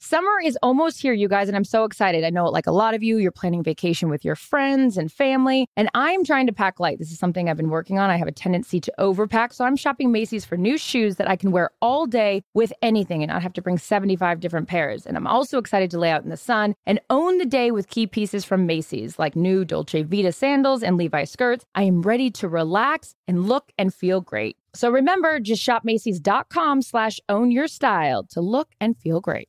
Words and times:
Summer 0.00 0.40
is 0.44 0.56
almost 0.62 1.02
here, 1.02 1.12
you 1.12 1.26
guys, 1.26 1.48
and 1.48 1.56
I'm 1.56 1.64
so 1.64 1.82
excited. 1.82 2.22
I 2.22 2.30
know, 2.30 2.44
like 2.46 2.68
a 2.68 2.72
lot 2.72 2.94
of 2.94 3.02
you, 3.02 3.18
you're 3.18 3.32
planning 3.32 3.64
vacation 3.64 4.08
with 4.08 4.24
your 4.24 4.36
friends 4.36 4.96
and 4.96 5.10
family, 5.10 5.66
and 5.76 5.90
I'm 5.92 6.24
trying 6.24 6.46
to 6.46 6.52
pack 6.52 6.78
light. 6.78 7.00
This 7.00 7.10
is 7.10 7.18
something 7.18 7.48
I've 7.48 7.56
been 7.56 7.68
working 7.68 7.98
on. 7.98 8.08
I 8.08 8.16
have 8.16 8.28
a 8.28 8.32
tendency 8.32 8.78
to 8.80 8.92
overpack, 9.00 9.52
so 9.52 9.64
I'm 9.64 9.74
shopping 9.74 10.12
Macy's 10.12 10.44
for 10.44 10.56
new 10.56 10.78
shoes 10.78 11.16
that 11.16 11.28
I 11.28 11.34
can 11.34 11.50
wear 11.50 11.72
all 11.82 12.06
day 12.06 12.44
with 12.54 12.72
anything 12.80 13.24
and 13.24 13.32
not 13.32 13.42
have 13.42 13.52
to 13.54 13.60
bring 13.60 13.76
75 13.76 14.38
different 14.38 14.68
pairs. 14.68 15.04
And 15.04 15.16
I'm 15.16 15.26
also 15.26 15.58
excited 15.58 15.90
to 15.90 15.98
lay 15.98 16.12
out 16.12 16.22
in 16.22 16.30
the 16.30 16.36
sun 16.36 16.76
and 16.86 17.00
own 17.10 17.38
the 17.38 17.44
day 17.44 17.72
with 17.72 17.88
key 17.88 18.06
pieces 18.06 18.44
from 18.44 18.66
Macy's, 18.66 19.18
like 19.18 19.34
new 19.34 19.64
Dolce 19.64 20.04
Vita 20.04 20.30
sandals 20.30 20.84
and 20.84 20.96
Levi 20.96 21.24
skirts. 21.24 21.64
I 21.74 21.82
am 21.82 22.02
ready 22.02 22.30
to 22.30 22.46
relax 22.46 23.16
and 23.26 23.48
look 23.48 23.72
and 23.76 23.92
feel 23.92 24.20
great. 24.20 24.56
So 24.74 24.90
remember, 24.90 25.40
just 25.40 25.60
shop 25.60 25.84
Macy's.com 25.84 26.82
slash 26.82 27.18
own 27.28 27.50
your 27.50 27.66
style 27.66 28.22
to 28.30 28.40
look 28.40 28.68
and 28.80 28.96
feel 28.96 29.20
great. 29.20 29.48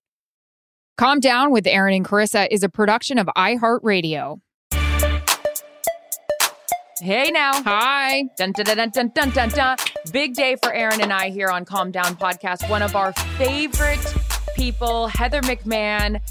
Calm 0.97 1.19
Down 1.19 1.51
with 1.51 1.65
Erin 1.67 1.95
and 1.95 2.05
Charissa 2.05 2.47
is 2.51 2.63
a 2.63 2.69
production 2.69 3.17
of 3.17 3.27
iHeartRadio. 3.37 4.39
Hey 7.01 7.31
now. 7.31 7.63
Hi. 7.63 8.25
Dun, 8.37 8.51
dun, 8.51 8.65
dun, 8.65 8.89
dun, 8.91 9.11
dun, 9.15 9.29
dun, 9.31 9.49
dun. 9.49 9.77
Big 10.11 10.35
day 10.35 10.55
for 10.61 10.71
Erin 10.71 11.01
and 11.01 11.11
I 11.11 11.29
here 11.29 11.49
on 11.49 11.65
Calm 11.65 11.89
Down 11.89 12.15
Podcast. 12.15 12.69
One 12.69 12.83
of 12.83 12.95
our 12.95 13.13
favorite 13.13 14.15
people, 14.55 15.07
Heather 15.07 15.41
McMahon. 15.41 16.21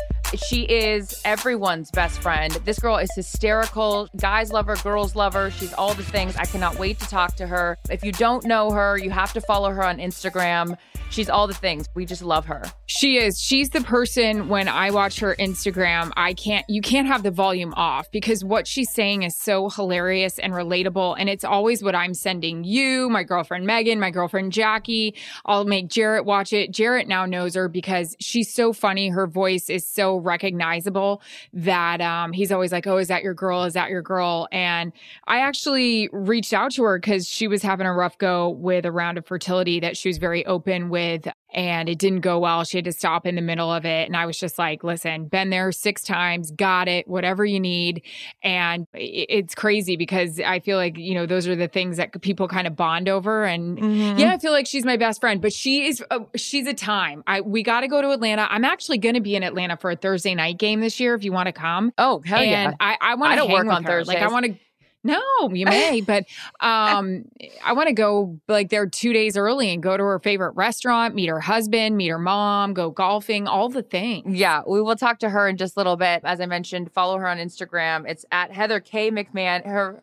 She 0.47 0.63
is 0.63 1.21
everyone's 1.25 1.91
best 1.91 2.23
friend. 2.23 2.53
This 2.65 2.79
girl 2.79 2.99
is 2.99 3.11
hysterical. 3.17 4.09
Guys 4.17 4.53
love 4.53 4.67
her, 4.67 4.77
girls 4.77 5.17
love 5.17 5.33
her. 5.35 5.51
She's 5.51 5.73
all 5.73 5.95
the 5.95 6.05
things. 6.05 6.37
I 6.37 6.45
cannot 6.45 6.79
wait 6.79 7.01
to 7.01 7.09
talk 7.09 7.35
to 7.37 7.49
her. 7.49 7.77
If 7.91 8.05
you 8.05 8.13
don't 8.13 8.45
know 8.45 8.71
her, 8.71 8.97
you 8.97 9.11
have 9.11 9.33
to 9.33 9.41
follow 9.41 9.71
her 9.71 9.83
on 9.85 9.99
Instagram. 9.99 10.77
She's 11.11 11.29
all 11.29 11.49
the 11.49 11.55
things. 11.55 11.87
We 11.97 12.07
just 12.07 12.23
love 12.23 12.47
her. 12.47 12.63
She 12.87 13.19
is. 13.19 13.41
She's 13.41 13.71
the 13.71 13.81
person 13.81 14.49
when 14.49 14.69
I 14.69 14.93
watch 14.93 15.19
her 15.19 15.35
Instagram, 15.41 16.13
I 16.17 16.35
can't, 16.35 16.65
you 16.69 16.81
can't 16.81 17.09
have 17.09 17.25
the 17.25 17.33
volume 17.33 17.75
off 17.77 18.09
because 18.13 18.45
what 18.45 18.69
she's 18.69 18.93
saying 18.95 19.25
is 19.25 19.37
so 19.37 19.69
hilarious 19.69 20.39
and 20.39 20.53
relatable. 20.53 21.17
And 21.19 21.29
it's 21.29 21.43
always 21.43 21.83
what 21.83 21.97
I'm 21.97 22.15
sending 22.15 22.63
you, 22.63 23.11
my 23.11 23.25
girlfriend 23.25 23.67
Megan, 23.67 23.99
my 23.99 24.11
girlfriend 24.13 24.53
Jackie. 24.53 25.17
I'll 25.45 25.65
make 25.65 25.89
Jarret 25.89 26.25
watch 26.25 26.53
it. 26.53 26.71
Jarret 26.71 27.09
now 27.09 27.27
knows 27.27 27.57
her 27.57 27.69
because 27.69 28.15
she's 28.21 28.55
so 28.55 28.73
funny. 28.73 29.09
Her 29.09 29.27
voice 29.27 29.69
is 29.69 29.85
so 29.85 30.17
recognizable 30.17 31.23
that 31.53 32.01
um, 32.01 32.33
he's 32.33 32.53
always 32.53 32.71
like, 32.71 32.87
Oh, 32.87 32.99
is 32.99 33.09
that 33.09 33.25
your 33.25 33.35
girl? 33.35 33.65
Is 33.65 33.75
that 33.75 33.91
your 33.91 34.03
girl? 34.03 34.47
And 34.53 34.93
I 35.27 35.41
actually 35.41 36.09
reached 36.13 36.53
out 36.53 36.71
to 36.73 36.85
her 36.85 37.01
because 37.01 37.27
she 37.27 37.49
was 37.49 37.63
having 37.63 37.89
a 37.89 37.93
rough 37.93 38.17
go 38.17 38.51
with 38.51 38.85
a 38.85 38.93
round 38.93 39.19
of 39.19 39.27
fertility 39.27 39.81
that 39.81 39.97
she 39.97 40.09
was 40.09 40.19
very 40.19 40.47
open 40.47 40.89
with 40.89 41.00
with 41.01 41.33
and 41.53 41.89
it 41.89 41.99
didn't 41.99 42.21
go 42.21 42.39
well. 42.39 42.63
She 42.65 42.79
had 42.79 42.85
to 42.85 42.93
stop 42.93 43.27
in 43.27 43.35
the 43.35 43.43
middle 43.43 43.73
of 43.73 43.85
it. 43.85 44.07
And 44.07 44.17
I 44.17 44.27
was 44.27 44.39
just 44.39 44.59
like, 44.59 44.85
listen, 44.85 45.27
been 45.27 45.51
there 45.51 45.73
six 45.73 46.03
times, 46.03 46.53
got 46.53 46.87
it, 46.87 47.09
whatever 47.09 47.45
you 47.45 47.59
need. 47.59 48.03
And 48.43 48.87
it's 48.95 49.55
crazy 49.55 49.97
because 49.97 50.39
I 50.41 50.61
feel 50.61 50.77
like, 50.77 50.97
you 50.97 51.15
know, 51.15 51.27
those 51.27 51.49
are 51.49 51.57
the 51.57 51.67
things 51.67 51.97
that 51.97 52.21
people 52.23 52.47
kind 52.47 52.67
of 52.67 52.77
bond 52.77 53.09
over. 53.09 53.45
And 53.45 53.79
mm-hmm. 53.79 54.19
yeah, 54.19 54.33
I 54.33 54.39
feel 54.39 54.53
like 54.53 54.67
she's 54.67 54.85
my 54.85 54.97
best 54.97 55.21
friend, 55.21 55.41
but 55.41 55.53
she 55.53 55.87
is, 55.89 56.05
a, 56.11 56.21
she's 56.37 56.69
a 56.69 56.75
time. 56.75 57.25
I, 57.27 57.41
we 57.41 57.63
got 57.65 57.81
to 57.81 57.89
go 57.89 58.01
to 58.01 58.11
Atlanta. 58.11 58.47
I'm 58.49 58.65
actually 58.65 58.99
going 58.99 59.17
to 59.17 59.21
be 59.21 59.35
in 59.35 59.43
Atlanta 59.43 59.77
for 59.77 59.91
a 59.91 59.97
Thursday 59.97 60.35
night 60.35 60.59
game 60.59 60.81
this 60.81 61.01
year 61.01 61.15
if 61.15 61.25
you 61.25 61.33
want 61.33 61.47
to 61.47 61.53
come. 61.53 61.93
Oh, 61.99 62.23
hell 62.25 62.39
and 62.39 62.51
yeah. 62.51 62.73
I, 62.79 62.97
I 63.01 63.15
want 63.17 63.41
to 63.41 63.47
work 63.47 63.67
on 63.67 63.83
her. 63.83 63.91
Thursdays. 63.91 64.15
Like, 64.15 64.23
I 64.23 64.29
want 64.29 64.47
to 64.47 64.55
no, 65.03 65.21
you 65.53 65.67
may, 65.67 66.01
but 66.07 66.25
um, 66.61 67.25
I 67.65 67.73
want 67.73 67.89
to 67.89 67.95
go 67.95 68.39
like 68.49 68.71
there 68.71 68.87
two 68.87 69.13
days 69.13 69.37
early 69.37 69.73
and 69.73 69.83
go 69.83 69.97
to 69.97 70.03
her 70.03 70.19
favorite 70.19 70.53
restaurant, 70.53 71.15
meet 71.15 71.29
her 71.29 71.41
husband, 71.41 71.97
meet 71.97 72.09
her 72.09 72.19
mom, 72.19 72.75
go 72.75 72.91
golfing, 72.91 73.47
all 73.47 73.69
the 73.69 73.83
things. 73.83 74.39
Yeah, 74.39 74.63
we 74.67 74.81
will 74.81 74.97
talk 74.97 75.19
to 75.21 75.31
her 75.31 75.49
in 75.49 75.57
just 75.57 75.77
a 75.77 75.81
little 75.81 75.97
bit. 75.97 76.23
As 76.25 76.41
I 76.41 76.47
mentioned, 76.47 76.93
follow 76.93 77.19
her 77.19 77.27
on 77.27 77.39
Instagram. 77.39 78.09
It's 78.09 78.25
at 78.31 78.53
Heather 78.53 78.81
K 78.81 79.11
McMahon. 79.11 79.65
Her 79.65 80.03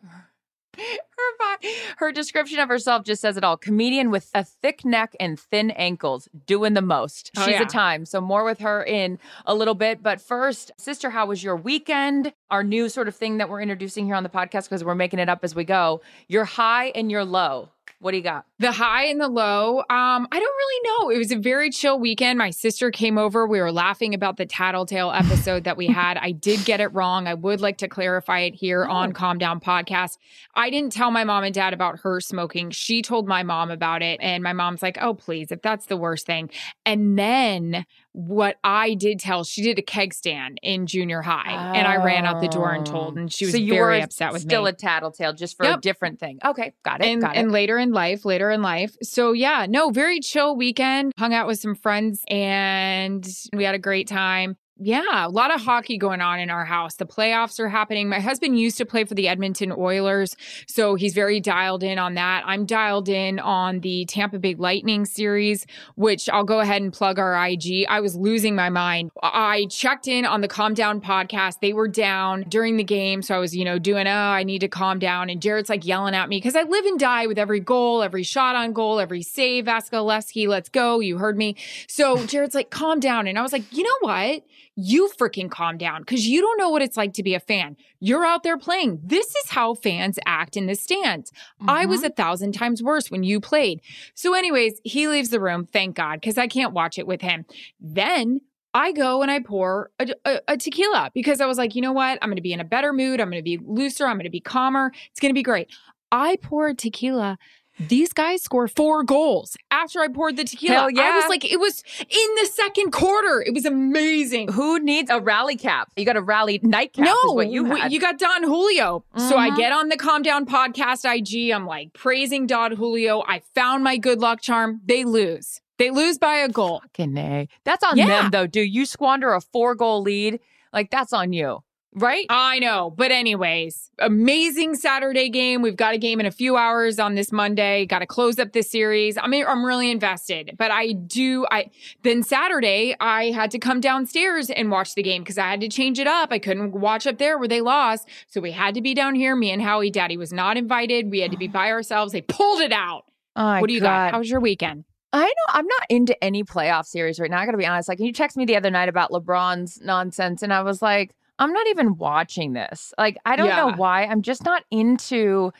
her, 0.78 1.68
her 1.96 2.12
description 2.12 2.58
of 2.58 2.68
herself 2.68 3.04
just 3.04 3.20
says 3.20 3.36
it 3.36 3.44
all. 3.44 3.56
Comedian 3.56 4.10
with 4.10 4.30
a 4.34 4.44
thick 4.44 4.84
neck 4.84 5.14
and 5.20 5.38
thin 5.38 5.70
ankles, 5.72 6.28
doing 6.46 6.74
the 6.74 6.82
most. 6.82 7.30
Oh, 7.36 7.44
She's 7.44 7.54
yeah. 7.54 7.62
a 7.62 7.66
time. 7.66 8.04
So 8.04 8.20
more 8.20 8.44
with 8.44 8.60
her 8.60 8.82
in 8.84 9.18
a 9.46 9.54
little 9.54 9.74
bit. 9.74 10.02
But 10.02 10.20
first, 10.20 10.72
sister, 10.78 11.10
how 11.10 11.26
was 11.26 11.42
your 11.42 11.56
weekend? 11.56 12.32
Our 12.50 12.62
new 12.64 12.88
sort 12.88 13.08
of 13.08 13.16
thing 13.16 13.38
that 13.38 13.48
we're 13.48 13.62
introducing 13.62 14.06
here 14.06 14.14
on 14.14 14.22
the 14.22 14.28
podcast 14.28 14.64
because 14.64 14.84
we're 14.84 14.94
making 14.94 15.18
it 15.18 15.28
up 15.28 15.40
as 15.42 15.54
we 15.54 15.64
go. 15.64 16.00
Your 16.28 16.44
high 16.44 16.86
and 16.94 17.10
your 17.10 17.24
low. 17.24 17.70
What 18.00 18.12
do 18.12 18.16
you 18.16 18.22
got? 18.22 18.44
The 18.60 18.70
high 18.70 19.06
and 19.06 19.20
the 19.20 19.26
low. 19.28 19.78
Um, 19.78 19.84
I 19.90 20.38
don't 20.38 20.40
really 20.40 20.88
know. 20.88 21.10
It 21.10 21.18
was 21.18 21.32
a 21.32 21.36
very 21.36 21.68
chill 21.68 21.98
weekend. 21.98 22.38
My 22.38 22.50
sister 22.50 22.92
came 22.92 23.18
over. 23.18 23.44
We 23.44 23.60
were 23.60 23.72
laughing 23.72 24.14
about 24.14 24.36
the 24.36 24.46
Tattletale 24.46 25.10
episode 25.10 25.64
that 25.64 25.76
we 25.76 25.86
had. 25.92 26.16
I 26.16 26.30
did 26.30 26.64
get 26.64 26.80
it 26.80 26.94
wrong. 26.94 27.26
I 27.26 27.34
would 27.34 27.60
like 27.60 27.78
to 27.78 27.88
clarify 27.88 28.40
it 28.40 28.54
here 28.54 28.86
Oh. 28.88 28.92
on 28.92 29.12
Calm 29.14 29.36
Down 29.38 29.58
Podcast. 29.58 30.16
I 30.54 30.70
didn't 30.70 30.92
tell 30.92 31.10
my 31.10 31.24
mom 31.24 31.42
and 31.42 31.52
dad 31.52 31.72
about 31.72 31.98
her 32.04 32.20
smoking. 32.20 32.70
She 32.70 33.02
told 33.02 33.26
my 33.26 33.42
mom 33.42 33.68
about 33.68 34.00
it. 34.02 34.20
And 34.22 34.44
my 34.44 34.52
mom's 34.52 34.80
like, 34.80 34.98
oh, 35.00 35.14
please, 35.14 35.50
if 35.50 35.60
that's 35.62 35.86
the 35.86 35.96
worst 35.96 36.24
thing. 36.24 36.50
And 36.86 37.18
then 37.18 37.84
what 38.18 38.56
I 38.64 38.94
did 38.94 39.20
tell, 39.20 39.44
she 39.44 39.62
did 39.62 39.78
a 39.78 39.82
keg 39.82 40.12
stand 40.12 40.58
in 40.60 40.88
junior 40.88 41.22
high. 41.22 41.76
And 41.76 41.86
I 41.86 42.04
ran 42.04 42.24
out 42.24 42.40
the 42.40 42.48
door 42.48 42.72
and 42.72 42.84
told, 42.84 43.16
oh. 43.16 43.20
and 43.20 43.32
she 43.32 43.44
was 43.44 43.54
so 43.54 43.64
very 43.64 44.02
upset 44.02 44.32
with 44.32 44.42
still 44.42 44.64
me. 44.64 44.70
Still 44.72 44.88
a 44.88 44.90
tattletale 44.90 45.32
just 45.34 45.56
for 45.56 45.64
a 45.66 45.76
different 45.76 46.18
thing. 46.18 46.40
Okay, 46.44 46.72
got 46.84 47.00
it. 47.00 47.06
and, 47.06 47.20
got 47.20 47.36
and 47.36 47.52
later 47.52 47.78
in 47.78 47.92
life, 47.92 48.24
later 48.24 48.50
in 48.50 48.60
life. 48.60 48.96
So 49.04 49.30
yeah, 49.34 49.66
no, 49.68 49.90
very 49.90 50.18
chill 50.18 50.56
weekend. 50.56 51.12
Hung 51.16 51.32
out 51.32 51.46
with 51.46 51.60
some 51.60 51.76
friends 51.76 52.24
and 52.28 53.24
we 53.52 53.62
had 53.62 53.76
a 53.76 53.78
great 53.78 54.08
time. 54.08 54.56
Yeah, 54.80 55.26
a 55.26 55.28
lot 55.28 55.52
of 55.52 55.60
hockey 55.60 55.98
going 55.98 56.20
on 56.20 56.38
in 56.38 56.50
our 56.50 56.64
house. 56.64 56.94
The 56.94 57.04
playoffs 57.04 57.58
are 57.58 57.68
happening. 57.68 58.08
My 58.08 58.20
husband 58.20 58.60
used 58.60 58.78
to 58.78 58.86
play 58.86 59.02
for 59.02 59.14
the 59.14 59.26
Edmonton 59.26 59.72
Oilers, 59.72 60.36
so 60.68 60.94
he's 60.94 61.14
very 61.14 61.40
dialed 61.40 61.82
in 61.82 61.98
on 61.98 62.14
that. 62.14 62.44
I'm 62.46 62.64
dialed 62.64 63.08
in 63.08 63.40
on 63.40 63.80
the 63.80 64.04
Tampa 64.04 64.38
Bay 64.38 64.54
Lightning 64.54 65.04
series, 65.04 65.66
which 65.96 66.28
I'll 66.28 66.44
go 66.44 66.60
ahead 66.60 66.80
and 66.80 66.92
plug 66.92 67.18
our 67.18 67.34
IG. 67.44 67.86
I 67.88 67.98
was 67.98 68.14
losing 68.14 68.54
my 68.54 68.68
mind. 68.68 69.10
I 69.20 69.66
checked 69.68 70.06
in 70.06 70.24
on 70.24 70.42
the 70.42 70.48
Calm 70.48 70.74
Down 70.74 71.00
podcast. 71.00 71.58
They 71.60 71.72
were 71.72 71.88
down 71.88 72.44
during 72.48 72.76
the 72.76 72.84
game, 72.84 73.20
so 73.22 73.34
I 73.34 73.38
was, 73.38 73.56
you 73.56 73.64
know, 73.64 73.80
doing, 73.80 74.06
oh, 74.06 74.12
I 74.12 74.44
need 74.44 74.60
to 74.60 74.68
calm 74.68 75.00
down. 75.00 75.28
And 75.28 75.40
Jarret's 75.40 75.68
like 75.68 75.84
yelling 75.84 76.14
at 76.14 76.28
me 76.28 76.36
because 76.36 76.54
I 76.54 76.62
live 76.62 76.84
and 76.84 77.00
die 77.00 77.26
with 77.26 77.38
every 77.38 77.58
goal, 77.58 78.00
every 78.00 78.22
shot 78.22 78.54
on 78.54 78.72
goal, 78.72 79.00
every 79.00 79.22
save. 79.22 79.64
Vasilevskiy, 79.64 80.46
let's 80.46 80.68
go. 80.68 81.00
You 81.00 81.18
heard 81.18 81.36
me. 81.36 81.56
So 81.88 82.18
Jarret's 82.18 82.54
like, 82.54 82.70
calm 82.70 83.00
down. 83.00 83.26
And 83.26 83.36
I 83.36 83.42
was 83.42 83.52
like, 83.52 83.64
you 83.72 83.82
know 83.82 83.98
what? 84.02 84.44
You 84.80 85.10
freaking 85.18 85.50
calm 85.50 85.76
down 85.76 86.02
because 86.02 86.28
you 86.28 86.40
don't 86.40 86.56
know 86.56 86.70
what 86.70 86.82
it's 86.82 86.96
like 86.96 87.12
to 87.14 87.24
be 87.24 87.34
a 87.34 87.40
fan. 87.40 87.76
You're 87.98 88.24
out 88.24 88.44
there 88.44 88.56
playing. 88.56 89.00
This 89.02 89.26
is 89.26 89.50
how 89.50 89.74
fans 89.74 90.20
act 90.24 90.56
in 90.56 90.66
the 90.66 90.76
stands. 90.76 91.32
I 91.66 91.84
was 91.84 92.02
mm-hmm. 92.02 92.06
a 92.06 92.10
thousand 92.10 92.52
times 92.52 92.80
worse 92.80 93.10
when 93.10 93.24
you 93.24 93.40
played. 93.40 93.80
So, 94.14 94.34
anyways, 94.34 94.80
he 94.84 95.08
leaves 95.08 95.30
the 95.30 95.40
room, 95.40 95.66
thank 95.66 95.96
God, 95.96 96.20
because 96.20 96.38
I 96.38 96.46
can't 96.46 96.72
watch 96.72 96.96
it 96.96 97.08
with 97.08 97.22
him. 97.22 97.44
Then 97.80 98.40
I 98.72 98.92
go 98.92 99.20
and 99.22 99.32
I 99.32 99.40
pour 99.40 99.90
a, 99.98 100.14
a, 100.24 100.40
a 100.46 100.56
tequila 100.56 101.10
because 101.12 101.40
I 101.40 101.46
was 101.46 101.58
like, 101.58 101.74
you 101.74 101.82
know 101.82 101.92
what? 101.92 102.16
I'm 102.22 102.28
going 102.28 102.36
to 102.36 102.42
be 102.42 102.52
in 102.52 102.60
a 102.60 102.64
better 102.64 102.92
mood. 102.92 103.20
I'm 103.20 103.30
going 103.30 103.42
to 103.42 103.44
be 103.44 103.58
looser. 103.60 104.06
I'm 104.06 104.14
going 104.14 104.26
to 104.26 104.30
be 104.30 104.38
calmer. 104.38 104.92
It's 105.10 105.18
going 105.18 105.30
to 105.30 105.38
be 105.38 105.42
great. 105.42 105.68
I 106.12 106.36
pour 106.40 106.68
a 106.68 106.74
tequila 106.74 107.36
these 107.78 108.12
guys 108.12 108.42
score 108.42 108.66
four 108.68 109.02
goals 109.04 109.56
after 109.70 110.00
I 110.00 110.08
poured 110.08 110.36
the 110.36 110.44
tequila. 110.44 110.74
Hell 110.74 110.90
yeah. 110.90 111.02
I 111.12 111.16
was 111.16 111.28
like, 111.28 111.44
it 111.44 111.60
was 111.60 111.82
in 112.00 112.34
the 112.40 112.46
second 112.52 112.90
quarter. 112.92 113.42
It 113.46 113.54
was 113.54 113.64
amazing. 113.64 114.52
Who 114.52 114.78
needs 114.80 115.10
a 115.10 115.20
rally 115.20 115.56
cap? 115.56 115.90
You 115.96 116.04
got 116.04 116.16
a 116.16 116.22
rally 116.22 116.60
nightcap. 116.62 117.06
No, 117.24 117.40
you 117.40 117.64
had. 117.66 117.92
you 117.92 118.00
got 118.00 118.18
Don 118.18 118.42
Julio. 118.42 119.04
So 119.16 119.36
I 119.36 119.50
Mhm. 119.50 119.56
get 119.56 119.72
on 119.72 119.88
the 119.88 119.96
Calm 119.96 120.22
Down 120.22 120.44
podcast 120.46 121.04
IG. 121.04 121.50
I'm 121.52 121.66
like 121.66 121.92
praising 121.92 122.46
Don 122.46 122.72
Julio. 122.72 123.22
I 123.26 123.40
found 123.54 123.84
my 123.84 123.96
good 123.96 124.20
luck 124.20 124.40
charm. 124.40 124.80
They 124.84 125.04
lose. 125.04 125.60
They 125.78 125.90
lose 125.90 126.18
by 126.18 126.38
a 126.38 126.48
goal. 126.48 126.80
Fucking 126.82 127.16
A. 127.16 127.48
That's 127.64 127.84
on 127.84 127.96
Yeah. 127.96 128.06
them 128.06 128.30
though, 128.30 128.46
dude. 128.48 128.74
You 128.74 128.84
squander 128.86 129.32
a 129.32 129.40
four 129.40 129.74
goal 129.76 130.02
lead. 130.02 130.40
Like 130.72 130.90
that's 130.90 131.12
on 131.12 131.32
you. 131.32 131.62
Right? 131.94 132.26
I 132.28 132.58
know. 132.58 132.92
But, 132.96 133.10
anyways, 133.10 133.90
amazing 133.98 134.74
Saturday 134.74 135.30
game. 135.30 135.62
We've 135.62 135.76
got 135.76 135.94
a 135.94 135.98
game 135.98 136.20
in 136.20 136.26
a 136.26 136.30
few 136.30 136.56
hours 136.56 136.98
on 136.98 137.14
this 137.14 137.32
Monday. 137.32 137.86
Got 137.86 138.00
to 138.00 138.06
close 138.06 138.38
up 138.38 138.52
this 138.52 138.70
series. 138.70 139.16
I 139.16 139.26
mean, 139.26 139.44
I'm 139.46 139.64
really 139.64 139.90
invested. 139.90 140.54
But 140.58 140.70
I 140.70 140.92
do, 140.92 141.46
I, 141.50 141.70
then 142.02 142.22
Saturday, 142.22 142.94
I 143.00 143.30
had 143.30 143.50
to 143.52 143.58
come 143.58 143.80
downstairs 143.80 144.50
and 144.50 144.70
watch 144.70 144.94
the 144.94 145.02
game 145.02 145.22
because 145.22 145.38
I 145.38 145.48
had 145.48 145.60
to 145.62 145.68
change 145.68 145.98
it 145.98 146.06
up. 146.06 146.30
I 146.30 146.38
couldn't 146.38 146.72
watch 146.72 147.06
up 147.06 147.18
there 147.18 147.38
where 147.38 147.48
they 147.48 147.62
lost. 147.62 148.08
So 148.28 148.40
we 148.40 148.52
had 148.52 148.74
to 148.74 148.82
be 148.82 148.94
down 148.94 149.14
here. 149.14 149.34
Me 149.34 149.50
and 149.50 149.62
Howie, 149.62 149.90
daddy 149.90 150.16
was 150.16 150.32
not 150.32 150.56
invited. 150.56 151.10
We 151.10 151.20
had 151.20 151.30
to 151.30 151.38
be 151.38 151.48
by 151.48 151.70
ourselves. 151.70 152.12
They 152.12 152.22
pulled 152.22 152.60
it 152.60 152.72
out. 152.72 153.04
Oh 153.34 153.60
what 153.60 153.68
do 153.68 153.74
you 153.74 153.80
God. 153.80 153.86
got? 153.86 154.12
How 154.12 154.18
was 154.18 154.30
your 154.30 154.40
weekend? 154.40 154.84
I 155.12 155.24
know 155.24 155.54
I'm 155.54 155.66
not 155.66 155.86
into 155.88 156.22
any 156.22 156.44
playoff 156.44 156.84
series 156.84 157.18
right 157.18 157.30
now. 157.30 157.38
I 157.38 157.46
got 157.46 157.52
to 157.52 157.58
be 157.58 157.66
honest. 157.66 157.88
Like 157.88 157.98
you 157.98 158.12
texted 158.12 158.36
me 158.36 158.44
the 158.44 158.56
other 158.56 158.70
night 158.70 158.90
about 158.90 159.10
LeBron's 159.10 159.80
nonsense, 159.80 160.42
and 160.42 160.52
I 160.52 160.62
was 160.62 160.82
like, 160.82 161.14
I'm 161.38 161.52
not 161.52 161.66
even 161.68 161.96
watching 161.96 162.52
this. 162.52 162.92
Like 162.98 163.16
I 163.24 163.36
don't 163.36 163.48
know 163.48 163.72
why. 163.76 164.04
I'm 164.04 164.22
just 164.22 164.44
not 164.44 164.64
into. 164.70 165.52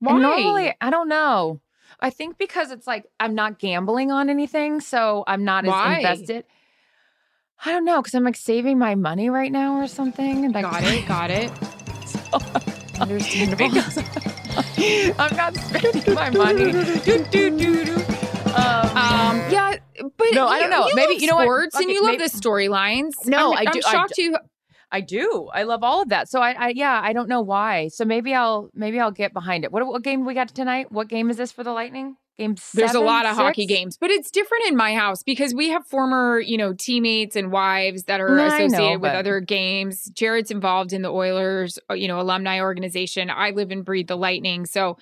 Why? 0.00 0.12
And 0.12 0.22
normally, 0.22 0.74
I 0.80 0.90
don't 0.90 1.08
know. 1.08 1.60
I 2.00 2.10
think 2.10 2.36
because 2.38 2.72
it's 2.72 2.86
like 2.86 3.04
I'm 3.20 3.34
not 3.34 3.58
gambling 3.60 4.10
on 4.10 4.28
anything, 4.28 4.80
so 4.80 5.22
I'm 5.26 5.44
not 5.44 5.64
Why? 5.64 6.00
as 6.02 6.18
invested. 6.20 6.44
I 7.64 7.70
don't 7.70 7.84
know 7.84 8.00
because 8.02 8.14
I'm 8.14 8.24
like 8.24 8.34
saving 8.36 8.78
my 8.78 8.96
money 8.96 9.30
right 9.30 9.52
now 9.52 9.76
or 9.76 9.86
something. 9.86 10.44
and, 10.44 10.52
Like, 10.54 10.64
got 10.64 10.82
it. 10.82 11.06
Got 11.06 11.30
it. 11.30 11.52
Understandable. 13.00 13.66
I'm 15.18 15.36
not 15.36 15.54
spending 15.56 16.14
my 16.14 16.30
money. 16.30 16.72
Do, 16.72 17.24
do, 17.24 17.50
do, 17.56 17.84
do. 17.84 17.94
Um, 18.54 18.96
Um, 18.96 19.36
yeah, 19.50 19.76
but 20.16 20.26
No, 20.32 20.48
I 20.48 20.58
don't 20.60 20.70
know. 20.70 20.88
You 20.88 20.94
Maybe- 20.94 21.14
you 21.22 21.26
know 21.28 21.36
what? 21.36 21.44
sports 21.44 21.76
and 21.76 21.84
Okay, 21.84 21.92
you 21.94 22.02
love 22.02 22.18
the 22.18 22.24
storylines. 22.24 23.12
No, 23.26 23.52
I'm, 23.52 23.58
I 23.68 23.70
do- 23.70 23.80
I'm 23.84 23.88
I 23.88 23.92
shocked 23.92 24.18
you. 24.18 24.36
I 24.92 25.00
do. 25.00 25.48
I 25.52 25.62
love 25.62 25.82
all 25.82 26.02
of 26.02 26.10
that. 26.10 26.28
So 26.28 26.40
I, 26.40 26.52
I 26.52 26.68
yeah, 26.76 27.00
I 27.02 27.14
don't 27.14 27.28
know 27.28 27.40
why. 27.40 27.88
So 27.88 28.04
maybe 28.04 28.34
I'll 28.34 28.70
maybe 28.74 29.00
I'll 29.00 29.10
get 29.10 29.32
behind 29.32 29.64
it. 29.64 29.72
What 29.72 29.84
what 29.86 30.02
game 30.02 30.26
we 30.26 30.34
got 30.34 30.48
tonight? 30.54 30.92
What 30.92 31.08
game 31.08 31.30
is 31.30 31.38
this 31.38 31.50
for 31.50 31.64
the 31.64 31.72
Lightning? 31.72 32.16
Game 32.38 32.56
There's 32.72 32.90
a 32.90 32.94
seven, 32.94 33.06
lot 33.06 33.26
of 33.26 33.36
hockey 33.36 33.66
games, 33.66 33.98
but 33.98 34.10
it's 34.10 34.30
different 34.30 34.64
in 34.66 34.74
my 34.74 34.94
house 34.94 35.22
because 35.22 35.54
we 35.54 35.68
have 35.68 35.86
former, 35.86 36.40
you 36.40 36.56
know, 36.56 36.72
teammates 36.72 37.36
and 37.36 37.52
wives 37.52 38.04
that 38.04 38.20
are 38.20 38.40
I 38.40 38.48
know, 38.48 38.66
associated 38.66 39.02
with 39.02 39.12
other 39.12 39.40
games. 39.40 40.10
Jarret's 40.14 40.50
involved 40.50 40.94
in 40.94 41.02
the 41.02 41.10
Oilers, 41.10 41.78
uh, 41.90 41.94
you 41.94 42.08
know, 42.08 42.18
alumni 42.20 42.60
organization. 42.60 43.28
I 43.28 43.50
live 43.50 43.70
and 43.70 43.84
breathe 43.84 44.08
the 44.08 44.16
Lightning, 44.16 44.64
so 44.64 44.96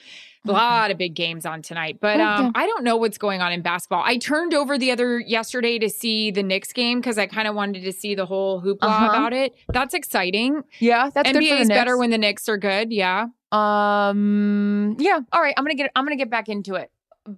a 0.48 0.52
lot 0.52 0.90
of 0.90 0.96
big 0.98 1.14
games 1.14 1.44
on 1.44 1.60
tonight. 1.62 1.98
But 2.00 2.20
um, 2.20 2.52
I 2.54 2.66
don't 2.66 2.82
know 2.84 2.96
what's 2.96 3.19
going 3.19 3.40
on 3.42 3.52
in 3.52 3.60
basketball. 3.62 4.02
I 4.04 4.16
turned 4.16 4.54
over 4.54 4.78
the 4.78 4.90
other 4.90 5.20
yesterday 5.20 5.78
to 5.78 5.88
see 5.90 6.31
the 6.31 6.42
Knicks 6.42 6.72
game 6.72 7.00
because 7.00 7.19
I 7.19 7.26
kind 7.26 7.46
of 7.46 7.54
wanted 7.54 7.82
to 7.84 7.92
see 7.92 8.14
the 8.14 8.26
whole 8.26 8.62
hoopla 8.62 8.78
Uh-huh. 8.82 9.06
about 9.10 9.32
it. 9.32 9.54
That's 9.72 9.92
exciting. 9.94 10.62
Yeah, 10.78 11.10
that's 11.12 11.31
good 11.31 11.37
for 11.37 11.42
NBA 11.42 11.56
the 11.56 11.60
is 11.62 11.69
better 11.69 11.98
when 11.98 12.10
the 12.10 12.19
Knicks 12.19 12.48
are 12.48 12.56
good. 12.58 12.92
Yeah. 12.92 13.26
Um. 13.52 14.96
Yeah. 14.98 15.20
All 15.32 15.40
right. 15.42 15.54
I'm 15.56 15.64
gonna 15.64 15.75
get. 15.75 15.90
I'm 15.94 16.04
gonna 16.04 16.16
get 16.16 16.31
back 16.31 16.48
into 16.48 16.75
it. 16.75 16.90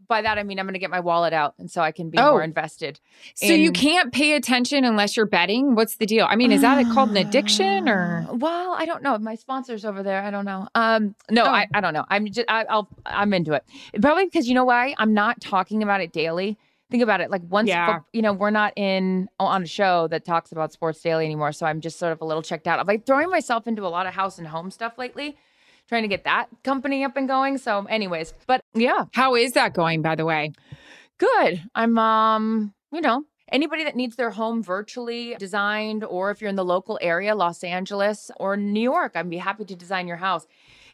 By 0.09 0.23
that 0.23 0.39
I 0.39 0.43
mean 0.43 0.59
I'm 0.59 0.67
gonna 0.67 0.79
get 0.79 0.91
my 0.91 1.01
wallet 1.01 1.33
out, 1.33 1.55
and 1.59 1.71
so 1.71 1.81
I 1.83 1.93
can 1.93 2.11
be 2.11 2.19
Oh. 2.19 2.33
more 2.33 2.43
invested. 2.43 3.01
So 3.35 3.53
you 3.53 3.73
can't 3.73 4.13
pay 4.13 4.35
attention 4.35 4.85
unless 4.85 5.17
you're 5.17 5.27
betting. 5.27 5.75
What's 5.75 5.97
the 5.97 6.07
deal? 6.07 6.27
I 6.29 6.37
mean, 6.37 6.53
is 6.53 6.61
that 6.63 6.85
called 6.93 7.11
an 7.11 7.17
addiction 7.17 7.89
or? 7.89 8.27
Uh, 8.31 8.35
Well, 8.35 8.75
I 8.77 8.85
don't 8.87 9.03
know. 9.03 9.17
My 9.19 9.35
sponsors 9.35 9.85
over 9.85 10.03
there. 10.03 10.23
I 10.23 10.31
don't 10.31 10.45
know. 10.45 10.69
Um. 10.75 11.15
No, 11.31 11.45
Oh. 11.45 11.51
I, 11.51 11.67
I 11.75 11.81
don't 11.81 11.95
know. 11.95 12.05
I'm 12.09 12.27
just. 12.27 12.47
I, 12.49 12.65
I'll. 12.65 12.89
I'm 13.07 13.33
into 13.35 13.53
it. 13.53 13.65
Probably 14.01 14.25
because 14.25 14.49
you 14.49 14.55
know 14.55 14.65
why 14.65 14.95
I'm 14.99 15.15
not 15.15 15.41
talking 15.41 15.83
about 15.83 16.01
it 16.01 16.13
daily. 16.13 16.59
Think 16.91 17.03
about 17.03 17.23
it. 17.23 17.31
Like 17.31 17.41
once, 17.49 17.69
Yeah. 17.71 18.01
you 18.13 18.21
know, 18.21 18.35
we're 18.35 18.51
not 18.51 18.75
in 18.77 19.29
on 19.41 19.63
a 19.63 19.67
show 19.67 20.09
that 20.09 20.27
talks 20.27 20.53
about 20.53 20.73
sports 20.75 21.01
daily 21.01 21.25
anymore. 21.25 21.53
So 21.53 21.65
I'm 21.65 21.81
just 21.81 21.99
sort 21.99 22.13
of 22.13 22.21
a 22.21 22.25
little 22.27 22.43
checked 22.43 22.67
out. 22.67 22.79
I'm 22.79 22.87
like 22.87 23.07
throwing 23.07 23.31
myself 23.31 23.67
into 23.67 23.87
a 23.87 23.89
lot 23.89 24.07
of 24.07 24.13
house 24.13 24.37
and 24.39 24.47
home 24.49 24.71
stuff 24.71 24.99
lately, 24.99 25.39
trying 25.93 26.03
to 26.05 26.09
get 26.09 26.25
that 26.25 26.47
company 26.65 27.05
up 27.05 27.19
and 27.19 27.29
going. 27.29 27.59
So, 27.59 27.85
anyways, 27.85 28.33
but 28.47 28.63
yeah, 28.73 29.05
How 29.13 29.35
is 29.35 29.53
that 29.53 29.75
going, 29.75 30.01
by 30.01 30.15
the 30.15 30.25
way? 30.25 30.53
Good. 31.19 31.63
I'm 31.75 31.99
um, 31.99 32.73
you 32.91 33.03
know, 33.03 33.25
anybody 33.51 33.85
that 33.85 33.95
needs 33.95 34.17
their 34.17 34.31
home 34.31 34.63
virtually 34.63 35.37
designed 35.39 36.03
or 36.03 36.31
if 36.31 36.41
you're 36.41 36.49
in 36.49 36.57
the 36.57 36.65
local 36.65 36.99
area, 37.03 37.35
Los 37.35 37.63
Angeles 37.63 38.31
or 38.39 38.57
New 38.57 38.81
York, 38.81 39.13
I'd 39.15 39.29
be 39.29 39.37
happy 39.37 39.67
to 39.67 39.77
design 39.77 40.09
your 40.09 40.17
house. 40.17 40.47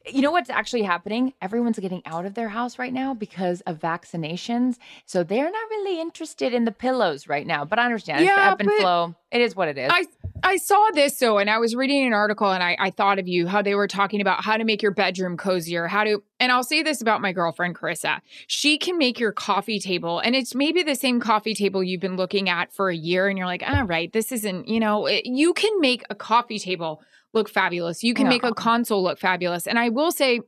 You 0.06 0.22
know 0.22 0.30
what's 0.30 0.50
actually 0.50 0.82
happening? 0.82 1.34
Everyone's 1.42 1.78
getting 1.78 2.02
out 2.06 2.24
of 2.24 2.34
their 2.34 2.48
house 2.48 2.78
right 2.78 2.92
now 2.92 3.14
because 3.14 3.60
of 3.62 3.78
vaccinations. 3.78 4.76
So 5.06 5.22
they're 5.22 5.50
not 5.50 5.70
really 5.70 6.00
interested 6.00 6.54
in 6.54 6.64
the 6.64 6.72
pillows 6.72 7.28
right 7.28 7.46
now. 7.46 7.64
But 7.64 7.78
I 7.78 7.84
understand. 7.84 8.20
it's 8.20 8.34
the 8.34 8.40
Yeah, 8.40 8.52
ebb 8.52 8.60
and 8.60 8.70
flow. 8.70 9.14
It 9.30 9.40
is 9.42 9.54
what 9.54 9.68
it 9.68 9.76
is. 9.76 9.90
I 9.92 10.06
I 10.44 10.56
saw 10.56 10.88
this 10.94 11.18
so, 11.18 11.38
and 11.38 11.50
I 11.50 11.58
was 11.58 11.74
reading 11.74 12.06
an 12.06 12.12
article, 12.12 12.50
and 12.50 12.62
I, 12.62 12.76
I 12.78 12.90
thought 12.90 13.18
of 13.18 13.26
you 13.26 13.48
how 13.48 13.60
they 13.60 13.74
were 13.74 13.88
talking 13.88 14.20
about 14.20 14.44
how 14.44 14.56
to 14.56 14.64
make 14.64 14.82
your 14.82 14.92
bedroom 14.92 15.36
cozier, 15.36 15.88
how 15.88 16.04
to, 16.04 16.22
and 16.38 16.52
I'll 16.52 16.62
say 16.62 16.82
this 16.84 17.00
about 17.02 17.20
my 17.20 17.32
girlfriend 17.32 17.76
Charissa, 17.76 18.20
she 18.46 18.78
can 18.78 18.96
make 18.98 19.18
your 19.18 19.32
coffee 19.32 19.80
table, 19.80 20.20
and 20.20 20.36
it's 20.36 20.54
maybe 20.54 20.84
the 20.84 20.94
same 20.94 21.18
coffee 21.18 21.54
table 21.54 21.82
you've 21.82 22.00
been 22.00 22.16
looking 22.16 22.48
at 22.48 22.72
for 22.72 22.88
a 22.88 22.94
year, 22.96 23.26
and 23.28 23.36
you're 23.36 23.48
like, 23.48 23.64
all 23.66 23.82
right, 23.84 24.12
this 24.12 24.30
isn't, 24.30 24.68
you 24.68 24.78
know, 24.78 25.06
it- 25.06 25.26
you 25.26 25.52
can 25.54 25.80
make 25.80 26.04
a 26.08 26.14
coffee 26.14 26.60
table 26.60 27.02
look 27.34 27.48
fabulous, 27.48 28.02
you 28.02 28.14
can 28.14 28.28
make 28.28 28.44
a 28.44 28.54
console 28.54 29.02
look 29.02 29.18
fabulous, 29.18 29.66
and 29.66 29.78
I 29.78 29.88
will 29.88 30.12
say 30.12 30.40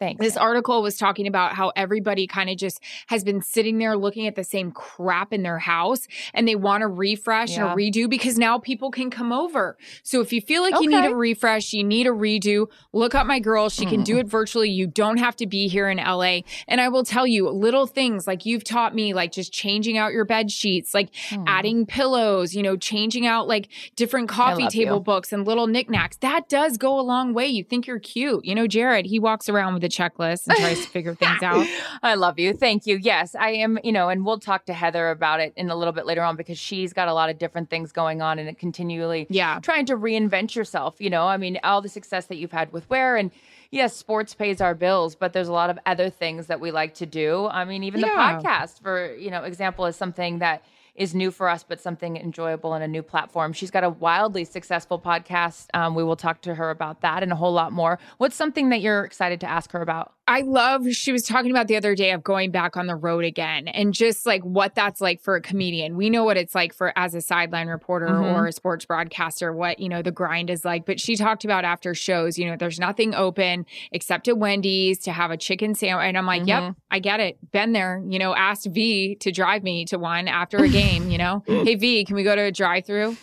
Thanks. 0.00 0.20
This 0.24 0.36
article 0.36 0.82
was 0.82 0.96
talking 0.98 1.26
about 1.26 1.54
how 1.54 1.72
everybody 1.76 2.26
kind 2.26 2.50
of 2.50 2.56
just 2.56 2.80
has 3.06 3.22
been 3.22 3.40
sitting 3.40 3.78
there 3.78 3.96
looking 3.96 4.26
at 4.26 4.34
the 4.34 4.42
same 4.44 4.72
crap 4.72 5.32
in 5.32 5.42
their 5.42 5.58
house 5.60 6.08
and 6.34 6.48
they 6.48 6.56
want 6.56 6.82
to 6.82 6.88
refresh 6.88 7.56
Yeah. 7.56 7.68
and 7.70 7.78
redo 7.78 8.10
because 8.10 8.36
now 8.36 8.58
people 8.58 8.90
can 8.90 9.08
come 9.08 9.32
over. 9.32 9.76
So 10.02 10.20
if 10.20 10.32
you 10.32 10.40
feel 10.40 10.62
like 10.62 10.74
you 10.80 10.88
need 10.90 11.04
a 11.04 11.14
refresh, 11.14 11.72
you 11.72 11.84
need 11.84 12.06
a 12.06 12.10
redo, 12.10 12.66
look 12.92 13.14
up 13.14 13.26
my 13.26 13.38
girl. 13.38 13.68
She 13.68 13.86
can 13.86 14.02
do 14.02 14.18
it 14.18 14.26
virtually. 14.26 14.68
You 14.68 14.86
don't 14.88 15.18
have 15.18 15.36
to 15.36 15.46
be 15.46 15.68
here 15.68 15.88
in 15.88 15.98
LA. 15.98 16.40
And 16.66 16.80
I 16.80 16.88
will 16.88 17.04
tell 17.04 17.26
you 17.26 17.48
little 17.48 17.86
things 17.86 18.26
like 18.26 18.44
you've 18.44 18.64
taught 18.64 18.94
me, 18.94 19.14
like 19.14 19.30
just 19.32 19.52
changing 19.52 19.96
out 19.96 20.12
your 20.12 20.24
bed 20.24 20.50
sheets, 20.50 20.92
like 20.92 21.10
Hmm. 21.30 21.44
adding 21.46 21.86
pillows, 21.86 22.54
you 22.54 22.62
know, 22.62 22.76
changing 22.76 23.26
out 23.26 23.46
like 23.46 23.68
different 23.94 24.28
coffee 24.28 24.66
table 24.68 24.96
you. 24.96 25.00
books 25.00 25.32
and 25.32 25.46
little 25.46 25.66
knickknacks. 25.68 26.16
That 26.18 26.48
does 26.48 26.76
go 26.76 26.98
a 26.98 27.02
long 27.02 27.32
way. 27.32 27.46
You 27.46 27.62
think 27.62 27.86
you're 27.86 28.00
cute. 28.00 28.44
You 28.44 28.54
know, 28.56 28.66
Jarret, 28.66 29.06
he 29.06 29.18
walks 29.20 29.48
around 29.48 29.74
with 29.74 29.84
a 29.84 29.88
checklist 29.96 30.46
and 30.48 30.56
tries 30.56 30.80
to 30.84 30.88
figure 30.88 31.14
things 31.24 31.42
out. 31.42 31.66
I 32.02 32.14
love 32.14 32.38
you. 32.38 32.52
Thank 32.52 32.86
you. 32.86 32.96
Yes, 33.00 33.34
I 33.34 33.50
am, 33.50 33.78
you 33.84 33.92
know, 33.92 34.08
and 34.08 34.24
we'll 34.24 34.38
talk 34.40 34.66
to 34.66 34.72
Heather 34.72 35.10
about 35.10 35.40
it 35.40 35.52
in 35.56 35.70
a 35.70 35.76
little 35.76 35.92
bit 35.92 36.06
later 36.06 36.22
on 36.22 36.36
because 36.36 36.58
she's 36.58 36.92
got 36.92 37.08
a 37.08 37.14
lot 37.14 37.30
of 37.30 37.38
different 37.38 37.70
things 37.70 37.92
going 37.92 38.22
on 38.22 38.38
and 38.38 38.48
it 38.48 38.58
continually 38.58 39.26
Yeah. 39.30 39.60
trying 39.60 39.86
to 39.86 39.96
reinvent 39.96 40.54
yourself, 40.54 40.96
you 40.98 41.10
know. 41.10 41.26
I 41.26 41.36
mean, 41.36 41.58
all 41.62 41.80
the 41.80 41.88
success 41.88 42.26
that 42.26 42.36
you've 42.36 42.52
had 42.52 42.72
with 42.72 42.88
wear 42.90 43.16
and 43.16 43.30
yes, 43.70 43.96
sports 43.96 44.34
pays 44.34 44.60
our 44.60 44.74
bills, 44.74 45.14
but 45.16 45.32
there's 45.32 45.48
a 45.48 45.52
lot 45.52 45.70
of 45.70 45.78
other 45.86 46.08
things 46.10 46.46
that 46.46 46.60
we 46.60 46.70
like 46.70 46.94
to 46.94 47.06
do. 47.06 47.46
I 47.48 47.64
mean, 47.64 47.82
even 47.84 48.00
Yeah. 48.00 48.06
the 48.40 48.46
podcast 48.48 48.80
for, 48.82 49.14
you 49.14 49.30
know, 49.30 49.42
example 49.44 49.86
is 49.86 49.96
something 49.96 50.38
that 50.38 50.62
is 50.94 51.14
new 51.14 51.30
for 51.30 51.48
us, 51.48 51.64
but 51.64 51.80
something 51.80 52.16
enjoyable 52.16 52.74
and 52.74 52.84
a 52.84 52.88
new 52.88 53.02
platform. 53.02 53.52
She's 53.52 53.70
got 53.70 53.84
a 53.84 53.90
wildly 53.90 54.44
successful 54.44 54.98
podcast. 54.98 55.66
Um, 55.74 55.94
we 55.94 56.04
will 56.04 56.16
talk 56.16 56.42
to 56.42 56.54
her 56.54 56.70
about 56.70 57.00
that 57.00 57.22
and 57.22 57.32
a 57.32 57.36
whole 57.36 57.52
lot 57.52 57.72
more. 57.72 57.98
What's 58.18 58.36
something 58.36 58.68
that 58.68 58.80
you're 58.80 59.04
excited 59.04 59.40
to 59.40 59.50
ask 59.50 59.72
her 59.72 59.82
about? 59.82 60.12
I 60.26 60.40
love, 60.40 60.90
she 60.90 61.12
was 61.12 61.22
talking 61.22 61.50
about 61.50 61.68
the 61.68 61.76
other 61.76 61.94
day 61.94 62.12
of 62.12 62.24
going 62.24 62.50
back 62.50 62.78
on 62.78 62.86
the 62.86 62.96
road 62.96 63.24
again 63.24 63.68
and 63.68 63.92
just 63.92 64.24
like 64.24 64.42
what 64.42 64.74
that's 64.74 65.02
like 65.02 65.20
for 65.20 65.36
a 65.36 65.40
comedian. 65.42 65.96
We 65.96 66.08
know 66.08 66.24
what 66.24 66.38
it's 66.38 66.54
like 66.54 66.72
for 66.72 66.92
as 66.96 67.14
a 67.14 67.20
sideline 67.20 67.68
reporter 67.68 68.06
Mhm. 68.08 68.34
or 68.34 68.46
a 68.46 68.52
sports 68.52 68.86
broadcaster, 68.86 69.52
what, 69.52 69.78
you 69.80 69.88
know, 69.90 70.00
the 70.00 70.10
grind 70.10 70.48
is 70.48 70.64
like. 70.64 70.86
But 70.86 70.98
she 70.98 71.16
talked 71.16 71.44
about 71.44 71.66
after 71.66 71.94
shows, 71.94 72.38
you 72.38 72.46
know, 72.48 72.56
there's 72.56 72.80
nothing 72.80 73.14
open 73.14 73.66
except 73.92 74.26
at 74.26 74.38
Wendy's 74.38 74.98
to 75.00 75.12
have 75.12 75.30
a 75.30 75.36
chicken 75.36 75.74
sandwich. 75.74 76.06
And 76.06 76.16
I'm 76.16 76.24
like, 76.26 76.46
yep, 76.46 76.62
Mhm. 76.62 76.76
I 76.90 77.00
get 77.00 77.20
it. 77.20 77.36
Been 77.52 77.72
there, 77.72 78.02
you 78.08 78.18
know, 78.18 78.34
asked 78.34 78.66
V 78.70 79.16
to 79.16 79.30
drive 79.30 79.62
me 79.62 79.84
to 79.86 79.98
one 79.98 80.26
after 80.26 80.56
a 80.56 80.68
game, 80.68 81.10
you 81.10 81.18
know, 81.18 81.42
hey, 81.46 81.74
V, 81.74 82.02
can 82.06 82.16
we 82.16 82.22
go 82.22 82.34
to 82.34 82.42
a 82.44 82.50
drive 82.50 82.86
through? 82.86 83.18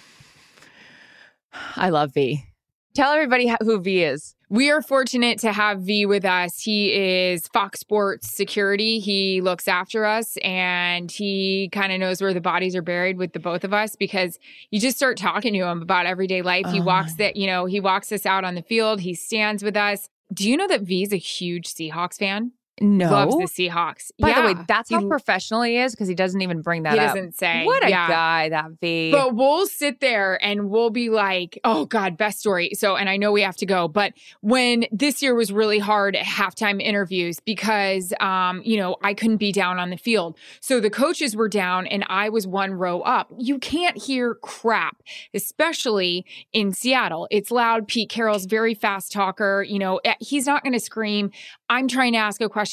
I 1.75 1.89
love 1.89 2.13
V. 2.13 2.46
Tell 2.93 3.13
everybody 3.13 3.53
who 3.62 3.79
V 3.79 4.03
is. 4.03 4.36
We 4.50 4.69
are 4.69 4.81
fortunate 4.81 5.39
to 5.39 5.53
have 5.53 5.79
V 5.79 6.05
with 6.05 6.25
us. 6.25 6.60
He 6.62 6.91
is 6.93 7.48
Fox 7.48 7.79
Sports 7.79 8.36
security. 8.36 9.00
He 9.00 9.39
looks 9.39 9.69
after 9.69 10.03
us 10.05 10.36
and 10.43 11.10
he 11.10 11.69
kind 11.71 11.93
of 11.93 12.01
knows 12.01 12.21
where 12.21 12.33
the 12.33 12.41
bodies 12.41 12.75
are 12.75 12.81
buried 12.81 13.17
with 13.17 13.31
the 13.31 13.39
both 13.39 13.63
of 13.63 13.74
us 13.74 13.95
because 13.95 14.38
you 14.69 14.81
just 14.81 14.98
start 14.98 15.17
talking 15.17 15.53
to 15.53 15.60
him 15.60 15.81
about 15.81 16.05
everyday 16.05 16.41
life. 16.41 16.65
He 16.67 16.81
Oh 16.81 16.83
walks 16.83 17.13
that, 17.15 17.38
you 17.38 17.48
know, 17.48 17.65
he 17.65 17.79
walks 17.79 18.12
us 18.12 18.25
out 18.25 18.43
on 18.43 18.55
the 18.55 18.62
field. 18.62 19.00
He 19.00 19.13
stands 19.13 19.63
with 19.63 19.77
us. 19.77 20.10
Do 20.33 20.50
you 20.50 20.57
know 20.57 20.67
that 20.67 20.81
V 20.81 21.03
is 21.03 21.13
a 21.13 21.17
huge 21.17 21.67
Seahawks 21.74 22.17
fan? 22.17 22.51
No. 22.81 23.11
Loves 23.11 23.38
the 23.38 23.67
Seahawks. 23.69 24.11
By 24.19 24.29
yeah. 24.29 24.41
the 24.41 24.53
way, 24.53 24.65
that's 24.67 24.89
how 24.89 25.00
He- 25.00 25.07
professional 25.07 25.61
he 25.61 25.77
is 25.77 25.93
because 25.93 26.07
he 26.07 26.15
doesn't 26.15 26.41
even 26.41 26.61
bring 26.61 26.83
that 26.83 26.93
he 26.93 27.00
up. 27.00 27.13
He 27.13 27.19
doesn't 27.19 27.38
say. 27.38 27.63
What 27.65 27.85
a 27.85 27.89
Yeah. 27.89 28.07
guy 28.07 28.50
that 28.50 28.71
V. 28.81 29.11
But 29.11 29.35
we'll 29.35 29.67
sit 29.67 30.00
there 30.00 30.43
and 30.43 30.69
we'll 30.69 30.89
be 30.89 31.09
like, 31.09 31.59
oh 31.63 31.85
God, 31.85 32.17
best 32.17 32.39
story. 32.39 32.71
So, 32.73 32.95
and 32.95 33.07
I 33.09 33.17
know 33.17 33.31
we 33.31 33.41
have 33.43 33.57
to 33.57 33.65
go, 33.65 33.88
but 33.88 34.13
when 34.41 34.85
this 34.91 35.21
year 35.21 35.35
was 35.35 35.51
really 35.51 35.79
hard 35.79 36.15
at 36.15 36.25
halftime 36.25 36.81
interviews 36.81 37.39
because, 37.39 38.13
um, 38.19 38.61
you 38.63 38.77
know, 38.77 38.95
I 39.03 39.13
couldn't 39.13 39.38
be 39.38 39.51
down 39.51 39.77
on 39.77 39.89
the 39.91 39.97
field. 39.97 40.38
So 40.59 40.79
the 40.79 40.89
coaches 40.89 41.35
were 41.35 41.50
down 41.50 41.85
and 41.88 42.03
I 42.07 42.29
was 42.29 42.47
one 42.47 42.73
row 42.73 43.01
up. 43.01 43.31
You 43.38 43.59
can't 43.59 43.97
hear 43.97 44.35
crap, 44.35 45.03
especially 45.33 46.25
in 46.53 46.71
Seattle. 46.71 47.27
It's 47.29 47.51
loud. 47.51 47.88
Pete 47.88 48.09
Carroll's 48.09 48.45
very 48.45 48.73
fast 48.73 49.11
talker. 49.11 49.63
You 49.67 49.79
know, 49.79 50.00
eh, 50.05 50.15
he's 50.19 50.47
not 50.47 50.63
going 50.63 50.73
to 50.73 50.79
scream. 50.79 51.31
I'm 51.69 51.88
trying 51.88 52.13
to 52.13 52.17
ask 52.19 52.41
a 52.41 52.50
question. 52.50 52.70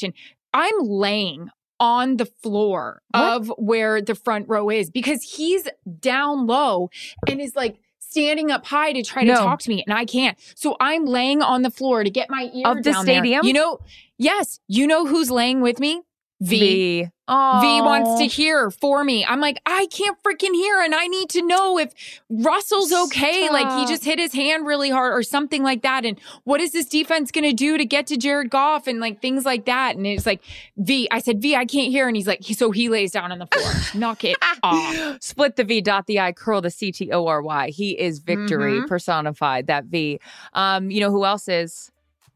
I'm 0.53 0.75
laying 0.79 1.49
on 1.79 2.17
the 2.17 2.25
floor 2.25 3.01
What? 3.11 3.23
of 3.35 3.53
where 3.57 4.01
the 4.01 4.15
front 4.15 4.49
row 4.49 4.69
is 4.69 4.89
because 4.89 5.21
he's 5.23 5.67
down 5.99 6.45
low 6.47 6.89
and 7.27 7.39
is 7.39 7.55
like 7.55 7.77
standing 7.99 8.49
up 8.51 8.65
high 8.65 8.91
to 8.91 9.03
try 9.03 9.23
to 9.23 9.33
talk 9.35 9.59
to 9.61 9.69
me 9.69 9.83
and 9.87 9.93
I 9.95 10.03
can't. 10.03 10.37
So 10.55 10.75
I'm 10.79 11.05
laying 11.05 11.41
on 11.41 11.61
the 11.61 11.69
floor 11.69 12.03
to 12.03 12.09
get 12.09 12.29
my 12.29 12.49
ear 12.53 12.63
Of 12.65 12.77
the 12.83 12.91
down 12.91 13.05
there. 13.05 13.15
stadium? 13.17 13.45
You 13.45 13.53
know, 13.53 13.79
yes, 14.17 14.59
you 14.67 14.87
know 14.87 15.05
who's 15.05 15.29
laying 15.29 15.61
with 15.61 15.79
me? 15.79 16.01
V. 16.41 17.03
V. 17.03 17.09
V 17.29 17.81
wants 17.81 18.19
to 18.19 18.25
hear 18.27 18.71
for 18.71 19.03
me. 19.03 19.23
I'm 19.23 19.39
like, 19.39 19.61
I 19.65 19.85
can't 19.91 20.17
freaking 20.23 20.53
hear, 20.53 20.81
and 20.81 20.95
I 20.95 21.05
need 21.05 21.29
to 21.31 21.43
know 21.45 21.77
if 21.77 21.93
Russell's 22.29 22.91
okay. 22.91 23.49
Like 23.51 23.69
he 23.77 23.85
just 23.85 24.03
hit 24.03 24.17
his 24.17 24.33
hand 24.33 24.65
really 24.65 24.89
hard 24.89 25.13
or 25.13 25.21
something 25.21 25.61
like 25.61 25.83
that. 25.83 26.05
And 26.05 26.19
what 26.45 26.59
is 26.59 26.71
this 26.71 26.85
defense 26.87 27.29
gonna 27.29 27.53
do 27.53 27.77
to 27.77 27.85
get 27.85 28.07
to 28.07 28.17
Jared 28.17 28.49
Goff 28.49 28.87
and 28.87 28.99
like 28.99 29.21
things 29.21 29.45
like 29.45 29.65
that? 29.65 29.95
And 29.95 30.07
it's 30.07 30.25
like, 30.25 30.41
V, 30.77 31.07
I 31.11 31.19
said, 31.19 31.39
V, 31.41 31.55
I 31.55 31.65
can't 31.65 31.91
hear. 31.91 32.07
And 32.07 32.15
he's 32.15 32.25
like, 32.27 32.43
so 32.43 32.71
he 32.71 32.89
lays 32.89 33.11
down 33.11 33.31
on 33.31 33.37
the 33.37 33.45
floor. 33.47 33.71
Knock 33.93 34.23
it 34.23 34.37
off. 34.63 35.17
Split 35.21 35.55
the 35.55 35.63
V, 35.63 35.81
dot 35.81 36.07
the 36.07 36.19
I, 36.19 36.31
curl 36.31 36.61
the 36.61 36.71
C 36.71 36.91
T 36.91 37.11
O 37.11 37.27
R 37.27 37.41
Y. 37.43 37.69
He 37.69 37.91
is 37.99 38.19
victory 38.19 38.79
Mhm. 38.79 38.87
personified, 38.87 39.67
that 39.67 39.85
V. 39.85 40.19
Um, 40.53 40.89
you 40.89 40.99
know 41.01 41.11
who 41.11 41.25
else 41.25 41.47
is? 41.47 41.91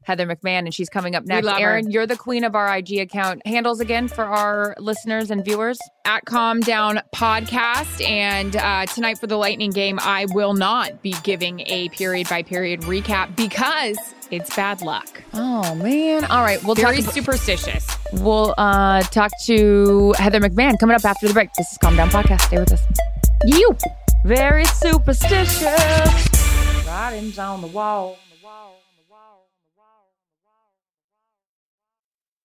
Heather 0.05 0.25
McMahon, 0.27 0.59
and 0.59 0.73
she's 0.73 0.89
coming 0.89 1.15
up 1.15 1.25
next. 1.25 1.47
Erin, 1.47 1.89
you're 1.89 2.07
the 2.07 2.17
queen 2.17 2.43
of 2.43 2.55
our 2.55 2.77
IG 2.77 2.99
account. 2.99 3.45
Handles 3.45 3.79
again 3.79 4.07
for 4.07 4.25
our 4.25 4.75
listeners 4.79 5.31
and 5.31 5.43
viewers. 5.43 5.79
At 6.05 6.25
Calm 6.25 6.59
Down 6.59 6.99
Podcast. 7.15 8.05
And 8.07 8.55
uh, 8.57 8.85
tonight 8.87 9.17
for 9.17 9.27
the 9.27 9.37
Lightning 9.37 9.71
game, 9.71 9.99
I 10.01 10.25
will 10.33 10.53
not 10.53 11.01
be 11.01 11.15
giving 11.23 11.61
a 11.61 11.89
period 11.89 12.27
by 12.29 12.43
period 12.43 12.81
recap 12.81 13.35
because 13.35 13.97
it's 14.31 14.53
bad 14.55 14.81
luck. 14.81 15.23
Oh 15.33 15.73
man! 15.75 16.25
All 16.25 16.43
right, 16.43 16.61
we'll 16.63 16.75
Very 16.75 17.01
talk. 17.01 17.13
superstitious. 17.13 17.87
We'll 18.13 18.53
uh, 18.57 19.01
talk 19.03 19.31
to 19.45 20.13
Heather 20.17 20.39
McMahon 20.39 20.77
coming 20.79 20.95
up 20.95 21.05
after 21.05 21.27
the 21.27 21.33
break. 21.33 21.49
This 21.57 21.71
is 21.71 21.77
Calm 21.77 21.95
Down 21.95 22.09
Podcast. 22.09 22.41
Stay 22.41 22.59
with 22.59 22.73
us. 22.73 22.81
You 23.45 23.75
Very 24.25 24.65
superstitious. 24.65 26.27
Writings 26.87 27.39
on 27.39 27.61
the 27.61 27.67
wall. 27.67 28.17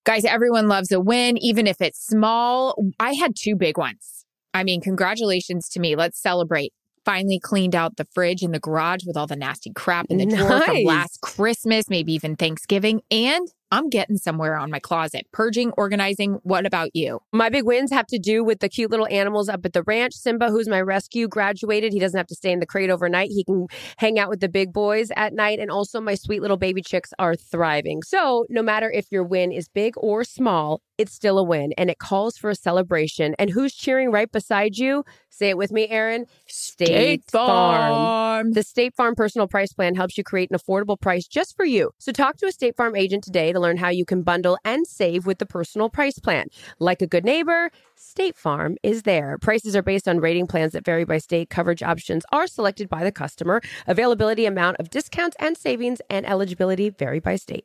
Guys, 0.08 0.24
everyone 0.24 0.68
loves 0.68 0.90
a 0.90 0.98
win, 0.98 1.36
even 1.36 1.66
if 1.66 1.82
it's 1.82 2.02
small. 2.06 2.74
I 2.98 3.12
had 3.12 3.36
two 3.36 3.54
big 3.54 3.76
ones. 3.76 4.24
I 4.54 4.64
mean, 4.64 4.80
congratulations 4.80 5.68
to 5.68 5.80
me. 5.80 5.96
Let's 5.96 6.18
celebrate. 6.18 6.72
Finally 7.04 7.38
cleaned 7.40 7.74
out 7.74 7.96
the 7.98 8.06
fridge 8.14 8.40
and 8.40 8.54
the 8.54 8.58
garage 8.58 9.04
with 9.06 9.18
all 9.18 9.26
the 9.26 9.36
nasty 9.36 9.70
crap 9.70 10.06
in 10.08 10.16
the 10.16 10.24
drawer 10.24 10.62
from 10.62 10.82
last 10.84 11.20
Christmas, 11.20 11.90
maybe 11.90 12.14
even 12.14 12.36
Thanksgiving. 12.36 13.02
And 13.10 13.48
I'm 13.70 13.90
getting 13.90 14.16
somewhere 14.16 14.56
on 14.56 14.70
my 14.70 14.78
closet. 14.78 15.26
Purging, 15.32 15.72
organizing. 15.76 16.38
What 16.42 16.64
about 16.64 16.90
you? 16.94 17.20
My 17.32 17.50
big 17.50 17.64
wins 17.64 17.90
have 17.90 18.06
to 18.06 18.18
do 18.18 18.42
with 18.42 18.60
the 18.60 18.68
cute 18.68 18.90
little 18.90 19.06
animals 19.08 19.48
up 19.48 19.64
at 19.64 19.72
the 19.74 19.82
ranch. 19.82 20.14
Simba, 20.14 20.50
who's 20.50 20.68
my 20.68 20.80
rescue, 20.80 21.28
graduated. 21.28 21.92
He 21.92 21.98
doesn't 21.98 22.16
have 22.16 22.26
to 22.28 22.34
stay 22.34 22.50
in 22.50 22.60
the 22.60 22.66
crate 22.66 22.90
overnight. 22.90 23.30
He 23.30 23.44
can 23.44 23.66
hang 23.98 24.18
out 24.18 24.30
with 24.30 24.40
the 24.40 24.48
big 24.48 24.72
boys 24.72 25.10
at 25.16 25.34
night. 25.34 25.58
And 25.58 25.70
also, 25.70 26.00
my 26.00 26.14
sweet 26.14 26.40
little 26.40 26.56
baby 26.56 26.82
chicks 26.82 27.12
are 27.18 27.36
thriving. 27.36 28.02
So, 28.02 28.46
no 28.48 28.62
matter 28.62 28.90
if 28.90 29.06
your 29.10 29.24
win 29.24 29.52
is 29.52 29.68
big 29.68 29.94
or 29.96 30.24
small, 30.24 30.80
it's 30.98 31.12
still 31.12 31.38
a 31.38 31.44
win 31.44 31.72
and 31.78 31.90
it 31.90 31.98
calls 31.98 32.36
for 32.36 32.50
a 32.50 32.54
celebration. 32.54 33.34
And 33.38 33.50
who's 33.50 33.74
cheering 33.74 34.10
right 34.10 34.30
beside 34.30 34.76
you? 34.76 35.04
Say 35.38 35.50
it 35.50 35.56
with 35.56 35.70
me, 35.70 35.86
Erin. 35.88 36.26
State 36.48 37.22
Farm. 37.30 38.54
The 38.54 38.64
State 38.64 38.96
Farm 38.96 39.14
Personal 39.14 39.46
Price 39.46 39.72
Plan 39.72 39.94
helps 39.94 40.18
you 40.18 40.24
create 40.24 40.50
an 40.50 40.58
affordable 40.58 41.00
price 41.00 41.28
just 41.28 41.56
for 41.56 41.64
you. 41.64 41.92
So 41.98 42.10
talk 42.10 42.38
to 42.38 42.46
a 42.46 42.50
State 42.50 42.76
Farm 42.76 42.96
agent 42.96 43.22
today 43.22 43.52
to 43.52 43.60
learn 43.60 43.76
how 43.76 43.88
you 43.88 44.04
can 44.04 44.22
bundle 44.22 44.58
and 44.64 44.84
save 44.84 45.26
with 45.26 45.38
the 45.38 45.46
Personal 45.46 45.90
Price 45.90 46.18
Plan. 46.18 46.46
Like 46.80 47.02
a 47.02 47.06
good 47.06 47.24
neighbor, 47.24 47.70
State 47.94 48.36
Farm 48.36 48.78
is 48.82 49.04
there. 49.04 49.38
Prices 49.38 49.76
are 49.76 49.82
based 49.82 50.08
on 50.08 50.18
rating 50.18 50.48
plans 50.48 50.72
that 50.72 50.84
vary 50.84 51.04
by 51.04 51.18
state. 51.18 51.50
Coverage 51.50 51.84
options 51.84 52.24
are 52.32 52.48
selected 52.48 52.88
by 52.88 53.04
the 53.04 53.12
customer. 53.12 53.60
Availability, 53.86 54.44
amount 54.44 54.78
of 54.78 54.90
discounts 54.90 55.36
and 55.38 55.56
savings, 55.56 56.00
and 56.10 56.26
eligibility 56.26 56.90
vary 56.90 57.20
by 57.20 57.36
state. 57.36 57.64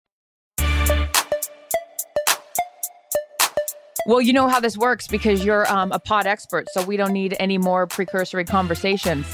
Well, 4.11 4.19
you 4.19 4.33
know 4.33 4.49
how 4.49 4.59
this 4.59 4.77
works 4.77 5.07
because 5.07 5.45
you're 5.45 5.71
um, 5.71 5.93
a 5.93 5.99
pod 5.99 6.27
expert, 6.27 6.67
so 6.73 6.83
we 6.83 6.97
don't 6.97 7.13
need 7.13 7.33
any 7.39 7.57
more 7.57 7.87
precursory 7.87 8.43
conversations. 8.43 9.25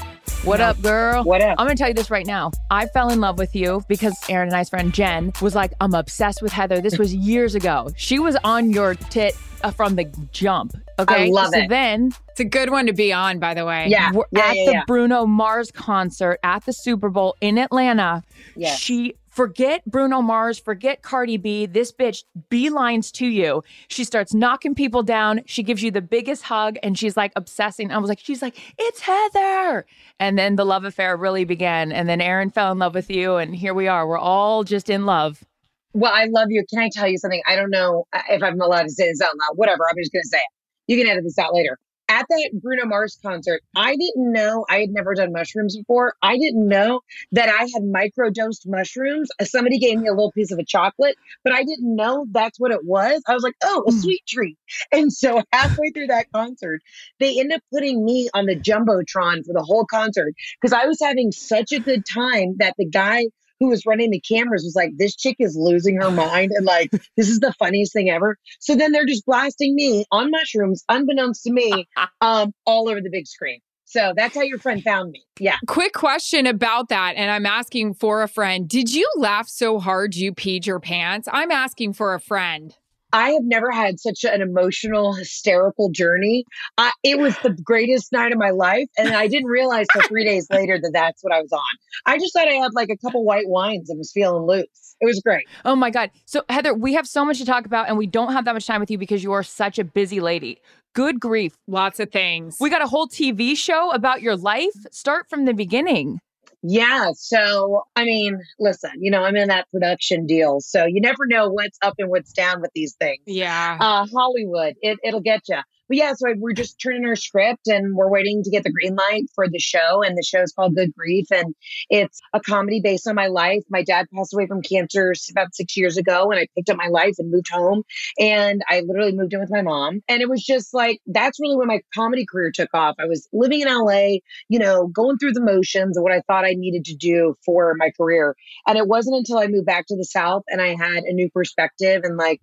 What 0.44 0.60
up, 0.60 0.80
girl? 0.80 1.24
What 1.24 1.40
up? 1.40 1.56
I'm 1.58 1.66
gonna 1.66 1.74
tell 1.74 1.88
you 1.88 1.94
this 1.94 2.12
right 2.12 2.24
now. 2.24 2.52
I 2.70 2.86
fell 2.86 3.10
in 3.10 3.20
love 3.20 3.38
with 3.38 3.56
you 3.56 3.82
because 3.88 4.16
Erin 4.28 4.50
and 4.50 4.56
I's 4.56 4.68
friend 4.68 4.94
Jen 4.94 5.32
was 5.42 5.56
like, 5.56 5.72
I'm 5.80 5.94
obsessed 5.94 6.42
with 6.42 6.52
Heather. 6.52 6.80
This 6.80 6.96
was 6.96 7.12
years 7.12 7.56
ago. 7.56 7.90
She 7.96 8.20
was 8.20 8.36
on 8.44 8.70
your 8.70 8.94
tit 8.94 9.36
uh, 9.64 9.72
from 9.72 9.96
the 9.96 10.04
jump. 10.30 10.74
Okay. 11.00 11.24
I 11.24 11.28
love 11.28 11.52
so 11.52 11.58
it. 11.58 11.68
then 11.68 12.12
It's 12.30 12.38
a 12.38 12.44
good 12.44 12.70
one 12.70 12.86
to 12.86 12.92
be 12.92 13.12
on, 13.12 13.40
by 13.40 13.54
the 13.54 13.64
way. 13.64 13.88
Yeah. 13.88 14.12
we're 14.12 14.26
yeah, 14.30 14.46
at 14.46 14.56
yeah, 14.56 14.64
the 14.64 14.72
yeah. 14.74 14.84
Bruno 14.86 15.26
Mars 15.26 15.72
concert 15.72 16.38
at 16.44 16.64
the 16.66 16.72
Super 16.72 17.08
Bowl 17.08 17.34
in 17.40 17.58
Atlanta. 17.58 18.22
Yeah. 18.54 18.76
She 18.76 19.16
forget 19.38 19.84
Bruno 19.86 20.20
Mars, 20.20 20.58
forget 20.58 21.02
Cardi 21.02 21.36
B. 21.36 21.64
This 21.64 21.92
bitch 21.92 22.24
beelines 22.50 23.12
to 23.12 23.26
you. 23.28 23.62
She 23.86 24.02
starts 24.02 24.34
knocking 24.34 24.74
people 24.74 25.04
down. 25.04 25.42
She 25.46 25.62
gives 25.62 25.80
you 25.80 25.92
the 25.92 26.00
biggest 26.02 26.42
hug 26.42 26.76
and 26.82 26.98
she's 26.98 27.16
like 27.16 27.30
obsessing. 27.36 27.92
I 27.92 27.98
was 27.98 28.08
like, 28.08 28.18
she's 28.18 28.42
like, 28.42 28.58
it's 28.76 28.98
Heather. 28.98 29.86
And 30.18 30.36
then 30.36 30.56
the 30.56 30.66
love 30.66 30.82
affair 30.82 31.16
really 31.16 31.44
began. 31.44 31.92
And 31.92 32.08
then 32.08 32.20
Erin 32.20 32.50
fell 32.50 32.72
in 32.72 32.80
love 32.80 32.96
with 32.96 33.12
you. 33.12 33.36
And 33.36 33.54
here 33.54 33.74
we 33.74 33.86
are. 33.86 34.08
We're 34.08 34.18
all 34.18 34.64
just 34.64 34.90
in 34.90 35.06
love. 35.06 35.44
Well, 35.92 36.12
I 36.12 36.24
love 36.24 36.48
you. 36.50 36.64
Can 36.68 36.80
I 36.80 36.90
tell 36.92 37.06
you 37.06 37.16
something? 37.16 37.40
I 37.46 37.54
don't 37.54 37.70
know 37.70 38.08
uh, 38.12 38.22
if 38.30 38.42
I'm 38.42 38.60
allowed 38.60 38.82
to 38.82 38.90
say 38.90 39.06
this 39.06 39.20
out 39.20 39.30
loud. 39.38 39.56
Whatever. 39.56 39.84
I'm 39.88 39.94
just 39.98 40.12
going 40.12 40.24
to 40.24 40.28
say 40.28 40.38
it. 40.38 40.92
You 40.92 40.98
can 40.98 41.08
edit 41.08 41.22
this 41.22 41.38
out 41.38 41.54
later. 41.54 41.78
At 42.10 42.26
that 42.28 42.50
Bruno 42.54 42.86
Mars 42.86 43.18
concert, 43.22 43.62
I 43.76 43.96
didn't 43.96 44.32
know 44.32 44.64
I 44.68 44.80
had 44.80 44.90
never 44.90 45.14
done 45.14 45.32
mushrooms 45.32 45.76
before. 45.76 46.14
I 46.22 46.38
didn't 46.38 46.66
know 46.66 47.00
that 47.32 47.48
I 47.48 47.68
had 47.74 47.82
microdosed 47.82 48.66
mushrooms. 48.66 49.28
Uh, 49.38 49.44
Somebody 49.44 49.78
gave 49.78 49.98
me 49.98 50.08
a 50.08 50.12
little 50.12 50.32
piece 50.32 50.50
of 50.50 50.58
a 50.58 50.64
chocolate, 50.64 51.16
but 51.44 51.52
I 51.52 51.64
didn't 51.64 51.94
know 51.96 52.26
that's 52.30 52.58
what 52.58 52.70
it 52.70 52.84
was. 52.84 53.22
I 53.26 53.34
was 53.34 53.42
like, 53.42 53.56
oh, 53.62 53.84
a 53.88 53.92
sweet 53.92 54.22
treat. 54.26 54.56
And 54.92 55.12
so 55.12 55.42
halfway 55.52 55.90
through 55.90 56.08
that 56.08 56.26
concert, 56.32 56.80
they 57.20 57.38
end 57.40 57.52
up 57.52 57.60
putting 57.72 58.04
me 58.04 58.28
on 58.32 58.46
the 58.46 58.56
Jumbotron 58.56 59.44
for 59.44 59.52
the 59.52 59.62
whole 59.62 59.84
concert 59.84 60.34
because 60.60 60.72
I 60.72 60.86
was 60.86 60.98
having 61.02 61.32
such 61.32 61.72
a 61.72 61.80
good 61.80 62.04
time 62.06 62.56
that 62.58 62.74
the 62.78 62.86
guy 62.86 63.26
who 63.60 63.68
was 63.68 63.84
running 63.86 64.10
the 64.10 64.20
cameras 64.20 64.62
was 64.64 64.74
like, 64.76 64.90
this 64.96 65.16
chick 65.16 65.36
is 65.38 65.56
losing 65.58 65.96
her 65.96 66.10
mind. 66.10 66.52
And 66.54 66.66
like, 66.66 66.90
this 67.16 67.28
is 67.28 67.40
the 67.40 67.52
funniest 67.58 67.92
thing 67.92 68.10
ever. 68.10 68.36
So 68.60 68.74
then 68.74 68.92
they're 68.92 69.06
just 69.06 69.26
blasting 69.26 69.74
me 69.74 70.04
on 70.10 70.30
mushrooms, 70.30 70.84
unbeknownst 70.88 71.42
to 71.44 71.52
me, 71.52 71.88
um, 72.20 72.52
all 72.66 72.88
over 72.88 73.00
the 73.00 73.10
big 73.10 73.26
screen. 73.26 73.60
So 73.84 74.12
that's 74.14 74.34
how 74.34 74.42
your 74.42 74.58
friend 74.58 74.82
found 74.82 75.12
me. 75.12 75.24
Yeah. 75.40 75.56
Quick 75.66 75.94
question 75.94 76.46
about 76.46 76.90
that, 76.90 77.14
and 77.16 77.30
I'm 77.30 77.46
asking 77.46 77.94
for 77.94 78.22
a 78.22 78.28
friend. 78.28 78.68
Did 78.68 78.94
you 78.94 79.10
laugh 79.16 79.48
so 79.48 79.78
hard 79.78 80.14
you 80.14 80.34
peed 80.34 80.66
your 80.66 80.78
pants? 80.78 81.26
I'm 81.32 81.50
asking 81.50 81.94
for 81.94 82.12
a 82.12 82.20
friend. 82.20 82.76
I 83.12 83.30
have 83.30 83.44
never 83.44 83.70
had 83.70 83.98
such 83.98 84.24
an 84.24 84.42
emotional, 84.42 85.14
hysterical 85.14 85.90
journey. 85.90 86.44
I, 86.76 86.92
it 87.02 87.18
was 87.18 87.36
the 87.42 87.50
greatest 87.50 88.12
night 88.12 88.32
of 88.32 88.38
my 88.38 88.50
life. 88.50 88.88
And 88.98 89.14
I 89.14 89.28
didn't 89.28 89.48
realize 89.48 89.86
till 89.92 90.02
three 90.02 90.24
days 90.24 90.46
later 90.50 90.78
that 90.80 90.90
that's 90.92 91.22
what 91.22 91.32
I 91.32 91.40
was 91.40 91.52
on. 91.52 91.60
I 92.06 92.18
just 92.18 92.32
thought 92.34 92.48
I 92.48 92.52
had 92.52 92.74
like 92.74 92.90
a 92.90 92.96
couple 92.96 93.24
white 93.24 93.48
wines 93.48 93.88
and 93.88 93.98
was 93.98 94.12
feeling 94.12 94.46
loose. 94.46 94.96
It 95.00 95.06
was 95.06 95.20
great. 95.20 95.46
Oh 95.64 95.76
my 95.76 95.90
God. 95.90 96.10
So, 96.26 96.42
Heather, 96.48 96.74
we 96.74 96.94
have 96.94 97.06
so 97.06 97.24
much 97.24 97.38
to 97.38 97.46
talk 97.46 97.66
about, 97.66 97.88
and 97.88 97.96
we 97.96 98.06
don't 98.06 98.32
have 98.32 98.44
that 98.46 98.52
much 98.52 98.66
time 98.66 98.80
with 98.80 98.90
you 98.90 98.98
because 98.98 99.22
you 99.22 99.32
are 99.32 99.42
such 99.42 99.78
a 99.78 99.84
busy 99.84 100.20
lady. 100.20 100.60
Good 100.94 101.20
grief. 101.20 101.56
Lots 101.68 102.00
of 102.00 102.10
things. 102.10 102.56
We 102.60 102.70
got 102.70 102.82
a 102.82 102.86
whole 102.86 103.06
TV 103.06 103.56
show 103.56 103.92
about 103.92 104.22
your 104.22 104.36
life. 104.36 104.74
Start 104.90 105.28
from 105.30 105.44
the 105.44 105.54
beginning. 105.54 106.20
Yeah. 106.62 107.10
So, 107.14 107.84
I 107.94 108.04
mean, 108.04 108.40
listen, 108.58 108.90
you 108.98 109.10
know, 109.10 109.22
I'm 109.22 109.36
in 109.36 109.48
that 109.48 109.70
production 109.70 110.26
deal. 110.26 110.60
So 110.60 110.84
you 110.86 111.00
never 111.00 111.26
know 111.26 111.48
what's 111.48 111.78
up 111.82 111.94
and 111.98 112.10
what's 112.10 112.32
down 112.32 112.60
with 112.60 112.70
these 112.74 112.94
things. 112.94 113.22
yeah. 113.26 113.78
Uh, 113.80 114.06
Hollywood, 114.12 114.74
it, 114.82 114.98
it'll 115.04 115.20
get 115.20 115.42
you. 115.48 115.58
But 115.88 115.96
yeah, 115.96 116.12
so 116.14 116.26
we're 116.36 116.52
just 116.52 116.80
turning 116.80 117.04
our 117.06 117.16
script 117.16 117.66
and 117.66 117.94
we're 117.96 118.10
waiting 118.10 118.42
to 118.42 118.50
get 118.50 118.64
the 118.64 118.72
green 118.72 118.94
light 118.94 119.24
for 119.34 119.48
the 119.48 119.58
show. 119.58 120.02
And 120.02 120.16
the 120.16 120.22
show 120.22 120.42
is 120.42 120.52
called 120.52 120.74
Good 120.74 120.94
Grief. 120.94 121.26
And 121.30 121.54
it's 121.88 122.20
a 122.34 122.40
comedy 122.40 122.80
based 122.82 123.06
on 123.08 123.14
my 123.14 123.28
life. 123.28 123.62
My 123.70 123.82
dad 123.82 124.06
passed 124.14 124.34
away 124.34 124.46
from 124.46 124.62
cancer 124.62 125.14
about 125.30 125.54
six 125.54 125.76
years 125.76 125.96
ago. 125.96 126.30
And 126.30 126.38
I 126.38 126.46
picked 126.54 126.70
up 126.70 126.76
my 126.76 126.88
life 126.88 127.14
and 127.18 127.30
moved 127.30 127.50
home. 127.50 127.82
And 128.18 128.62
I 128.68 128.80
literally 128.80 129.12
moved 129.12 129.32
in 129.32 129.40
with 129.40 129.50
my 129.50 129.62
mom. 129.62 130.00
And 130.08 130.20
it 130.20 130.28
was 130.28 130.44
just 130.44 130.74
like, 130.74 131.00
that's 131.06 131.40
really 131.40 131.56
when 131.56 131.68
my 131.68 131.80
comedy 131.94 132.26
career 132.26 132.50
took 132.52 132.70
off. 132.74 132.96
I 132.98 133.06
was 133.06 133.28
living 133.32 133.62
in 133.62 133.68
LA, 133.68 134.18
you 134.48 134.58
know, 134.58 134.86
going 134.88 135.18
through 135.18 135.32
the 135.32 135.42
motions 135.42 135.96
of 135.96 136.02
what 136.02 136.12
I 136.12 136.22
thought 136.26 136.44
I 136.44 136.54
needed 136.54 136.84
to 136.86 136.94
do 136.94 137.36
for 137.44 137.74
my 137.76 137.90
career. 137.96 138.36
And 138.66 138.76
it 138.76 138.86
wasn't 138.86 139.16
until 139.16 139.38
I 139.38 139.46
moved 139.46 139.66
back 139.66 139.86
to 139.86 139.96
the 139.96 140.04
South 140.04 140.42
and 140.48 140.60
I 140.60 140.74
had 140.74 141.04
a 141.04 141.12
new 141.12 141.30
perspective 141.30 142.02
and 142.04 142.16
like, 142.16 142.40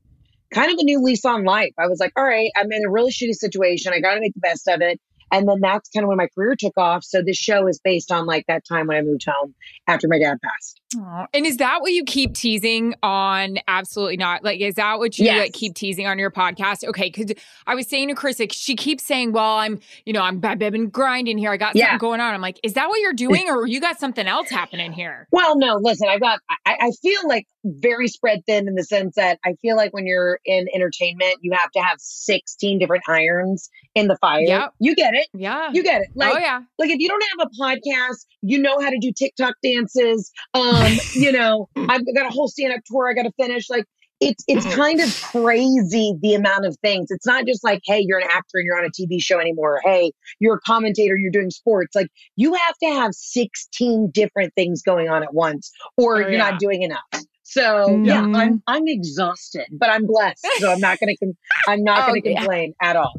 kind 0.54 0.72
of 0.72 0.78
a 0.80 0.84
new 0.84 1.02
lease 1.02 1.26
on 1.26 1.44
life. 1.44 1.74
I 1.78 1.88
was 1.88 2.00
like, 2.00 2.14
all 2.16 2.24
right, 2.24 2.52
I'm 2.56 2.72
in 2.72 2.84
a 2.86 2.90
really 2.90 3.12
shitty 3.12 3.34
situation. 3.34 3.94
I 3.94 4.00
got 4.00 4.16
to 4.16 4.20
make 4.22 4.34
the 4.34 4.40
best 4.42 4.68
of 4.68 4.82
it. 4.82 5.00
And 5.32 5.50
then 5.50 5.60
that's 5.60 5.90
kind 5.90 6.04
of 6.04 6.08
when 6.10 6.18
my 6.18 6.28
career 6.36 6.56
took 6.58 6.78
off. 6.78 7.04
So 7.04 7.24
this 7.26 7.36
show 7.36 7.68
is 7.68 7.80
based 7.84 8.12
on 8.12 8.28
like 8.28 8.46
that 8.48 8.64
time 8.64 8.86
when 8.88 8.96
I 8.98 9.02
moved 9.02 9.26
home 9.28 9.56
after 9.88 10.08
my 10.08 10.20
dad 10.20 10.38
passed. 10.42 10.80
Aw. 10.98 11.26
And 11.34 11.48
is 11.48 11.58
that 11.58 11.82
what 11.82 11.92
you 11.94 12.04
keep 12.06 12.36
teasing 12.36 12.94
on? 13.02 13.58
Absolutely 13.68 14.18
not. 14.18 14.44
Like, 14.44 14.62
is 14.62 14.76
that 14.76 15.00
what 15.00 15.18
you 15.18 15.26
Yes. 15.26 15.40
like, 15.40 15.54
keep 15.54 15.74
teasing 15.74 16.06
on 16.06 16.20
your 16.20 16.30
podcast? 16.30 16.88
Okay, 16.88 17.10
because 17.10 17.34
I 17.66 17.74
was 17.74 17.88
saying 17.88 18.10
to 18.10 18.14
Chris, 18.16 18.40
like, 18.40 18.54
she 18.54 18.76
keeps 18.76 19.04
saying, 19.04 19.32
"Well, 19.32 19.56
I'm, 19.58 19.80
you 20.06 20.14
know, 20.14 20.22
I'm, 20.22 20.40
I've 20.46 20.60
been 20.60 20.90
grinding 20.90 21.40
here. 21.40 21.52
I 21.52 21.58
got 21.58 21.76
Yeah. 21.76 21.86
something 21.86 21.98
going 22.08 22.22
on." 22.22 22.34
I'm 22.36 22.40
like, 22.42 22.60
"Is 22.64 22.74
that 22.74 22.88
what 22.88 23.00
you're 23.02 23.12
doing, 23.14 23.50
or 23.50 23.66
you 23.66 23.82
got 23.82 24.00
something 24.00 24.28
else 24.28 24.50
happening 24.52 24.94
here?" 24.94 25.28
Well, 25.32 25.58
no, 25.58 25.80
listen, 25.82 26.08
I've 26.08 26.22
got, 26.22 26.40
I, 26.68 26.78
I 26.80 26.92
feel 27.02 27.28
like 27.28 27.48
very 27.66 28.08
spread 28.08 28.42
thin 28.46 28.68
in 28.68 28.76
the 28.76 28.84
sense 28.84 29.16
that 29.16 29.40
I 29.44 29.56
feel 29.62 29.76
like 29.76 29.94
when 29.94 30.06
you're 30.06 30.40
in 30.46 30.68
entertainment, 30.74 31.36
you 31.42 31.52
have 31.54 31.72
to 31.72 31.80
have 31.82 31.98
16 32.00 32.80
different 32.80 33.04
irons 33.10 33.70
in 33.96 34.08
the 34.08 34.18
fire. 34.18 34.42
Yep. 34.42 34.74
You 34.80 34.96
get 34.96 35.14
it. 35.16 35.28
Yeah. 35.34 35.70
You 35.74 35.84
get 35.84 36.02
it. 36.02 36.10
Like, 36.16 36.36
oh 36.36 36.38
yeah. 36.38 36.62
like 36.78 36.90
if 36.92 37.00
you 37.00 37.10
don't 37.10 37.24
have 37.38 37.48
a 37.48 37.62
podcast, 37.62 38.26
you 38.42 38.60
know 38.60 38.80
how 38.80 38.90
to 38.90 38.98
do 39.00 39.12
TikTok 39.12 39.56
dances. 39.64 40.32
Um, 40.54 40.94
you 41.14 41.32
know, 41.32 41.68
I've 41.76 42.02
got 42.16 42.26
a 42.28 42.30
whole 42.30 42.48
stand-up 42.48 42.82
tour 42.86 43.10
I 43.10 43.14
got 43.14 43.24
to 43.24 43.32
finish. 43.40 43.70
Like 43.70 43.86
it's 44.22 44.44
it's 44.48 44.66
kind 44.76 45.02
of 45.02 45.14
crazy 45.32 46.16
the 46.22 46.36
amount 46.36 46.66
of 46.66 46.78
things. 46.82 47.08
It's 47.12 47.26
not 47.28 47.46
just 47.46 47.64
like, 47.64 47.82
hey, 47.84 48.00
you're 48.06 48.20
an 48.20 48.28
actor 48.32 48.56
and 48.56 48.66
you're 48.66 48.78
on 48.78 48.86
a 48.86 48.90
TV 48.90 49.22
show 49.22 49.40
anymore. 49.40 49.82
Hey, 49.84 50.12
you're 50.40 50.56
a 50.56 50.62
commentator, 50.62 51.18
you're 51.18 51.32
doing 51.32 51.50
sports. 51.52 51.96
Like 51.96 52.08
you 52.36 52.54
have 52.54 52.78
to 52.84 52.90
have 52.94 53.12
16 53.14 54.12
different 54.14 54.54
things 54.56 54.82
going 54.82 55.10
on 55.10 55.24
at 55.24 55.34
once, 55.34 55.72
or 55.98 56.16
Oh, 56.16 56.20
you're 56.20 56.32
yeah. 56.32 56.38
not 56.50 56.60
doing 56.60 56.84
enough. 56.84 57.02
So 57.48 58.02
yeah. 58.04 58.22
I'm 58.22 58.62
I'm 58.68 58.84
exhausted, 58.88 59.68
but 59.72 59.90
I'm 59.90 60.06
blessed. 60.08 60.46
So 60.58 60.72
I'm 60.72 60.80
not 60.80 61.00
gonna 61.00 61.16
com- 61.18 61.38
I'm 61.68 61.84
not 61.84 62.00
Oh, 62.04 62.08
gonna 62.08 62.22
yeah. 62.26 62.40
complain 62.40 62.74
at 62.82 62.96
all. 62.96 63.14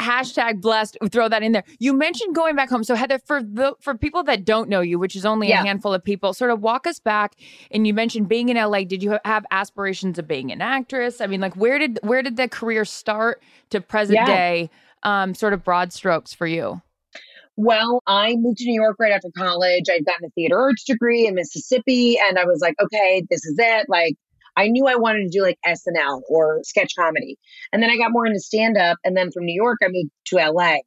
Hashtag 0.00 0.60
blessed. 0.60 0.98
Throw 1.10 1.28
that 1.28 1.42
in 1.42 1.52
there. 1.52 1.64
You 1.78 1.92
mentioned 1.94 2.34
going 2.34 2.54
back 2.54 2.68
home. 2.68 2.84
So 2.84 2.94
Heather, 2.94 3.18
for 3.18 3.42
the 3.42 3.74
for 3.80 3.96
people 3.96 4.22
that 4.24 4.44
don't 4.44 4.68
know 4.68 4.80
you, 4.82 4.98
which 4.98 5.16
is 5.16 5.24
only 5.26 5.48
Yeah. 5.48 5.62
a 5.62 5.66
handful 5.66 5.92
of 5.94 6.04
people, 6.04 6.32
sort 6.32 6.50
of 6.52 6.60
walk 6.60 6.86
us 6.86 7.00
back. 7.00 7.34
And 7.72 7.86
you 7.86 7.92
mentioned 7.94 8.28
being 8.28 8.48
in 8.50 8.56
LA. 8.56 8.84
Did 8.84 9.02
you 9.02 9.18
have 9.24 9.44
aspirations 9.50 10.18
of 10.18 10.28
being 10.28 10.52
an 10.52 10.60
actress? 10.62 11.20
I 11.20 11.26
mean, 11.26 11.40
like 11.40 11.56
where 11.56 11.78
did 11.78 11.98
where 12.02 12.22
did 12.22 12.36
the 12.36 12.48
career 12.48 12.84
start 12.84 13.42
to 13.70 13.80
present 13.80 14.16
Yeah. 14.16 14.26
day? 14.26 14.70
Um, 15.02 15.34
sort 15.34 15.52
of 15.54 15.64
broad 15.64 15.92
strokes 15.92 16.32
for 16.34 16.46
you. 16.46 16.82
Well, 17.56 18.02
I 18.06 18.34
moved 18.36 18.58
to 18.58 18.66
New 18.66 18.80
York 18.80 18.96
right 19.00 19.12
after 19.12 19.30
college. 19.36 19.84
I'd 19.90 20.04
gotten 20.04 20.26
a 20.26 20.30
theater 20.30 20.58
arts 20.58 20.84
degree 20.84 21.26
in 21.26 21.34
Mississippi, 21.34 22.18
and 22.18 22.38
I 22.38 22.44
was 22.44 22.60
like, 22.60 22.74
okay, 22.80 23.22
this 23.30 23.44
is 23.46 23.56
it. 23.58 23.86
Like, 23.88 24.14
I 24.56 24.68
knew 24.68 24.86
I 24.86 24.96
wanted 24.96 25.24
to 25.24 25.38
do 25.38 25.42
like 25.42 25.58
SNL 25.66 26.22
or 26.28 26.60
sketch 26.64 26.94
comedy. 26.98 27.38
And 27.72 27.82
then 27.82 27.90
I 27.90 27.96
got 27.96 28.12
more 28.12 28.26
into 28.26 28.40
stand 28.40 28.76
up. 28.76 28.98
And 29.04 29.16
then 29.16 29.30
from 29.30 29.44
New 29.44 29.54
York, 29.54 29.78
I 29.82 29.88
moved 29.90 30.10
to 30.26 30.36
LA. 30.36 30.78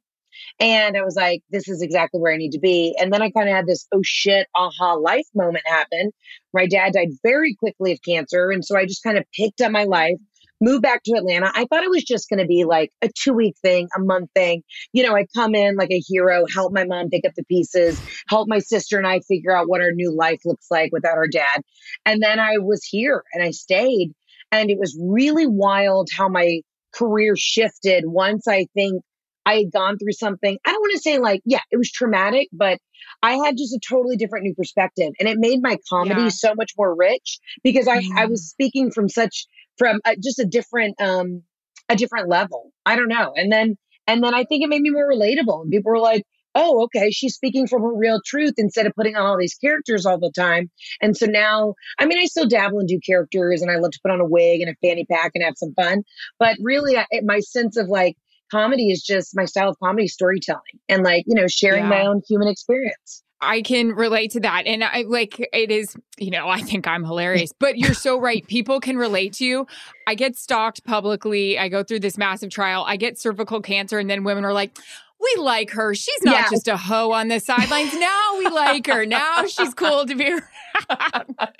And 0.58 0.96
I 0.96 1.02
was 1.02 1.16
like, 1.16 1.42
this 1.50 1.68
is 1.68 1.82
exactly 1.82 2.20
where 2.20 2.32
I 2.32 2.36
need 2.36 2.52
to 2.52 2.58
be. 2.58 2.96
And 3.00 3.12
then 3.12 3.22
I 3.22 3.30
kind 3.30 3.48
of 3.48 3.54
had 3.54 3.66
this, 3.66 3.86
oh 3.92 4.02
shit, 4.02 4.46
aha 4.54 4.94
life 4.94 5.26
moment 5.34 5.64
happen. 5.66 6.10
My 6.52 6.66
dad 6.66 6.92
died 6.94 7.10
very 7.22 7.54
quickly 7.54 7.92
of 7.92 8.02
cancer. 8.02 8.50
And 8.50 8.64
so 8.64 8.76
I 8.76 8.86
just 8.86 9.02
kind 9.02 9.18
of 9.18 9.24
picked 9.34 9.60
up 9.60 9.70
my 9.70 9.84
life, 9.84 10.18
moved 10.60 10.82
back 10.82 11.02
to 11.04 11.12
Atlanta. 11.16 11.50
I 11.54 11.64
thought 11.66 11.84
it 11.84 11.90
was 11.90 12.04
just 12.04 12.28
going 12.28 12.38
to 12.40 12.46
be 12.46 12.64
like 12.64 12.90
a 13.02 13.08
two 13.08 13.32
week 13.32 13.54
thing, 13.62 13.88
a 13.96 14.00
month 14.00 14.30
thing. 14.34 14.62
You 14.92 15.02
know, 15.04 15.14
I 15.16 15.26
come 15.34 15.54
in 15.54 15.76
like 15.76 15.90
a 15.90 16.02
hero, 16.06 16.44
help 16.54 16.72
my 16.72 16.84
mom 16.84 17.08
pick 17.10 17.24
up 17.26 17.32
the 17.36 17.44
pieces, 17.44 18.00
help 18.28 18.48
my 18.48 18.58
sister 18.58 18.98
and 18.98 19.06
I 19.06 19.20
figure 19.20 19.56
out 19.56 19.68
what 19.68 19.80
our 19.80 19.92
new 19.92 20.14
life 20.14 20.40
looks 20.44 20.66
like 20.70 20.92
without 20.92 21.16
our 21.16 21.28
dad. 21.28 21.62
And 22.04 22.22
then 22.22 22.38
I 22.38 22.58
was 22.58 22.84
here 22.84 23.24
and 23.32 23.42
I 23.42 23.50
stayed. 23.50 24.12
And 24.52 24.70
it 24.70 24.78
was 24.78 24.98
really 25.00 25.46
wild 25.46 26.08
how 26.16 26.28
my 26.28 26.60
career 26.94 27.34
shifted 27.36 28.04
once 28.06 28.48
I 28.48 28.66
think 28.74 29.02
I 29.46 29.54
had 29.58 29.72
gone 29.72 29.96
through 29.98 30.12
something. 30.12 30.58
I 30.66 30.70
don't 30.72 30.80
want 30.80 30.92
to 30.92 30.98
say 31.00 31.18
like, 31.18 31.40
yeah, 31.44 31.60
it 31.70 31.76
was 31.76 31.90
traumatic, 31.90 32.48
but 32.52 32.78
I 33.22 33.34
had 33.36 33.56
just 33.56 33.74
a 33.74 33.80
totally 33.88 34.16
different 34.16 34.44
new 34.44 34.54
perspective. 34.54 35.12
And 35.18 35.28
it 35.28 35.38
made 35.38 35.60
my 35.62 35.76
comedy 35.88 36.24
Yeah. 36.24 36.30
so 36.30 36.54
much 36.54 36.72
more 36.76 36.94
rich 36.94 37.38
because 37.64 37.88
I, 37.88 38.02
I 38.16 38.26
Mhm. 38.26 38.30
was 38.30 38.48
speaking 38.48 38.90
from 38.90 39.08
such, 39.08 39.46
from 39.80 39.98
uh, 40.04 40.14
just 40.22 40.38
a 40.38 40.44
different, 40.44 41.00
um, 41.00 41.42
a 41.88 41.96
different 41.96 42.28
level. 42.28 42.70
I 42.84 42.96
don't 42.96 43.08
know. 43.08 43.32
And 43.34 43.50
then, 43.50 43.76
and 44.06 44.22
then 44.22 44.34
I 44.34 44.44
think 44.44 44.62
it 44.62 44.68
made 44.68 44.82
me 44.82 44.90
more 44.90 45.10
relatable. 45.10 45.62
And 45.62 45.70
people 45.70 45.90
were 45.90 45.98
like, 45.98 46.24
oh, 46.54 46.82
okay, 46.84 47.10
she's 47.10 47.34
speaking 47.34 47.66
from 47.66 47.80
her 47.82 47.94
real 47.96 48.20
truth 48.26 48.54
instead 48.58 48.84
of 48.86 48.92
putting 48.94 49.16
on 49.16 49.24
all 49.24 49.38
these 49.38 49.54
characters 49.54 50.04
all 50.04 50.18
the 50.18 50.32
time. 50.36 50.68
And 51.00 51.16
so 51.16 51.26
now, 51.26 51.74
I 51.98 52.06
mean, 52.06 52.18
I 52.18 52.26
still 52.26 52.46
dabble 52.46 52.80
and 52.80 52.88
do 52.88 52.98
characters 53.06 53.62
and 53.62 53.70
I 53.70 53.76
love 53.76 53.92
to 53.92 54.00
put 54.04 54.10
on 54.12 54.20
a 54.20 54.24
wig 54.26 54.60
and 54.60 54.68
a 54.68 54.74
fanny 54.86 55.06
pack 55.10 55.30
and 55.34 55.44
have 55.44 55.54
some 55.56 55.72
fun. 55.74 56.02
But 56.38 56.56
really, 56.60 56.96
I, 56.98 57.06
it- 57.10 57.24
my 57.24 57.40
sense 57.40 57.76
of 57.76 57.88
like 57.88 58.16
comedy 58.50 58.90
is 58.90 59.02
just 59.02 59.36
my 59.36 59.44
style 59.44 59.70
of 59.70 59.78
comedy 59.82 60.08
storytelling 60.08 60.60
and 60.88 61.04
like, 61.04 61.24
you 61.26 61.36
know, 61.36 61.46
sharing 61.46 61.84
my 61.88 62.00
own 62.06 62.20
human 62.28 62.48
experience. 62.48 63.22
I 63.42 63.62
can 63.62 63.92
relate 63.92 64.32
to 64.32 64.40
that. 64.40 64.66
And 64.66 64.84
I 64.84 65.04
like 65.08 65.40
it 65.52 65.70
is, 65.70 65.96
you 66.18 66.30
know, 66.30 66.48
I 66.48 66.60
think 66.60 66.86
I'm 66.86 67.04
hilarious, 67.04 67.52
but 67.58 67.78
you're 67.78 67.94
so 67.94 68.20
right. 68.20 68.46
People 68.46 68.80
can 68.80 68.96
relate 68.98 69.32
to 69.34 69.44
you. 69.44 69.66
I 70.06 70.14
get 70.14 70.36
stalked 70.36 70.84
publicly. 70.84 71.58
I 71.58 71.68
go 71.68 71.82
through 71.82 72.00
this 72.00 72.18
massive 72.18 72.50
trial. 72.50 72.84
I 72.86 72.96
get 72.96 73.18
cervical 73.18 73.60
cancer, 73.62 73.98
and 73.98 74.10
then 74.10 74.24
women 74.24 74.44
are 74.44 74.52
like, 74.52 74.76
we 75.22 75.42
like 75.42 75.70
her. 75.70 75.94
She's 75.94 76.22
not 76.22 76.34
Yeah. 76.34 76.50
just 76.50 76.66
a 76.68 76.76
hoe 76.76 77.12
on 77.12 77.28
the 77.28 77.40
sidelines. 77.40 77.92
Now 77.94 78.38
we 78.38 78.48
like 78.48 78.86
her. 78.86 79.04
Now 79.06 79.46
she's 79.46 79.74
cool 79.74 80.06
to 80.06 80.14
be 80.14 80.30
around. 80.30 80.42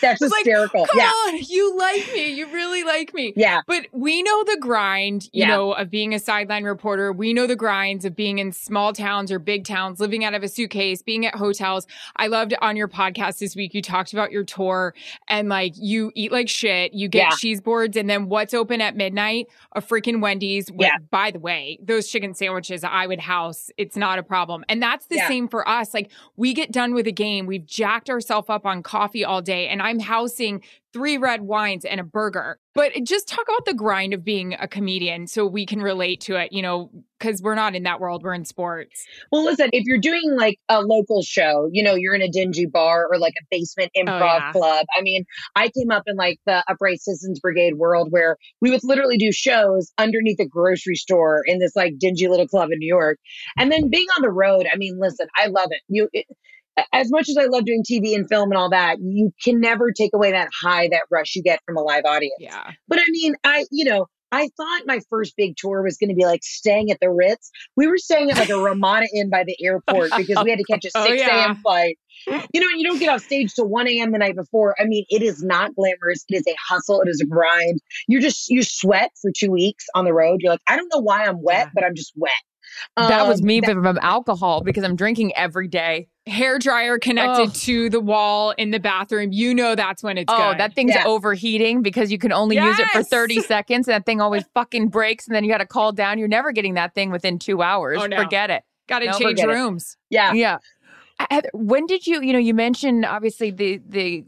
That's 0.00 0.22
It's 0.22 0.30
like, 0.32 0.44
hysterical. 0.44 0.86
Come 0.86 0.98
yeah. 1.00 1.08
on, 1.08 1.38
you 1.48 1.76
like 1.76 2.06
me. 2.14 2.28
You 2.32 2.46
really 2.52 2.84
like 2.84 3.12
me. 3.12 3.32
Yeah. 3.34 3.60
But 3.66 3.86
we 3.92 4.22
know 4.22 4.44
the 4.44 4.56
grind, 4.60 5.24
you 5.32 5.40
Yeah. 5.40 5.48
know, 5.48 5.72
of 5.72 5.90
being 5.90 6.14
a 6.14 6.20
sideline 6.20 6.62
reporter. 6.62 7.12
We 7.12 7.34
know 7.34 7.48
the 7.48 7.56
grinds 7.56 8.04
of 8.04 8.14
being 8.14 8.38
in 8.38 8.52
small 8.52 8.92
towns 8.92 9.32
or 9.32 9.40
big 9.40 9.64
towns, 9.64 9.98
living 9.98 10.24
out 10.24 10.32
of 10.34 10.44
a 10.44 10.48
suitcase, 10.48 11.02
being 11.02 11.26
at 11.26 11.34
hotels. 11.34 11.88
I 12.16 12.28
loved 12.28 12.54
on 12.60 12.76
your 12.76 12.86
podcast 12.86 13.38
this 13.38 13.56
week, 13.56 13.74
you 13.74 13.82
talked 13.82 14.12
about 14.12 14.30
your 14.30 14.44
tour 14.44 14.94
and 15.28 15.48
like 15.48 15.72
you 15.76 16.12
eat 16.14 16.30
like 16.30 16.48
shit, 16.48 16.94
you 16.94 17.08
get 17.08 17.30
Yeah. 17.30 17.36
cheese 17.36 17.60
boards, 17.60 17.96
and 17.96 18.08
then 18.08 18.28
what's 18.28 18.54
open 18.54 18.80
at 18.80 18.94
midnight? 18.96 19.48
A 19.72 19.80
freaking 19.82 20.20
Wendy's. 20.20 20.70
With, 20.70 20.82
Yeah. 20.82 20.98
By 21.10 21.32
the 21.32 21.40
way, 21.40 21.78
those 21.82 22.08
chicken 22.08 22.32
sandwiches 22.34 22.84
I 22.84 23.08
would 23.08 23.20
house, 23.20 23.70
it's 23.76 23.96
not 23.96 24.20
a 24.20 24.22
problem. 24.22 24.64
And 24.68 24.80
that's 24.80 25.06
the 25.06 25.18
same 25.26 25.48
for 25.48 25.68
us. 25.68 25.92
Like 25.94 26.10
we 26.36 26.54
get 26.54 26.70
done 26.70 26.94
with 26.94 27.08
a 27.08 27.12
game, 27.12 27.46
we've 27.46 27.66
jacked 27.66 28.08
ourselves 28.08 28.43
up 28.50 28.66
on 28.66 28.82
coffee 28.82 29.24
all 29.24 29.42
day, 29.42 29.68
and 29.68 29.82
I'm 29.82 29.98
housing 29.98 30.62
three 30.94 31.18
red 31.18 31.42
wines 31.42 31.84
and 31.84 31.98
a 31.98 32.04
burger. 32.04 32.58
But 32.72 32.92
just 33.02 33.26
talk 33.26 33.44
about 33.48 33.64
the 33.64 33.74
grind 33.74 34.14
of 34.14 34.24
being 34.24 34.54
a 34.54 34.68
comedian 34.68 35.26
so 35.26 35.44
we 35.44 35.66
can 35.66 35.82
relate 35.82 36.20
to 36.22 36.36
it, 36.36 36.52
you 36.52 36.62
know, 36.62 36.90
because 37.18 37.42
we're 37.42 37.56
not 37.56 37.74
in 37.74 37.82
that 37.82 38.00
world, 38.00 38.22
we're 38.22 38.34
in 38.34 38.44
sports. 38.44 39.04
Well, 39.32 39.44
listen, 39.44 39.70
if 39.72 39.84
you're 39.86 39.98
doing 39.98 40.36
like 40.36 40.58
a 40.68 40.82
local 40.82 41.22
show, 41.22 41.68
you 41.72 41.82
know, 41.82 41.94
you're 41.96 42.14
in 42.14 42.22
a 42.22 42.28
dingy 42.28 42.66
bar 42.66 43.08
or 43.10 43.18
like 43.18 43.34
a 43.40 43.44
basement 43.50 43.90
oh, 43.96 44.00
improv 44.00 44.20
Oh, 44.20 44.36
yeah. 44.38 44.52
club. 44.52 44.86
I 44.96 45.02
mean, 45.02 45.24
I 45.56 45.68
came 45.76 45.90
up 45.90 46.04
in 46.06 46.16
like 46.16 46.38
the 46.46 46.62
Upright 46.68 47.00
Citizens 47.00 47.40
Brigade 47.40 47.74
world 47.74 48.08
where 48.10 48.36
we 48.60 48.70
would 48.70 48.84
literally 48.84 49.16
do 49.16 49.32
shows 49.32 49.92
underneath 49.98 50.38
a 50.38 50.46
grocery 50.46 50.96
store 50.96 51.42
in 51.44 51.58
this 51.58 51.74
like 51.74 51.98
dingy 51.98 52.28
little 52.28 52.46
club 52.48 52.70
in 52.70 52.78
New 52.78 52.88
York. 52.88 53.18
And 53.58 53.72
then 53.72 53.90
being 53.90 54.06
on 54.16 54.22
the 54.22 54.30
road, 54.30 54.66
I 54.72 54.76
mean, 54.76 54.98
listen, 55.00 55.26
I 55.36 55.46
love 55.46 55.68
it. 55.70 55.80
You, 55.88 56.08
it, 56.12 56.26
as 56.92 57.10
much 57.10 57.28
as 57.28 57.36
I 57.36 57.44
love 57.46 57.64
doing 57.64 57.82
TV 57.88 58.14
and 58.14 58.28
film 58.28 58.50
and 58.50 58.58
all 58.58 58.70
that, 58.70 58.98
you 59.00 59.32
can 59.42 59.60
never 59.60 59.92
take 59.92 60.10
away 60.14 60.32
that 60.32 60.48
high, 60.62 60.88
that 60.88 61.02
rush 61.10 61.34
you 61.36 61.42
get 61.42 61.60
from 61.66 61.76
a 61.76 61.82
live 61.82 62.04
audience. 62.04 62.34
Yeah. 62.40 62.70
But 62.88 62.98
I 62.98 63.04
mean, 63.10 63.34
I, 63.44 63.64
you 63.70 63.84
know, 63.84 64.06
I 64.32 64.48
thought 64.56 64.82
my 64.86 64.98
first 65.10 65.34
big 65.36 65.54
tour 65.56 65.82
was 65.84 65.96
going 65.96 66.08
to 66.10 66.16
be 66.16 66.24
like 66.24 66.42
staying 66.42 66.90
at 66.90 66.98
the 67.00 67.08
Ritz. 67.08 67.50
We 67.76 67.86
were 67.86 67.98
staying 67.98 68.32
at 68.32 68.36
like 68.36 68.50
a 68.50 68.56
Ramada 68.56 69.06
Inn 69.14 69.30
by 69.30 69.44
the 69.44 69.56
airport 69.64 70.10
because 70.16 70.42
we 70.42 70.50
had 70.50 70.58
to 70.58 70.64
catch 70.64 70.84
a 70.84 70.90
6 70.90 70.94
Oh, 71.08 71.12
yeah. 71.12 71.46
a.m. 71.46 71.56
flight. 71.56 71.98
You 72.26 72.60
know, 72.60 72.66
you 72.76 72.82
don't 72.84 72.98
get 72.98 73.10
off 73.10 73.22
stage 73.22 73.52
till 73.54 73.68
1 73.68 73.86
a.m. 73.86 74.10
the 74.10 74.18
night 74.18 74.34
before. 74.34 74.74
I 74.80 74.86
mean, 74.86 75.04
it 75.08 75.22
is 75.22 75.42
not 75.44 75.74
glamorous. 75.76 76.24
It 76.28 76.36
is 76.36 76.44
a 76.48 76.56
hustle. 76.68 77.00
It 77.02 77.08
is 77.08 77.20
a 77.20 77.26
grind. 77.26 77.80
You're 78.08 78.20
just, 78.22 78.48
you 78.48 78.62
sweat 78.64 79.10
for 79.22 79.30
two 79.36 79.50
weeks 79.52 79.84
on 79.94 80.04
the 80.04 80.12
road. 80.12 80.40
You're 80.42 80.52
like, 80.52 80.62
I 80.68 80.76
don't 80.76 80.88
know 80.92 81.00
why 81.00 81.26
I'm 81.26 81.40
wet, 81.42 81.66
Yeah. 81.66 81.70
but 81.74 81.84
I'm 81.84 81.94
just 81.94 82.12
wet. 82.16 82.32
That 82.96 83.26
was 83.26 83.40
Um, 83.40 83.46
me 83.46 83.60
that- 83.60 83.70
from 83.72 83.98
alcohol 84.02 84.62
because 84.62 84.84
I'm 84.84 84.96
drinking 84.96 85.32
every 85.36 85.68
day. 85.68 86.08
Hair 86.26 86.58
dryer 86.58 86.98
connected 86.98 87.48
Ugh. 87.50 87.54
to 87.54 87.90
the 87.90 88.00
wall 88.00 88.52
in 88.52 88.70
the 88.70 88.80
bathroom. 88.80 89.30
You 89.32 89.54
know 89.54 89.74
that's 89.74 90.02
when 90.02 90.16
it's 90.16 90.32
oh, 90.32 90.50
good. 90.52 90.58
that 90.60 90.74
thing's 90.74 90.94
Yeah. 90.94 91.04
overheating 91.06 91.82
because 91.82 92.10
you 92.10 92.16
can 92.18 92.32
only 92.32 92.56
use 92.56 92.78
it 92.78 92.86
for 92.88 93.02
30 93.02 93.40
seconds. 93.42 93.86
And 93.88 93.94
that 93.94 94.06
thing 94.06 94.22
always 94.22 94.44
fucking 94.54 94.88
breaks. 94.88 95.26
And 95.26 95.36
then 95.36 95.44
you 95.44 95.50
got 95.50 95.58
to 95.58 95.66
call 95.66 95.92
down. 95.92 96.18
You're 96.18 96.28
never 96.28 96.50
getting 96.52 96.74
that 96.74 96.94
thing 96.94 97.10
within 97.10 97.38
two 97.38 97.60
hours. 97.62 97.98
Oh, 98.00 98.06
no. 98.06 98.16
Forget 98.22 98.48
it. 98.50 98.62
Got 98.88 99.00
to 99.00 99.06
No, 99.06 99.12
change 99.12 99.38
forget 99.40 99.50
it. 99.50 99.52
rooms. 99.52 99.96
yeah. 100.08 100.32
Yeah. 100.32 100.58
When 101.52 101.86
did 101.86 102.06
you, 102.06 102.22
you 102.22 102.32
know, 102.32 102.38
you 102.38 102.54
mentioned 102.54 103.04
obviously 103.04 103.50
the, 103.50 103.80
the, 103.86 104.24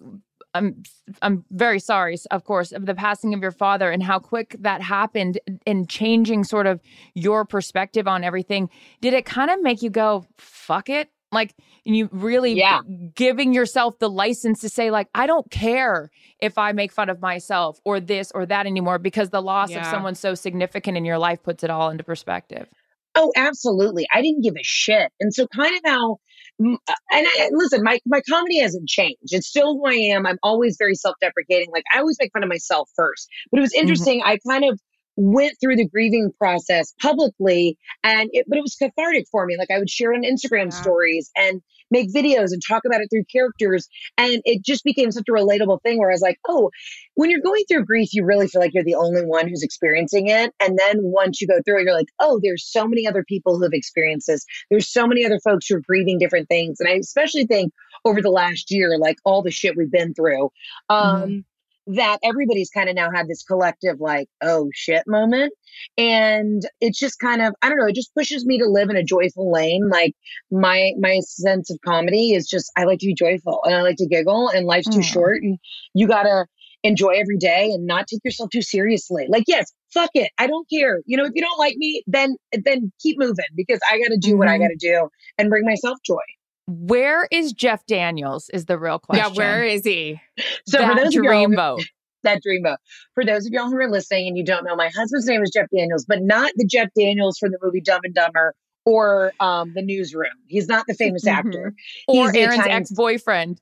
I'm, 0.57 0.83
I'm 1.23 1.45
very 1.51 1.79
sorry, 1.79 2.17
of 2.31 2.45
course, 2.45 2.73
of 2.73 2.87
the 2.87 2.95
passing 2.95 3.35
of 3.35 3.41
your 3.41 3.53
father 3.53 3.91
and 3.91 4.03
how 4.03 4.19
quick 4.19 4.57
that 4.61 4.83
happened 4.83 5.39
and 5.67 5.89
changing 5.89 6.45
sort 6.45 6.67
of 6.67 6.81
your 7.15 7.45
perspective 7.45 8.09
on 8.09 8.25
everything. 8.25 8.71
Did 9.01 9.15
it 9.15 9.25
kind 9.25 9.51
of 9.51 9.63
make 9.63 9.83
you 9.83 9.91
go, 9.91 10.27
fuck 10.39 10.89
it? 10.89 11.09
Like, 11.33 11.55
you 11.85 12.09
really 12.13 12.55
Yeah. 12.55 12.81
giving 13.15 13.53
yourself 13.53 13.99
the 13.99 14.09
license 14.09 14.61
to 14.61 14.69
say, 14.69 14.91
like, 14.91 15.09
I 15.15 15.27
don't 15.27 15.51
care 15.51 16.11
if 16.41 16.57
I 16.57 16.73
make 16.73 16.93
fun 16.93 17.11
of 17.11 17.21
myself 17.21 17.79
or 17.85 18.01
this 18.01 18.31
or 18.33 18.47
that 18.47 18.67
anymore 18.67 18.99
because 18.99 19.31
the 19.31 19.43
loss 19.43 19.75
of 19.75 19.85
someone 19.87 20.15
so 20.15 20.35
significant 20.35 20.97
in 20.97 21.05
your 21.05 21.19
life 21.19 21.43
puts 21.43 21.65
it 21.65 21.71
all 21.71 21.91
into 21.91 22.05
perspective. 22.05 22.69
Oh, 23.17 23.33
absolutely. 23.35 24.07
I 24.13 24.23
didn't 24.23 24.43
give 24.43 24.55
a 24.57 24.63
shit. 24.63 25.11
And 25.21 25.35
so 25.35 25.47
kind 25.49 25.75
of 25.75 25.81
how 25.85 26.19
Uh, 26.59 26.77
and, 27.13 27.27
I, 27.27 27.51
listen, 27.53 27.83
my 27.83 27.99
my 28.07 28.21
comedy 28.29 28.61
hasn't 28.61 28.89
changed. 28.89 29.33
It's 29.33 29.47
still 29.47 29.75
who 29.75 29.87
I 29.87 30.15
am. 30.15 30.27
I'm 30.27 30.39
always 30.43 30.77
very 30.79 30.95
self-deprecating. 30.95 31.71
Like 31.73 31.85
I 31.95 31.99
always 31.99 32.17
make 32.21 32.33
fun 32.33 32.43
of 32.43 32.49
myself 32.49 32.91
first. 32.97 33.29
But 33.51 33.59
it 33.59 33.61
was 33.61 33.73
mm-hmm. 33.73 33.83
interesting. 33.83 34.23
I 34.25 34.39
kind 34.49 34.65
of 34.65 34.81
went 35.17 35.57
through 35.61 35.77
the 35.77 35.89
grieving 35.89 36.31
process 36.39 36.95
publicly 37.01 37.79
and 38.05 38.29
it 38.33 38.45
but 38.49 38.59
it 38.59 38.63
was 38.63 38.75
cathartic 38.75 39.27
for 39.31 39.47
me. 39.47 39.57
Like 39.57 39.71
I 39.71 39.79
would 39.79 39.91
share 39.91 40.13
it 40.13 40.17
on 40.17 40.23
Instagram 40.23 40.71
Yeah. 40.71 40.81
stories 40.81 41.31
and 41.37 41.63
make 41.91 42.13
videos 42.13 42.53
and 42.53 42.63
talk 42.67 42.85
about 42.85 43.01
it 43.01 43.09
through 43.11 43.25
characters 43.31 43.89
and 44.19 44.43
it 44.45 44.65
just 44.65 44.85
became 44.85 45.11
such 45.11 45.29
a 45.29 45.33
relatable 45.33 45.83
thing 45.83 45.99
where 45.99 46.11
I 46.11 46.15
was 46.15 46.23
like, 46.23 46.39
"Oh, 46.49 46.71
when 47.17 47.31
you're 47.31 47.41
going 47.41 47.65
through 47.69 47.85
grief, 47.85 48.11
you 48.13 48.25
really 48.25 48.47
feel 48.47 48.61
like 48.61 48.75
you're 48.75 48.85
the 48.85 48.95
only 48.95 49.23
one 49.23 49.49
who's 49.49 49.63
experiencing 49.63 50.29
it. 50.29 50.53
And 50.61 50.79
then 50.79 50.99
once 51.01 51.41
you 51.41 51.49
go 51.49 51.61
through 51.65 51.81
it, 51.81 51.85
you're 51.85 51.95
like, 51.95 52.09
oh, 52.21 52.39
there's 52.43 52.71
so 52.71 52.87
many 52.87 53.07
other 53.07 53.25
people 53.25 53.57
who 53.57 53.63
have 53.63 53.73
experienced 53.73 54.27
this. 54.27 54.45
There's 54.71 54.93
so 54.93 55.07
many 55.07 55.25
other 55.25 55.41
folks 55.43 55.67
who 55.67 55.77
are 55.77 55.83
grieving 55.87 56.19
different 56.19 56.49
things. 56.49 56.79
And 56.79 56.89
I 56.89 56.93
especially 56.93 57.47
think 57.47 57.73
over 58.05 58.21
the 58.21 58.31
last 58.31 58.71
year, 58.71 58.99
like 58.99 59.17
all 59.25 59.43
the 59.43 59.51
shit 59.51 59.77
we've 59.77 59.91
been 59.91 60.15
through, 60.15 60.51
um, 60.91 61.45
that 61.89 62.19
everybody's 62.25 62.71
kind 62.71 62.89
of 62.89 62.97
now 62.97 63.11
had 63.15 63.29
this 63.29 63.43
collective, 63.45 64.01
like, 64.01 64.29
oh 64.43 64.69
shit 64.75 65.03
moment. 65.07 65.53
And 65.97 66.63
it's 66.81 66.99
just 66.99 67.19
kind 67.19 67.43
of, 67.43 67.55
I 67.63 67.69
don't 67.69 67.79
know, 67.79 67.87
it 67.87 67.95
just 67.95 68.15
pushes 68.15 68.45
me 68.45 68.59
to 68.59 68.67
live 68.67 68.91
in 68.91 68.97
a 68.97 69.05
joyful 69.05 69.53
lane. 69.53 69.89
Like 69.89 70.15
my, 70.51 70.93
my 70.99 71.21
sense 71.25 71.71
of 71.71 71.79
comedy 71.85 72.33
is 72.33 72.49
just, 72.49 72.71
I 72.77 72.85
like 72.85 72.99
to 73.01 73.07
be 73.07 73.15
joyful 73.15 73.61
and 73.65 73.75
I 73.75 73.83
like 73.83 73.97
to 73.97 74.07
giggle 74.07 74.49
and 74.49 74.67
life's 74.67 74.89
too 74.89 75.01
Mm. 75.01 75.05
short 75.05 75.43
and 75.43 75.59
you 75.95 76.09
gotta, 76.09 76.47
enjoy 76.83 77.09
every 77.17 77.37
day 77.39 77.71
and 77.73 77.85
not 77.85 78.07
take 78.07 78.21
yourself 78.25 78.49
too 78.51 78.63
seriously. 78.63 79.27
Like, 79.29 79.43
yes, 79.49 79.73
fuck 79.93 80.11
it. 80.15 80.31
I 80.39 80.47
don't 80.47 80.69
care. 80.71 81.01
You 81.05 81.17
know, 81.17 81.25
if 81.25 81.33
you 81.35 81.43
don't 81.43 81.59
like 81.59 81.75
me, 81.79 82.05
then 82.07 82.37
then 82.53 82.93
keep 83.01 83.19
moving 83.19 83.45
because 83.57 83.81
I 83.91 83.99
got 83.99 84.09
to 84.11 84.19
do 84.19 84.37
what 84.37 84.47
I 84.47 84.57
Mhm. 84.57 84.61
got 84.61 84.69
to 84.69 84.77
do 84.79 85.09
and 85.37 85.49
bring 85.51 85.65
myself 85.65 85.99
joy. 86.07 86.23
Where 86.67 87.29
is 87.31 87.53
Jeff 87.53 87.87
Daniels? 87.87 88.51
Is 88.51 88.67
the 88.67 88.79
real 88.79 88.99
question. 88.99 89.33
Yeah, 89.33 89.37
where 89.37 89.65
is 89.65 89.85
he? 89.85 90.21
So 90.67 90.79
that 90.79 90.89
for 90.89 90.95
those 90.97 91.17
of 91.17 91.25
y'all, 91.25 91.47
dreamboat. 91.47 91.85
that 92.25 92.41
dreamboat. 92.47 92.77
For 93.15 93.25
those 93.25 93.47
of 93.47 93.53
y'all 93.53 93.67
who 93.67 93.77
are 93.77 93.91
listening 93.91 94.29
and 94.29 94.37
you 94.37 94.45
don't 94.45 94.65
know, 94.65 94.75
my 94.75 94.89
husband's 94.89 95.27
name 95.27 95.43
is 95.43 95.51
Jeff 95.51 95.67
Daniels, 95.75 96.05
but 96.07 96.23
not 96.23 96.53
the 96.57 96.67
Jeff 96.67 96.89
Daniels 96.99 97.39
from 97.39 97.53
the 97.53 97.59
movie 97.63 97.81
Dumb 97.81 98.01
and 98.03 98.15
Dumber 98.15 98.55
or 98.87 99.33
um, 99.41 99.73
the 99.75 99.83
Newsroom. 99.83 100.31
He's 100.47 100.69
not 100.69 100.87
the 100.87 100.95
famous 100.95 101.25
Mhm. 101.25 101.33
actor. 101.33 101.75
or 102.09 102.25
He's 102.25 102.33
the 102.33 102.39
Aaron's 102.41 102.55
Italian- 102.61 102.77
ex 102.83 102.91
boyfriend. 102.93 103.61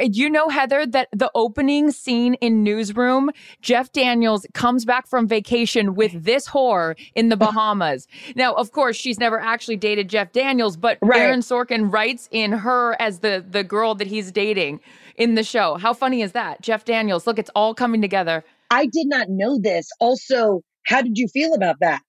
You 0.00 0.30
know, 0.30 0.48
Heather, 0.48 0.86
that 0.86 1.08
the 1.12 1.30
opening 1.34 1.90
scene 1.90 2.34
in 2.34 2.62
Newsroom, 2.62 3.30
Jeff 3.60 3.92
Daniels 3.92 4.46
comes 4.54 4.84
back 4.86 5.06
from 5.06 5.26
vacation 5.28 5.94
with 5.94 6.24
this 6.24 6.48
whore 6.48 6.94
in 7.14 7.28
the 7.28 7.36
Bahamas. 7.36 8.06
now, 8.36 8.54
of 8.54 8.72
course, 8.72 8.96
she's 8.96 9.18
never 9.18 9.38
actually 9.40 9.76
dated 9.76 10.08
Jeff 10.08 10.32
Daniels, 10.32 10.76
but 10.76 10.96
Right. 11.02 11.20
Aaron 11.20 11.40
Sorkin 11.40 11.92
writes 11.92 12.28
in 12.30 12.52
her 12.52 12.96
as 13.00 13.18
the 13.20 13.44
the 13.48 13.64
girl 13.64 13.94
that 13.96 14.06
he's 14.06 14.30
dating 14.32 14.80
in 15.16 15.34
the 15.34 15.42
show. 15.44 15.74
How 15.76 15.92
funny 15.94 16.22
is 16.22 16.32
that? 16.32 16.60
Jeff 16.62 16.84
Daniels. 16.84 17.26
Look, 17.26 17.38
it's 17.38 17.50
all 17.54 17.74
coming 17.74 18.00
together. 18.00 18.44
I 18.70 18.86
did 18.86 19.06
not 19.08 19.28
know 19.28 19.58
this. 19.58 19.88
Also, 20.00 20.60
how 20.86 21.02
did 21.02 21.16
you 21.18 21.28
feel 21.28 21.52
about 21.54 21.76
that? 21.80 22.00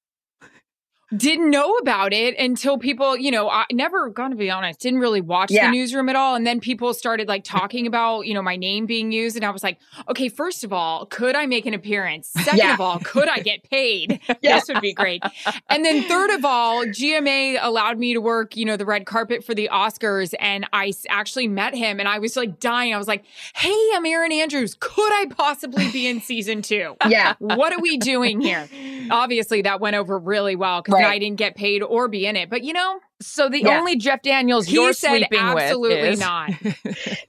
Didn't 1.16 1.50
know 1.50 1.74
about 1.78 2.12
it 2.12 2.38
until 2.38 2.78
people, 2.78 3.16
you 3.16 3.32
know, 3.32 3.50
I 3.50 3.64
never, 3.72 4.10
gonna 4.10 4.36
be 4.36 4.52
honest, 4.52 4.82
didn't 4.82 5.00
really 5.00 5.22
watch 5.22 5.50
Yeah. 5.52 5.68
the 5.68 5.72
newsroom 5.72 6.10
at 6.10 6.18
all. 6.18 6.36
And 6.36 6.46
then 6.46 6.60
people 6.60 6.94
started 6.94 7.30
like 7.30 7.46
talking 7.46 7.88
about, 7.88 8.28
you 8.28 8.34
know, 8.34 8.42
my 8.42 8.58
name 8.58 8.86
being 8.86 9.14
used. 9.14 9.38
And 9.38 9.46
I 9.46 9.52
was 9.52 9.64
like, 9.64 9.78
okay, 10.10 10.28
first 10.28 10.66
of 10.66 10.74
all, 10.74 11.06
could 11.06 11.34
I 11.36 11.46
make 11.46 11.66
an 11.66 11.74
appearance? 11.74 12.28
Second 12.38 12.58
Yeah. 12.58 12.74
of 12.74 12.82
all, 12.82 13.00
could 13.00 13.30
I 13.30 13.40
get 13.40 13.64
paid? 13.70 14.20
Yeah. 14.42 14.56
This 14.60 14.68
would 14.68 14.82
be 14.82 14.94
great. 14.94 15.24
And 15.70 15.84
then 15.86 16.04
third 16.04 16.30
of 16.32 16.44
all, 16.46 16.84
GMA 16.86 17.58
allowed 17.62 17.98
me 17.98 18.14
to 18.14 18.20
work, 18.22 18.56
you 18.58 18.66
know, 18.66 18.76
the 18.78 18.86
red 18.86 19.06
carpet 19.06 19.44
for 19.44 19.56
the 19.56 19.70
Oscars. 19.72 20.34
And 20.40 20.68
I 20.74 20.92
actually 21.10 21.48
met 21.48 21.74
him 21.74 22.00
and 22.00 22.08
I 22.08 22.20
was 22.20 22.36
like 22.38 22.60
dying. 22.60 22.94
I 22.94 22.98
was 22.98 23.08
like, 23.08 23.24
hey, 23.56 23.76
I'm 23.96 24.06
Erin 24.06 24.32
Andrews. 24.32 24.76
Could 24.80 25.12
I 25.12 25.26
possibly 25.30 25.90
be 25.92 26.08
in 26.08 26.20
season 26.22 26.62
two? 26.62 26.96
Yeah. 27.08 27.34
What 27.40 27.72
are 27.74 27.80
we 27.80 27.98
doing 27.98 28.42
here? 28.42 28.68
Obviously, 29.10 29.62
that 29.64 29.80
went 29.80 29.96
over 29.96 30.20
really 30.20 30.56
well 30.56 30.82
because 30.82 30.97
Right. 31.04 31.16
I 31.16 31.20
didn't 31.20 31.38
get 31.38 31.56
paid 31.56 31.82
or 31.84 32.08
be 32.08 32.26
in 32.26 32.36
it. 32.36 32.50
But 32.50 32.64
you 32.64 32.74
know, 32.74 33.00
So 33.22 33.50
the 33.50 33.62
Yeah. 33.64 33.80
only 33.80 33.96
Jeff 33.98 34.22
Daniels 34.22 34.68
he 34.68 34.74
you're 34.76 34.94
said 34.94 35.10
sleeping 35.10 35.40
absolutely 35.40 35.96
with 35.96 36.14
is 36.14 36.20
not. 36.20 36.52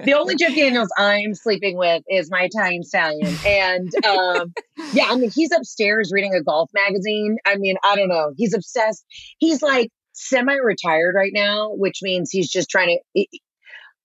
the 0.04 0.14
only 0.14 0.36
Jeff 0.36 0.54
Daniels 0.54 0.88
I'm 0.98 1.34
sleeping 1.34 1.76
with 1.76 2.02
is 2.08 2.30
my 2.30 2.42
Italian 2.42 2.82
stallion. 2.82 3.38
And 3.44 3.90
um, 4.06 4.54
yeah, 4.92 5.06
I 5.08 5.16
mean, 5.16 5.30
he's 5.32 5.50
upstairs 5.52 6.10
reading 6.12 6.34
a 6.34 6.42
golf 6.42 6.70
magazine. 6.74 7.36
I 7.46 7.56
mean, 7.56 7.76
I 7.84 7.96
don't 7.96 8.08
know. 8.08 8.32
He's 8.36 8.54
obsessed. 8.54 9.04
He's 9.38 9.62
like 9.62 9.90
semi 10.12 10.54
retired 10.54 11.14
right 11.16 11.32
now, 11.34 11.70
which 11.72 12.00
means 12.02 12.30
he's 12.30 12.50
just 12.50 12.68
trying 12.68 12.98
to. 13.14 13.26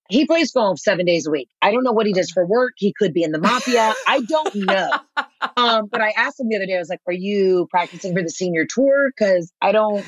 He, 0.10 0.26
plays 0.26 0.52
golf 0.52 0.80
seven 0.80 1.06
days 1.06 1.26
a 1.28 1.32
week. 1.32 1.50
I 1.62 1.72
don't 1.72 1.84
know 1.84 1.92
what 1.92 2.06
he 2.06 2.14
does 2.14 2.32
for 2.32 2.46
work. 2.46 2.74
He 2.78 2.94
could 2.98 3.14
be 3.14 3.24
in 3.24 3.32
the 3.32 3.40
mafia. 3.40 3.94
I 4.08 4.22
don't 4.28 4.56
know. 4.56 4.90
Um, 5.58 5.88
but 5.92 6.02
I 6.02 6.14
asked 6.16 6.40
him 6.40 6.48
the 6.50 6.56
other 6.56 6.66
day. 6.66 6.76
I 6.76 6.80
was 6.80 6.90
like, 6.90 7.02
"Are 7.06 7.14
you 7.14 7.68
practicing 7.70 8.16
for 8.16 8.24
the 8.24 8.30
senior 8.30 8.66
tour? 8.66 9.10
Because 9.16 9.52
I 9.62 9.72
don't, 9.74 10.06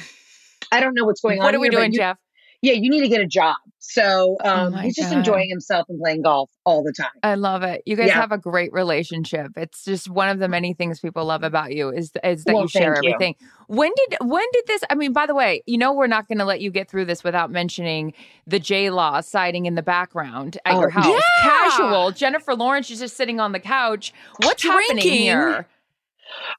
I 0.71 0.79
don't 0.79 0.93
know 0.95 1.03
what's 1.03 1.21
going 1.21 1.39
on. 1.39 1.43
what 1.45 1.53
are 1.53 1.59
we 1.59 1.67
here, 1.67 1.79
doing, 1.79 1.91
you- 1.91 1.99
Jeff? 1.99 2.17
Yeah, 2.65 2.73
you 2.73 2.89
need 2.89 3.01
to 3.01 3.07
get 3.07 3.21
a 3.21 3.27
job. 3.27 3.55
So 3.79 4.35
um, 4.43 4.73
my 4.73 4.81
he's 4.83 4.95
just 4.95 5.11
God. 5.11 5.19
enjoying 5.19 5.47
himself 5.47 5.85
and 5.89 5.99
playing 5.99 6.23
golf 6.23 6.49
all 6.65 6.83
the 6.83 6.91
time. 6.91 7.11
I 7.21 7.35
love 7.35 7.61
it. 7.61 7.83
You 7.85 7.95
guys 7.95 8.07
Yeah. 8.07 8.15
have 8.15 8.31
a 8.31 8.37
great 8.37 8.73
relationship. 8.73 9.51
It's 9.55 9.85
just 9.85 10.09
one 10.09 10.27
of 10.29 10.39
the 10.39 10.47
many 10.47 10.73
things 10.73 10.99
people 10.99 11.23
love 11.25 11.43
about 11.43 11.73
you 11.75 11.89
is 11.89 12.11
is 12.23 12.43
that 12.45 12.53
Well, 12.53 12.63
you 12.63 12.67
share 12.67 12.95
thank 12.95 13.05
you. 13.05 13.09
everything. 13.13 13.35
When 13.67 13.91
did 13.95 14.17
when 14.21 14.43
did 14.53 14.65
this? 14.65 14.81
I 14.89 14.95
mean, 14.95 15.13
by 15.13 15.27
the 15.27 15.35
way, 15.35 15.61
you 15.67 15.77
know 15.77 15.93
we're 15.93 16.07
not 16.07 16.27
going 16.27 16.39
to 16.39 16.45
let 16.45 16.61
you 16.61 16.71
get 16.71 16.89
through 16.89 17.05
this 17.05 17.23
without 17.23 17.51
mentioning 17.51 18.13
the 18.47 18.59
J 18.59 18.89
Law 18.89 19.21
siding 19.21 19.67
in 19.67 19.75
the 19.75 19.83
background 19.83 20.57
at 20.65 20.73
Oh, 20.73 20.79
your 20.79 20.89
house. 20.89 21.05
yeah. 21.05 21.19
Casual. 21.43 22.11
Jennifer 22.11 22.55
Lawrence 22.55 22.89
is 22.89 22.99
just 22.99 23.15
sitting 23.15 23.39
on 23.39 23.51
the 23.51 23.59
couch. 23.59 24.13
What's 24.37 24.63
happening 24.63 24.97
here? 25.03 25.67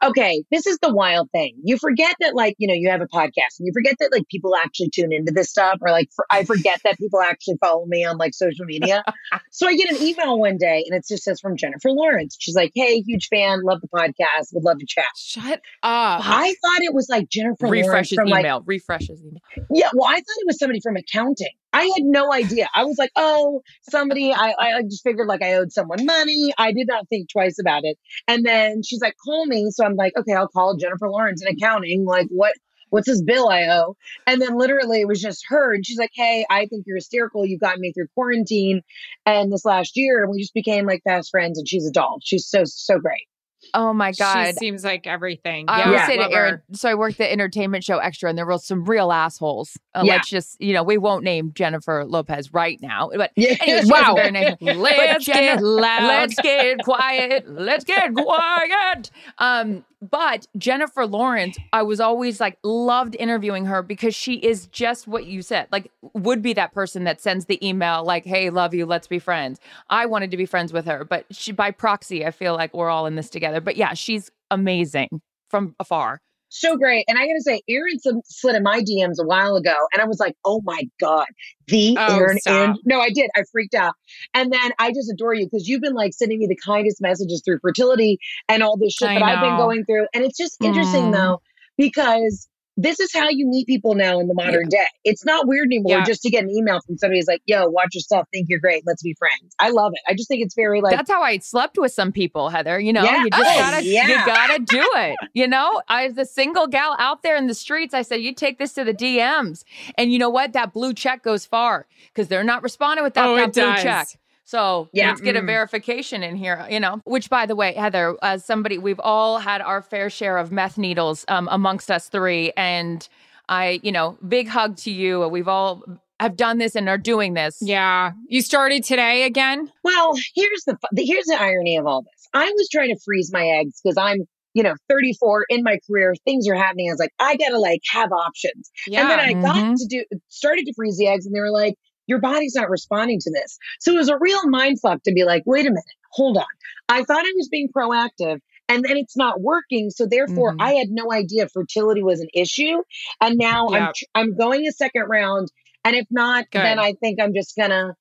Okay, 0.03 0.45
this 0.51 0.67
is 0.67 0.79
the 0.81 0.93
wild 0.93 1.31
thing. 1.33 1.57
You 1.63 1.79
forget 1.79 2.15
that, 2.21 2.35
like, 2.35 2.55
you 2.59 2.69
know, 2.69 2.75
you 2.75 2.91
have 2.91 3.01
a 3.01 3.07
podcast 3.07 3.59
and 3.59 3.67
you 3.67 3.73
forget 3.73 3.97
that, 4.01 4.11
like, 4.13 4.29
people 4.29 4.55
actually 4.57 4.91
tune 4.91 5.13
into 5.13 5.33
this 5.33 5.51
stuff, 5.51 5.79
or 5.81 5.91
like, 5.91 6.09
for, 6.15 6.27
I 6.31 6.45
forget 6.45 6.81
that 6.85 6.99
people 6.99 7.21
actually 7.21 7.57
follow 7.61 7.85
me 7.87 8.05
on 8.05 8.17
like 8.17 8.35
social 8.35 8.65
media. 8.65 9.05
so 9.51 9.67
I 9.67 9.77
get 9.77 9.91
an 9.91 10.03
email 10.03 10.39
one 10.39 10.57
day 10.59 10.85
and 10.87 10.97
it 10.97 11.05
just 11.09 11.25
says 11.25 11.41
from 11.41 11.57
Jennifer 11.57 11.91
Lawrence. 11.91 12.37
She's 12.39 12.55
like, 12.55 12.73
Hey, 12.75 13.03
huge 13.03 13.29
fan, 13.29 13.63
love 13.63 13.81
the 13.81 13.89
podcast, 13.89 14.53
would 14.53 14.65
love 14.65 14.79
to 14.79 14.87
chat. 14.87 15.05
Shut 15.17 15.61
up. 15.83 16.23
I 16.25 16.55
thought 16.63 16.81
it 16.83 16.95
was 16.95 17.09
like 17.09 17.29
Jennifer 17.29 17.67
Lawrence 17.67 17.87
Refresh 17.87 18.11
his 18.11 18.17
from 18.17 18.29
like 18.29 18.41
email. 18.41 18.63
Refresh 18.67 19.09
his 19.09 19.21
email. 19.21 19.41
Yeah, 19.71 19.89
well, 19.95 20.09
I 20.09 20.15
thought 20.15 20.25
it 20.39 20.47
was 20.47 20.59
somebody 20.59 20.81
from 20.81 20.97
accounting. 20.97 21.49
I 21.77 21.83
had 21.83 22.05
no 22.05 22.33
idea. 22.33 22.69
I 22.75 22.85
was 22.85 22.97
like, 22.99 23.11
oh, 23.17 23.61
somebody. 23.91 24.33
I, 24.33 24.55
I 24.59 24.83
just 24.85 25.05
figured 25.05 25.29
like 25.29 25.43
I 25.43 25.55
owed 25.57 25.73
someone 25.73 26.07
money. 26.07 26.55
I 26.57 26.73
did 26.73 26.87
not 26.89 27.07
think 27.11 27.29
twice 27.31 27.59
about 27.61 27.85
it. 27.85 27.99
And 28.27 28.47
then 28.47 28.83
she's 28.83 29.03
like, 29.03 29.15
call 29.23 29.45
me. 29.45 29.67
So 29.71 29.85
I'm 29.85 29.95
like, 29.95 30.15
okay, 30.17 30.33
I'll 30.33 30.49
call 30.49 30.79
Jennifer 30.79 31.11
Lawrence 31.11 31.43
in 31.43 31.55
accounting. 31.55 32.07
Like, 32.07 32.29
what? 32.31 32.55
What's 32.89 33.09
this 33.09 33.21
bill 33.21 33.49
I 33.51 33.65
owe? 33.65 33.97
And 34.27 34.41
then 34.41 34.57
literally 34.57 35.01
it 35.01 35.09
was 35.09 35.21
just 35.21 35.45
her. 35.49 35.75
And 35.75 35.85
she's 35.85 35.99
like, 35.99 36.13
hey, 36.15 36.47
I 36.49 36.65
think 36.67 36.85
you're 36.87 36.97
hysterical. 36.97 37.45
You've 37.45 37.61
got 37.61 37.79
me 37.79 37.93
through 37.93 38.07
quarantine 38.15 38.81
and 39.27 39.53
this 39.53 39.65
last 39.65 39.97
year. 39.97 40.23
And 40.23 40.31
we 40.31 40.41
just 40.41 40.55
became 40.55 40.87
like 40.87 41.03
fast 41.03 41.31
friends. 41.31 41.59
And 41.59 41.69
she's 41.69 41.87
a 41.87 41.91
doll. 41.91 42.21
She's 42.23 42.47
so, 42.47 42.63
so 42.65 42.99
great. 43.01 43.27
Oh 43.75 43.93
my 43.93 44.13
god. 44.13 44.47
She 44.47 44.53
seems 44.55 44.85
like 44.85 45.07
everything. 45.07 45.67
I 45.69 45.79
yeah, 45.81 45.87
always 45.87 46.07
say 46.07 46.17
to 46.17 46.31
Erin, 46.33 46.63
so 46.73 46.89
I 46.89 46.95
worked 46.95 47.19
the 47.19 47.31
entertainment 47.31 47.85
show 47.85 47.99
extra, 47.99 48.29
and 48.29 48.37
there 48.39 48.47
were 48.47 48.59
some 48.59 48.85
real 48.85 49.13
assholes. 49.13 49.77
Uh, 49.95 50.03
Yeah. 50.05 50.15
Let's 50.15 50.29
just, 50.29 50.61
you 50.61 50.73
know, 50.73 50.83
we 50.83 50.99
won't 50.99 51.25
name 51.25 51.53
Jennifer 51.55 52.05
Lopez 52.05 52.53
right 52.53 52.79
now, 52.83 53.11
but 53.15 53.31
Yeah. 53.37 53.57
anyway, 53.61 53.65
she 53.67 53.71
has 53.73 53.89
a 53.89 53.93
Wow. 53.93 54.15
very 54.15 54.31
nice- 54.31 54.57
Let's 54.61 55.27
get 55.27 55.63
loud. 55.63 56.03
Let's 56.07 56.35
get 56.41 56.79
quiet. 56.85 57.45
Let's 57.49 57.85
get 57.85 58.15
quiet. 58.15 59.11
Um, 59.39 59.85
but 60.11 60.47
Jennifer 60.57 61.07
Lawrence, 61.07 61.57
I 61.73 61.83
was 61.83 62.01
always 62.01 62.41
like 62.41 62.59
loved 62.63 63.17
interviewing 63.19 63.65
her 63.67 63.83
because 63.83 64.15
she 64.15 64.35
is 64.35 64.67
just 64.69 65.07
what 65.07 65.27
you 65.27 65.43
said. 65.43 65.69
Like, 65.71 65.91
would 66.15 66.43
be 66.43 66.53
that 66.55 66.73
person 66.73 67.05
that 67.05 67.21
sends 67.21 67.47
the 67.47 67.65
email 67.67 68.05
like, 68.05 68.25
"Hey, 68.25 68.51
love 68.51 68.75
you, 68.75 68.87
let's 68.87 69.07
be 69.07 69.19
friends." 69.19 69.61
I 69.91 70.07
wanted 70.07 70.31
to 70.31 70.37
be 70.37 70.47
friends 70.47 70.73
with 70.73 70.87
her, 70.87 71.05
but 71.05 71.27
she 71.31 71.53
by 71.53 71.71
proxy, 71.71 72.25
I 72.25 72.31
feel 72.31 72.55
like 72.55 72.75
we're 72.75 72.91
all 72.91 73.07
in 73.07 73.17
this 73.17 73.31
together. 73.31 73.61
But 73.61 73.77
yeah, 73.77 73.95
she's 73.95 74.31
amazing 74.51 75.21
from 75.51 75.75
afar. 75.81 76.21
So 76.49 76.77
great. 76.77 77.05
And 77.09 77.19
I 77.19 77.23
got 77.27 77.35
to 77.35 77.43
say, 77.43 77.61
Erin 77.69 77.99
slid- 77.99 78.25
slid 78.27 78.55
in 78.57 78.63
my 78.63 78.81
DMs 78.81 79.19
a 79.21 79.27
while 79.27 79.57
ago. 79.57 79.75
And 79.93 80.01
I 80.01 80.07
was 80.07 80.19
like, 80.21 80.37
oh 80.45 80.61
my 80.65 80.83
God, 81.01 81.27
the 81.67 81.97
Oh, 81.99 82.17
Erin. 82.17 82.39
And 82.47 82.79
no, 82.85 83.01
I 83.01 83.11
did. 83.11 83.29
I 83.37 83.43
freaked 83.51 83.75
out. 83.75 83.95
And 84.33 84.53
then 84.53 84.71
I 84.79 84.91
just 84.93 85.11
adore 85.13 85.35
you 85.35 85.47
because 85.47 85.69
you've 85.69 85.83
been 85.83 85.95
like 85.95 86.13
sending 86.15 86.39
me 86.39 86.47
the 86.47 86.57
kindest 86.65 87.01
messages 87.01 87.43
through 87.45 87.59
fertility 87.61 88.19
and 88.49 88.63
all 88.63 88.77
this 88.77 88.93
shit 88.95 89.09
I 89.09 89.15
that 89.19 89.23
I've 89.25 89.43
been 89.43 89.57
going 89.57 89.85
through. 89.85 90.07
And 90.15 90.25
it's 90.25 90.39
just 90.39 90.57
interesting 90.63 91.07
Mm. 91.07 91.13
though, 91.13 91.41
because 91.77 92.49
this 92.77 93.01
is 93.01 93.11
how 93.13 93.29
you 93.31 93.47
meet 93.47 93.67
people 93.67 93.95
now 93.95 94.19
in 94.21 94.29
the 94.29 94.35
modern 94.35 94.69
day. 94.69 94.85
It's 95.05 95.25
not 95.25 95.47
weird 95.49 95.67
anymore 95.69 95.99
Yeah. 95.99 96.05
just 96.05 96.23
to 96.23 96.31
get 96.31 96.45
an 96.45 96.51
email 96.51 96.79
from 96.87 96.99
somebody 96.99 97.19
who's 97.19 97.27
like, 97.27 97.41
yo, 97.47 97.67
watch 97.69 97.95
yourself. 97.95 98.27
Think 98.33 98.47
you're 98.51 98.59
great. 98.61 98.83
Let's 98.87 99.03
be 99.03 99.15
friends. 99.19 99.55
I 99.59 99.71
love 99.71 99.93
it. 99.95 100.01
I 100.09 100.15
just 100.15 100.29
think 100.29 100.43
it's 100.43 100.55
very 100.55 100.81
like, 100.81 100.95
That's 100.97 101.11
how 101.11 101.23
I 101.23 101.39
slept 101.39 101.79
with 101.79 101.93
some 101.93 102.13
people, 102.13 102.51
Heather. 102.51 102.79
You 102.79 102.93
know, 102.93 103.03
Yeah. 103.05 103.25
you 103.25 103.31
just 103.31 103.43
Oh, 103.51 103.59
gotta 103.61 103.85
yeah. 103.85 104.07
you 104.09 104.27
gotta 104.27 104.59
do 104.63 104.87
it. 104.97 105.17
You 105.35 105.47
know, 105.47 105.81
I 105.89 106.07
was 106.09 106.19
a 106.19 106.25
single 106.27 106.67
gal 106.67 106.97
out 106.99 107.23
there 107.23 107.37
in 107.37 107.47
the 107.47 107.55
streets. 107.55 107.95
I 107.95 108.03
said, 108.03 108.17
you 108.21 108.35
take 108.35 108.59
this 108.59 108.73
to 108.75 108.85
the 108.85 108.95
DMs. 108.95 109.65
And 109.97 110.13
you 110.13 110.19
know 110.19 110.31
what? 110.31 110.53
That 110.53 110.73
blue 110.73 110.93
check 110.93 111.23
goes 111.23 111.47
far 111.47 111.87
because 112.09 112.29
they're 112.29 112.45
not 112.45 112.63
responding 112.63 113.05
without 113.05 113.29
Oh, 113.31 113.37
that 113.37 113.49
it 113.49 113.55
blue 113.55 113.63
does. 113.63 113.83
check. 113.83 114.09
So 114.47 114.89
Yeah. 114.93 115.09
let's 115.09 115.21
get 115.21 115.37
a 115.37 115.41
Mm. 115.41 115.47
verification 115.47 116.23
in 116.23 116.37
here, 116.37 116.65
you 116.71 116.79
know. 116.81 117.01
Which, 117.05 117.29
by 117.29 117.47
the 117.47 117.57
way, 117.57 117.75
Heather, 117.75 118.17
as 118.23 118.45
somebody, 118.45 118.79
we've 118.79 119.01
all 119.01 119.39
had 119.39 119.61
our 119.61 119.83
fair 119.83 120.09
share 120.09 120.39
of 120.39 120.53
meth 120.53 120.79
needles 120.79 121.25
um, 121.29 121.49
amongst 121.51 121.91
us 121.91 122.09
three, 122.09 122.53
and 122.57 123.07
I, 123.49 123.81
you 123.83 123.91
know, 123.93 124.17
big 124.27 124.47
hug 124.49 124.77
to 124.79 124.91
you. 124.93 125.27
We've 125.29 125.49
all 125.49 125.83
have 126.21 126.37
done 126.37 126.59
this 126.59 126.75
and 126.77 126.89
are 126.89 126.97
doing 126.97 127.35
this. 127.35 127.59
Yeah. 127.61 128.13
You 128.29 128.41
started 128.41 128.85
today 128.85 129.25
again? 129.25 129.71
Well, 129.83 130.15
here's 130.35 130.65
the 130.65 130.77
here's 130.97 131.27
the 131.27 131.37
irony 131.41 131.77
of 131.77 131.87
all 131.87 132.03
this. 132.03 132.29
I 132.33 132.51
was 132.57 132.69
trying 132.73 132.89
to 132.95 133.01
freeze 133.05 133.31
my 133.33 133.45
eggs 133.47 133.81
because 133.83 133.97
I'm, 133.99 134.19
you 134.55 134.63
know, 134.63 134.75
34 134.89 135.45
in 135.51 135.63
my 135.65 135.79
career. 135.89 136.15
Things 136.25 136.49
are 136.49 136.55
happening. 136.55 136.89
I 136.89 136.93
was 136.93 137.01
like, 137.01 137.13
I 137.19 137.37
gotta 137.37 137.59
like 137.59 137.81
have 137.91 138.13
options. 138.13 138.71
Yeah. 138.87 139.03
And 139.03 139.11
then 139.11 139.19
I 139.21 139.33
got 139.35 139.57
Mhm. 139.57 139.75
to 139.77 139.87
do 139.89 140.05
started 140.29 140.65
to 140.67 140.73
freeze 140.75 140.97
the 140.99 141.09
eggs, 141.09 141.27
and 141.27 141.35
they 141.35 141.41
were 141.41 141.51
like, 141.51 141.75
your 142.07 142.21
body's 142.21 142.55
not 142.55 142.71
responding 142.71 143.19
to 143.21 143.31
this. 143.31 143.59
So 143.81 143.93
it 143.93 143.97
was 143.99 144.09
a 144.09 144.19
real 144.19 144.49
mind 144.49 144.81
fuck 144.81 145.03
to 145.05 145.13
be 145.13 145.25
like, 145.25 145.43
wait 145.47 145.67
a 145.67 145.71
minute, 145.71 145.85
hold 146.13 146.37
on. 146.39 146.45
I 146.89 147.03
thought 147.05 147.25
I 147.25 147.33
was 147.37 147.49
being 147.49 147.69
proactive. 147.77 148.41
And 148.69 148.85
then 148.85 148.97
it's 148.97 149.17
not 149.17 149.41
working, 149.41 149.91
so 149.91 150.07
therefore 150.07 150.55
Mhm. 150.55 150.61
I 150.61 150.73
had 150.73 150.89
no 150.91 151.13
idea 151.13 151.49
fertility 151.49 152.03
was 152.03 152.21
an 152.21 152.29
issue. 152.35 152.83
And 153.21 153.39
now 153.39 153.69
I'm 153.69 153.93
tr- 153.95 154.05
I'm 154.15 154.37
going 154.37 154.67
a 154.67 154.73
second 154.73 155.05
round, 155.09 155.49
and 155.85 155.95
if 155.95 156.07
not, 156.11 156.47
then 156.65 156.79
I 156.81 156.95
think 156.95 157.21
I'm 157.21 157.33
just 157.33 157.55
gonna 157.57 157.95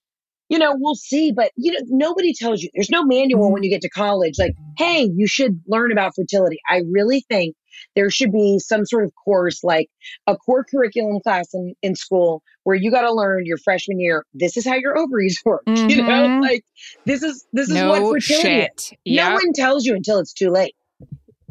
you 0.47 0.59
know, 0.59 0.75
we'll 0.77 0.93
see. 0.95 1.31
But 1.31 1.51
you 1.55 1.71
know, 1.71 1.79
nobody 1.87 2.31
tells 2.33 2.61
you. 2.61 2.69
There's 2.75 2.91
no 2.91 3.03
manual 3.03 3.51
when 3.51 3.63
you 3.63 3.69
get 3.71 3.81
to 3.81 3.89
college. 3.89 4.35
Like, 4.37 4.53
hey, 4.77 5.09
you 5.15 5.25
should 5.27 5.59
learn 5.67 5.91
about 5.91 6.13
fertility. 6.15 6.59
I 6.69 6.83
really 6.91 7.25
think 7.29 7.55
there 7.95 8.09
should 8.09 8.31
be 8.31 8.59
some 8.59 8.85
sort 8.85 9.05
of 9.05 9.11
course, 9.23 9.63
like 9.63 9.89
a 10.27 10.35
core 10.37 10.63
curriculum 10.63 11.19
class 11.21 11.53
in 11.53 11.73
in 11.81 11.95
school, 11.95 12.41
where 12.63 12.75
you 12.75 12.91
got 12.91 13.01
to 13.01 13.13
learn 13.13 13.45
your 13.45 13.57
freshman 13.57 13.99
year. 13.99 14.25
This 14.33 14.57
is 14.57 14.65
how 14.65 14.75
your 14.75 14.97
ovaries 14.97 15.39
work. 15.45 15.63
You 15.67 16.01
know, 16.03 16.27
Mhm. 16.27 16.41
like 16.41 16.63
this 17.05 17.23
is 17.23 17.45
this 17.53 17.67
is 17.69 17.73
no 17.75 17.89
what 17.89 17.99
fertility. 18.21 18.59
Is. 18.59 18.83
shit. 18.87 18.97
No 19.05 19.33
one 19.33 19.53
tells 19.53 19.85
you 19.85 19.95
until 19.95 20.19
it's 20.19 20.33
too 20.33 20.49
late. 20.49 20.75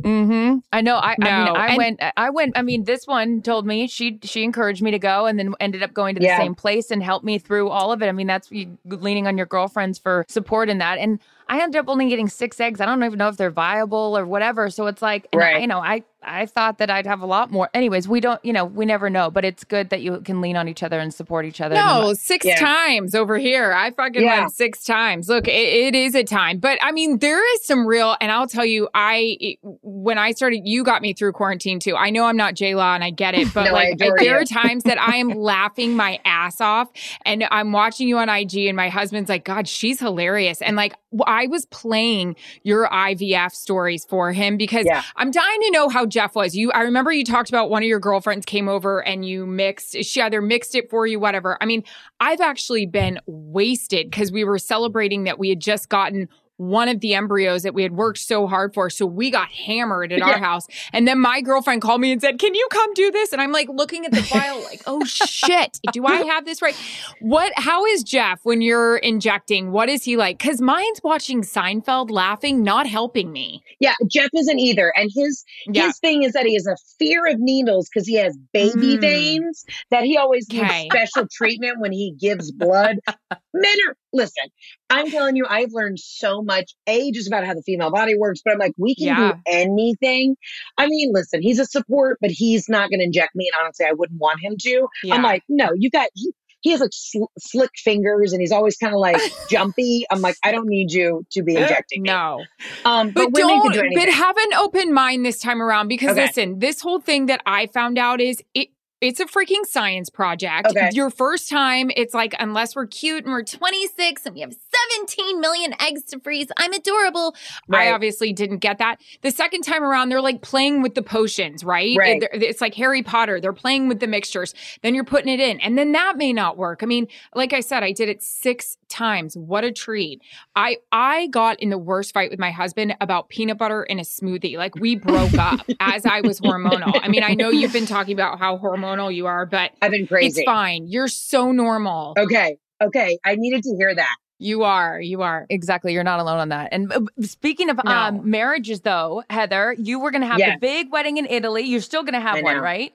Mm-hmm. 0.03 0.59
I 0.73 0.81
know. 0.81 0.97
I, 0.97 1.13
I 1.13 1.17
mean, 1.37 1.45
No, 1.47 1.53
I 1.55 1.67
and- 1.69 1.77
went. 1.79 2.01
I 2.17 2.31
went. 2.31 2.59
I 2.59 2.63
mean, 2.63 2.85
this 2.85 3.07
one 3.07 3.41
told 3.43 3.65
me 3.65 3.87
she 3.87 4.19
she 4.25 4.43
encouraged 4.43 4.83
me 4.83 4.91
to 4.91 4.99
go, 4.99 5.27
and 5.27 5.39
then 5.39 5.55
ended 5.61 5.83
up 5.85 5.95
going 5.95 6.17
to 6.17 6.19
the 6.21 6.27
Yeah. 6.27 6.37
same 6.39 6.55
place 6.55 6.91
and 6.91 7.03
helped 7.03 7.25
me 7.25 7.39
through 7.39 7.69
all 7.71 7.93
of 7.93 8.03
it. 8.03 8.09
I 8.09 8.13
mean, 8.13 8.27
that's 8.27 8.51
you 8.51 8.77
leaning 8.85 9.27
on 9.29 9.37
your 9.39 9.47
girlfriends 9.47 9.99
for 9.99 10.25
support 10.29 10.69
in 10.69 10.79
that. 10.79 10.99
And 10.99 11.21
I 11.49 11.63
ended 11.63 11.79
up 11.79 11.89
only 11.89 12.09
getting 12.09 12.29
six 12.29 12.59
eggs. 12.61 12.81
I 12.81 12.87
don't 12.87 13.03
even 13.05 13.19
know 13.19 13.29
if 13.29 13.37
they're 13.37 13.51
viable 13.51 14.19
or 14.19 14.27
whatever. 14.27 14.69
So 14.69 14.87
it's 14.89 15.01
like, 15.01 15.29
and 15.33 15.43
I, 15.43 15.59
you 15.59 15.67
know, 15.69 15.79
I 15.79 16.03
I 16.25 16.47
thought 16.47 16.79
that 16.79 16.91
I'd 16.91 17.07
have 17.07 17.21
a 17.21 17.27
lot 17.27 17.51
more. 17.51 17.69
Anyways, 17.75 18.09
we 18.09 18.21
don't. 18.21 18.43
You 18.45 18.53
know, 18.53 18.65
we 18.65 18.85
never 18.87 19.09
know. 19.11 19.31
But 19.31 19.45
it's 19.45 19.65
good 19.65 19.91
that 19.91 20.03
you 20.03 20.21
can 20.21 20.41
lean 20.41 20.57
on 20.57 20.69
each 20.69 20.83
other 20.83 20.99
and 20.99 21.13
support 21.13 21.45
each 21.45 21.61
other. 21.61 21.75
No, 21.75 22.15
six 22.15 22.45
Yeah. 22.47 22.59
times 22.59 23.15
over 23.15 23.39
here. 23.39 23.73
I 23.73 23.91
fucking 23.91 24.23
Yeah. 24.23 24.41
went 24.41 24.53
six 24.53 24.85
times. 24.85 25.29
Look, 25.29 25.47
it, 25.49 25.51
it 25.53 25.95
is 25.95 26.15
a 26.15 26.25
time, 26.25 26.59
but 26.59 26.79
I 26.83 26.93
mean, 26.93 27.19
there 27.19 27.43
is 27.55 27.65
some 27.65 27.87
real, 27.87 28.17
and 28.21 28.31
I'll 28.33 28.47
tell 28.49 28.65
you, 28.65 28.89
I, 28.95 29.37
it- 29.41 29.59
when 29.83 30.19
I 30.19 30.33
started, 30.33 30.63
you 30.65 30.85
got 30.85 31.03
me 31.03 31.13
through 31.13 31.33
quarantine 31.33 31.79
too. 31.81 31.97
I 31.97 32.11
know 32.11 32.25
I'm 32.25 32.37
not 32.37 32.55
J 32.55 32.75
Law 32.75 32.95
and 32.95 33.05
I 33.05 33.11
get 33.11 33.35
it, 33.35 33.49
but 33.55 33.65
No, 33.65 33.71
I 33.71 33.73
like, 33.73 33.95
adore 33.95 34.19
there 34.19 34.39
are 34.41 34.45
times 34.45 34.85
that 34.85 34.99
I 35.01 35.17
am 35.17 35.29
laughing 35.35 35.95
my 35.97 36.19
ass 36.25 36.61
off 36.61 36.89
and 37.25 37.45
I'm 37.51 37.73
watching 37.73 38.09
you 38.09 38.19
on 38.19 38.29
IG 38.29 38.67
and 38.67 38.77
my 38.77 38.89
husband's 38.89 39.29
like, 39.29 39.45
God, 39.45 39.69
she's 39.69 40.01
hilarious. 40.01 40.61
And 40.63 40.77
like, 40.77 40.95
I 41.27 41.47
was 41.47 41.67
playing 41.67 42.37
your 42.65 42.89
IVF 42.89 43.53
stories 43.53 44.05
for 44.05 44.33
him 44.33 44.57
because 44.57 44.85
Yeah. 44.87 45.03
I'm 45.17 45.31
dying 45.31 45.61
to 45.63 45.71
know 45.71 45.89
how 45.89 46.07
Jeff 46.15 46.35
was. 46.35 46.57
You, 46.57 46.71
I 46.73 46.83
remember 46.83 47.13
you 47.13 47.25
talked 47.25 47.49
about 47.49 47.69
one 47.69 47.83
of 47.83 47.89
your 47.89 47.99
girlfriends 47.99 48.47
came 48.47 48.69
over 48.69 49.07
and 49.07 49.27
you 49.27 49.45
mixed, 49.45 50.03
she 50.05 50.23
either 50.23 50.41
mixed 50.41 50.75
it 50.75 50.89
for 50.89 51.07
you, 51.07 51.19
whatever. 51.19 51.59
I 51.61 51.67
mean, 51.67 51.83
I've 52.21 52.41
actually 52.41 52.87
been 52.87 53.19
wasted 53.27 54.11
because 54.11 54.31
we 54.31 54.45
were 54.45 54.59
celebrating 54.59 55.25
that 55.25 55.39
we 55.39 55.49
had 55.49 55.61
just 55.61 55.89
gotten 55.89 56.29
one 56.57 56.89
of 56.89 57.01
the 57.01 57.15
embryos 57.15 57.63
that 57.65 57.75
we 57.75 57.83
had 57.83 57.93
worked 57.93 58.19
so 58.19 58.47
hard 58.47 58.73
for. 58.75 58.89
So 58.91 59.07
we 59.07 59.31
got 59.31 59.49
hammered 59.51 60.13
at 60.13 60.23
our 60.23 60.39
house. 60.39 60.67
And 60.93 61.07
then 61.09 61.19
my 61.19 61.41
girlfriend 61.41 61.83
called 61.83 62.01
me 62.01 62.13
and 62.13 62.21
said, 62.21 62.39
Can 62.39 62.55
you 62.55 62.67
come 62.71 62.95
do 62.95 63.11
this? 63.11 63.33
And 63.33 63.43
I'm 63.43 63.53
like 63.53 63.69
looking 63.69 64.05
at 64.07 64.15
the 64.15 64.23
file, 64.29 64.63
like, 64.63 64.83
oh 64.87 65.05
shit, 65.05 65.79
do 65.93 66.07
I 66.07 66.21
have 66.23 66.45
this 66.45 66.63
right? 66.63 66.77
What 67.21 67.53
how 67.57 67.85
is 67.87 68.03
Jeff 68.05 68.41
when 68.45 68.61
you're 68.61 68.97
injecting? 68.99 69.73
What 69.73 69.89
is 69.89 70.05
he 70.05 70.17
like? 70.17 70.39
Because 70.39 70.61
mine's 70.61 71.01
watching 71.03 71.43
Seinfeld 71.43 72.11
laughing, 72.11 72.63
not 72.63 72.87
helping 72.87 73.33
me. 73.33 73.63
Yeah, 73.81 73.95
Jeff 74.07 74.31
isn't 74.35 74.59
either. 74.59 74.93
And 74.97 75.11
his 75.15 75.45
Yeah. 75.73 75.87
his 75.87 75.99
thing 75.99 76.23
is 76.23 76.33
that 76.33 76.47
he 76.47 76.55
has 76.55 76.67
a 76.67 76.77
fear 76.99 77.27
of 77.27 77.39
needles 77.39 77.89
because 77.93 78.07
he 78.07 78.15
has 78.17 78.37
baby 78.53 78.97
Mm. 78.97 79.01
veins 79.01 79.65
that 79.91 80.05
he 80.05 80.17
always 80.17 80.47
Okay. 80.51 80.63
needs 80.63 80.85
special 80.95 81.27
treatment 81.33 81.81
when 81.81 81.91
he 81.93 82.15
gives 82.19 82.53
blood. 82.53 82.97
Men 83.55 83.77
are 83.89 83.97
listen, 84.13 84.45
I'm 84.91 85.11
telling 85.11 85.35
you, 85.37 85.47
I've 85.49 85.73
learned 85.73 85.99
so 85.99 86.43
much. 86.43 86.54
A 86.87 87.11
just 87.13 87.27
about 87.29 87.45
how 87.47 87.55
the 87.55 87.63
female 87.63 87.91
body 87.91 88.17
works, 88.17 88.41
but 88.45 88.53
I'm 88.53 88.59
like, 88.59 88.73
we 88.79 88.95
can 88.95 89.07
Yeah. 89.07 89.33
do 89.33 89.39
anything. 89.47 90.37
I 90.79 90.87
mean, 90.87 91.11
listen, 91.13 91.43
he's 91.43 91.59
a 91.59 91.65
support, 91.67 92.19
but 92.21 92.31
he's 92.31 92.69
not 92.69 92.91
gonna 92.91 93.05
inject 93.05 93.35
me. 93.35 93.51
And 93.53 93.65
honestly, 93.65 93.87
I 93.87 93.93
wouldn't 93.93 94.21
want 94.21 94.41
him 94.41 94.55
to. 94.61 94.87
Yeah. 95.03 95.15
I'm 95.15 95.23
like, 95.23 95.43
no, 95.49 95.71
you 95.77 95.91
got 95.91 96.09
he, 96.15 96.33
he 96.61 96.71
has 96.71 96.81
like 96.81 96.91
sl- 96.93 97.25
slick 97.39 97.71
fingers 97.77 98.33
and 98.33 98.41
he's 98.41 98.53
always 98.53 98.77
kind 98.79 98.95
of 98.95 98.99
like 99.01 99.21
jumpy. 99.51 100.07
I'm 100.11 100.21
like, 100.23 100.37
I 100.43 100.51
don't 100.51 100.67
need 100.69 100.93
you 100.93 101.25
to 101.33 101.43
be 101.43 101.57
injecting 101.57 102.03
me. 102.03 102.09
no. 102.11 102.43
Um, 102.87 103.11
but, 103.11 103.31
But 103.33 103.39
don't, 103.41 103.73
do 103.73 103.83
but 103.95 104.09
have 104.09 104.37
an 104.37 104.55
open 104.55 104.95
mind 104.95 105.27
this 105.27 105.41
time 105.41 105.61
around 105.61 105.89
because 105.89 106.13
Okay. 106.13 106.27
listen, 106.27 106.59
this 106.61 106.81
whole 106.81 107.01
thing 107.01 107.27
that 107.27 107.43
I 107.45 107.67
found 107.67 107.99
out 107.99 108.21
is 108.21 108.43
it. 108.55 108.69
It's 109.05 109.21
a 109.21 109.27
freaking 109.27 109.67
science 109.67 110.09
project. 110.09 110.69
Okay. 110.69 110.89
Your 110.95 111.11
first 111.11 111.51
time, 111.51 111.91
it's 111.95 112.15
like, 112.15 112.35
unless 112.41 112.75
we're 112.75 112.87
cute 112.87 113.25
and 113.25 113.35
we're 113.35 113.43
26 113.43 114.25
and 114.25 114.35
we 114.35 114.41
have 114.41 114.55
17 114.97 115.41
million 115.41 115.75
eggs 115.79 116.05
to 116.05 116.21
freeze, 116.21 116.49
I'm 116.57 116.73
adorable. 116.73 117.37
I 117.71 117.91
obviously 117.91 118.33
didn't 118.33 118.59
get 118.59 118.79
that. 118.79 118.97
The 119.21 119.31
second 119.31 119.61
time 119.61 119.85
around, 119.85 120.09
they're 120.09 120.23
like 120.23 120.41
playing 120.41 120.81
with 120.81 120.95
the 120.95 121.03
potions, 121.03 121.63
right? 121.65 121.95
Right. 121.99 122.25
It's 122.33 122.63
like 122.63 122.75
Harry 122.77 123.03
Potter. 123.03 123.43
They're 123.43 123.53
playing 123.53 123.89
with 123.89 124.01
the 124.01 124.07
mixtures. 124.07 124.55
Then 124.83 124.95
you're 124.95 125.05
putting 125.05 125.33
it 125.33 125.39
in, 125.39 125.61
and 125.61 125.77
then 125.77 125.93
that 125.93 126.17
may 126.17 126.33
not 126.33 126.57
work. 126.57 126.83
I 126.83 126.87
mean, 126.87 127.07
like 127.35 127.53
I 127.53 127.61
said, 127.61 127.83
I 127.83 127.93
did 127.93 128.09
it 128.09 128.23
six 128.23 128.79
times. 128.89 129.37
What 129.37 129.65
a 129.65 129.73
treat! 129.73 130.23
I 130.57 130.79
I 130.93 131.27
got 131.27 131.61
in 131.61 131.69
the 131.69 131.79
worst 131.79 132.15
fight 132.15 132.31
with 132.31 132.39
my 132.39 132.51
husband 132.51 132.97
about 133.03 133.29
peanut 133.29 133.59
butter 133.59 133.83
in 133.83 133.99
a 133.99 134.03
smoothie. 134.03 134.57
Like 134.57 134.77
we 134.77 134.97
broke 134.97 135.35
up 135.35 135.61
as 135.81 136.07
I 136.07 136.23
was 136.23 136.41
hormonal. 136.41 136.99
I 137.03 137.09
mean, 137.09 137.23
I 137.23 137.35
know 137.35 137.51
you've 137.51 137.73
been 137.73 137.87
talking 137.87 138.15
about 138.15 138.39
how 138.39 138.57
hormonal 138.57 138.94
you 139.11 139.27
are, 139.27 139.47
but 139.47 139.73
I've 139.83 139.91
been 139.91 140.07
crazy. 140.07 140.41
it's 140.41 140.45
fine. 140.45 140.87
You're 140.87 141.09
so 141.09 141.53
normal. 141.53 142.15
Okay. 142.19 142.57
Okay. 142.83 143.19
I 143.25 143.37
needed 143.37 143.63
to 143.65 143.77
hear 143.77 143.95
that. 143.95 144.17
You 144.39 144.65
are. 144.65 145.01
You 145.01 145.23
are. 145.23 145.47
Exactly. 145.49 145.93
You're 145.93 146.05
not 146.05 146.19
alone 146.21 146.39
on 146.39 146.49
that. 146.49 146.69
And 146.73 146.93
uh, 146.93 147.01
speaking 147.21 147.71
of 147.71 147.81
No. 147.85 147.91
um, 147.91 148.29
marriages, 148.31 148.81
though, 148.81 149.23
Heather, 149.31 149.75
you 149.79 150.01
were 150.01 150.11
going 150.11 150.23
to 150.23 150.27
have 150.27 150.39
Yes. 150.39 150.57
the 150.57 150.61
big 150.61 150.93
wedding 150.93 151.17
in 151.19 151.27
Italy. 151.27 151.63
You're 151.63 151.81
still 151.81 152.03
going 152.03 152.15
to 152.15 152.21
have 152.21 152.37
I 152.37 152.43
one, 152.43 152.57
know. 152.57 152.63
right? 152.63 152.93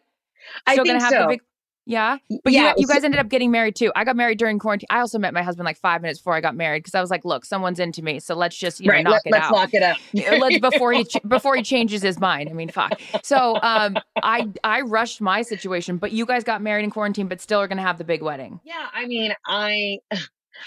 I 0.68 0.74
still 0.74 0.84
think 0.86 1.00
gonna 1.00 1.04
have 1.04 1.14
so. 1.14 1.22
the 1.24 1.28
big. 1.28 1.42
Yeah, 1.90 2.18
but 2.44 2.54
yeah, 2.54 2.74
you, 2.78 2.82
you 2.82 2.88
guys 2.88 3.04
ended 3.04 3.20
up 3.20 3.30
getting 3.30 3.50
married 3.50 3.76
too. 3.76 3.92
I 3.96 4.04
got 4.04 4.16
married 4.16 4.38
during 4.38 4.60
quarantine. 4.60 4.86
I 4.92 5.00
also 5.00 5.18
met 5.18 5.34
my 5.34 5.42
husband 5.42 5.66
like 5.66 5.78
five 5.78 6.04
minutes 6.04 6.20
before 6.20 6.36
I 6.36 6.42
got 6.42 6.56
married 6.56 6.84
because 6.84 6.94
I 6.94 7.02
was 7.02 7.10
like, 7.10 7.26
"Look, 7.26 7.46
someone's 7.46 7.80
into 7.80 8.04
me, 8.04 8.20
so 8.20 8.36
let's 8.36 8.56
just 8.56 8.80
you 8.80 8.92
right. 8.92 9.04
know 9.04 9.10
knock 9.10 9.24
Let, 9.26 9.40
it 9.40 9.44
out." 9.44 9.52
lock 9.52 9.74
it 9.74 9.82
up. 9.82 9.98
Yeah, 10.12 10.36
let's 10.36 10.60
before 10.60 10.94
he 10.94 11.08
before 11.28 11.56
he 11.56 11.64
changes 11.64 12.04
his 12.04 12.20
mind. 12.20 12.48
I 12.48 12.54
mean, 12.54 12.70
fuck. 12.70 13.00
So 13.24 13.60
um, 13.64 13.98
I 14.22 14.48
I 14.64 14.82
rushed 14.82 15.20
my 15.20 15.42
situation, 15.42 15.98
but 15.98 16.12
you 16.12 16.28
guys 16.28 16.44
got 16.44 16.62
married 16.62 16.84
in 16.84 16.92
quarantine, 16.92 17.28
but 17.28 17.42
still 17.42 17.60
are 17.60 17.68
going 17.68 17.78
to 17.78 17.84
have 17.84 17.98
the 17.98 18.04
big 18.04 18.22
wedding. 18.22 18.60
yeah. 18.64 18.88
I 18.94 19.08
mean, 19.08 19.34
I 19.48 19.98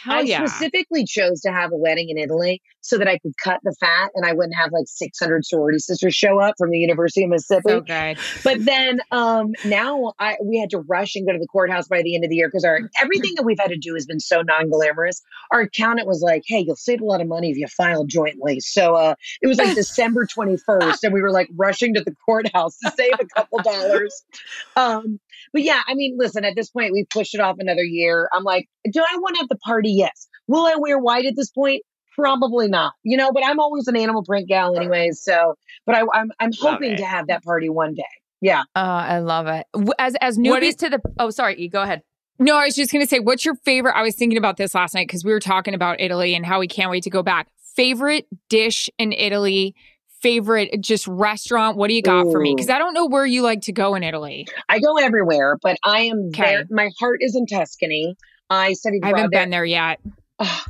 Hell 0.03 0.17
I 0.17 0.21
yeah. 0.21 0.45
specifically 0.45 1.05
chose 1.05 1.41
to 1.43 1.53
have 1.53 1.73
a 1.73 1.77
wedding 1.77 2.09
in 2.11 2.19
Italy 2.19 2.63
so 2.81 2.99
that 2.99 3.09
I 3.09 3.19
could 3.19 3.33
cut 3.43 3.61
the 3.63 3.75
fat 3.79 4.11
and 4.15 4.27
I 4.27 4.33
wouldn't 4.33 4.57
have 4.57 4.73
like 4.73 4.87
600 4.87 5.45
sorority 5.47 5.79
sisters 5.79 6.15
show 6.15 6.41
up 6.41 6.55
from 6.59 6.71
the 6.71 6.79
University 6.79 7.25
of 7.25 7.31
Mississippi. 7.31 7.63
So 7.69 7.81
good. 7.81 8.19
But 8.43 8.65
then 8.65 9.01
um 9.11 9.53
now 9.65 10.15
I 10.19 10.37
we 10.43 10.59
had 10.59 10.71
to 10.71 10.79
rush 10.81 11.15
and 11.15 11.27
go 11.27 11.33
to 11.33 11.39
the 11.39 11.47
courthouse 11.47 11.89
by 11.89 12.03
the 12.03 12.15
end 12.15 12.25
of 12.25 12.31
the 12.31 12.37
year 12.37 12.49
because 12.49 12.65
our 12.65 12.81
everything 13.01 13.35
that 13.37 13.45
we've 13.45 13.59
had 13.59 13.71
to 13.71 13.79
do 13.79 13.95
has 13.95 14.07
been 14.07 14.21
so 14.21 14.43
non-glamorous. 14.43 15.23
Our 15.53 15.61
accountant 15.63 16.09
was 16.09 16.23
like, 16.23 16.43
"Hey, 16.47 16.61
you'll 16.61 16.77
save 16.77 17.01
a 17.01 17.05
lot 17.05 17.21
of 17.21 17.29
money 17.29 17.51
if 17.51 17.57
you 17.57 17.67
file 17.69 18.05
jointly." 18.05 18.61
So 18.61 18.95
uh 18.95 19.15
it 19.41 19.47
was 19.47 19.59
like 19.59 19.75
December 19.75 20.27
21st 20.27 21.05
and 21.05 21.13
we 21.13 21.23
were 21.23 21.31
like 21.31 21.49
rushing 21.57 21.95
to 21.95 22.01
the 22.01 22.15
courthouse 22.25 22.79
to 22.79 22.93
save 22.97 23.15
a 23.21 23.27
couple 23.27 23.59
dollars. 23.61 24.25
Um 24.77 25.21
but 25.53 25.63
yeah, 25.63 25.81
I 25.87 25.95
mean, 25.95 26.17
listen, 26.19 26.45
at 26.45 26.55
this 26.57 26.71
point 26.71 26.93
we 26.93 27.05
pushed 27.11 27.35
it 27.35 27.41
off 27.41 27.57
another 27.59 27.85
year. 27.85 28.29
I'm 28.33 28.45
like, 28.45 28.69
"Do 28.91 29.01
I 29.01 29.17
want 29.19 29.37
to 29.37 29.41
have 29.41 29.49
the 29.49 29.59
party?" 29.59 29.91
Yes. 29.91 30.29
Will 30.49 30.67
I 30.67 30.75
wear 30.77 30.99
white 30.99 31.27
at 31.27 31.35
this 31.37 31.51
point? 31.51 31.83
Probably 32.15 32.69
not, 32.69 32.93
you 33.05 33.17
know, 33.17 33.33
but 33.33 33.43
I'm 33.45 33.59
always 33.59 33.89
an 33.89 33.97
animal 33.97 34.23
print 34.23 34.47
gal 34.47 34.77
anyways. 34.77 35.23
So, 35.23 35.55
but 35.87 35.95
I, 35.95 36.03
I'm, 36.13 36.31
I'm 36.41 36.51
hoping 36.61 36.97
to 36.99 37.05
have 37.07 37.29
that 37.29 37.43
party 37.43 37.71
one 37.71 37.95
day. 37.95 38.03
Yeah. 38.43 38.63
Uh, 38.77 38.81
I 38.81 39.19
love 39.21 39.47
it. 39.47 39.67
As 39.99 40.15
as 40.21 40.37
What 40.37 40.63
newbies 40.63 40.69
is- 40.69 40.77
to 40.77 40.91
the. 40.91 41.01
Oh, 41.19 41.31
sorry, 41.31 41.57
E, 41.57 41.69
go 41.69 41.81
ahead. 41.83 42.03
No, 42.39 42.57
I 42.57 42.65
was 42.65 42.75
just 42.75 42.91
going 42.91 43.05
to 43.05 43.09
say, 43.09 43.21
what's 43.21 43.45
your 43.45 43.55
favorite? 43.65 43.95
I 43.97 44.03
was 44.03 44.17
thinking 44.17 44.37
about 44.37 44.57
this 44.57 44.75
last 44.75 44.95
night 44.95 45.07
because 45.07 45.25
we 45.25 45.31
were 45.31 45.39
talking 45.41 45.75
about 45.75 46.01
Italy 46.01 46.35
and 46.35 46.45
how 46.45 46.59
we 46.59 46.67
can't 46.67 46.91
wait 46.91 47.05
to 47.05 47.11
go 47.11 47.23
back. 47.23 47.49
Favorite 47.77 48.27
dish 48.49 48.91
in 48.99 49.13
Italy? 49.13 49.75
Favorite 50.23 50.81
just 50.81 51.07
restaurant? 51.09 51.77
What 51.77 51.89
do 51.89 51.95
you 51.95 52.03
got 52.03 52.31
for 52.31 52.41
me? 52.41 52.55
Because 52.55 52.71
I 52.71 52.79
don't 52.79 52.95
know 52.95 53.07
where 53.07 53.27
you 53.27 53.43
like 53.43 53.63
to 53.63 53.73
go 53.73 53.95
in 53.97 54.03
Italy. 54.05 54.47
I 54.69 54.79
go 54.79 54.97
everywhere, 54.99 55.59
but 55.61 55.77
I 55.85 56.03
am 56.03 56.29
Okay. 56.29 56.43
very, 56.43 56.65
my 56.71 56.91
heart 57.01 57.19
is 57.21 57.35
in 57.37 57.45
Tuscany. 57.47 58.15
I 58.49 58.73
studied 58.75 59.01
I 59.03 59.09
haven't 59.09 59.31
there. 59.33 59.41
been 59.43 59.51
there 59.51 59.65
yet. 59.65 59.99
Oh, 60.39 60.63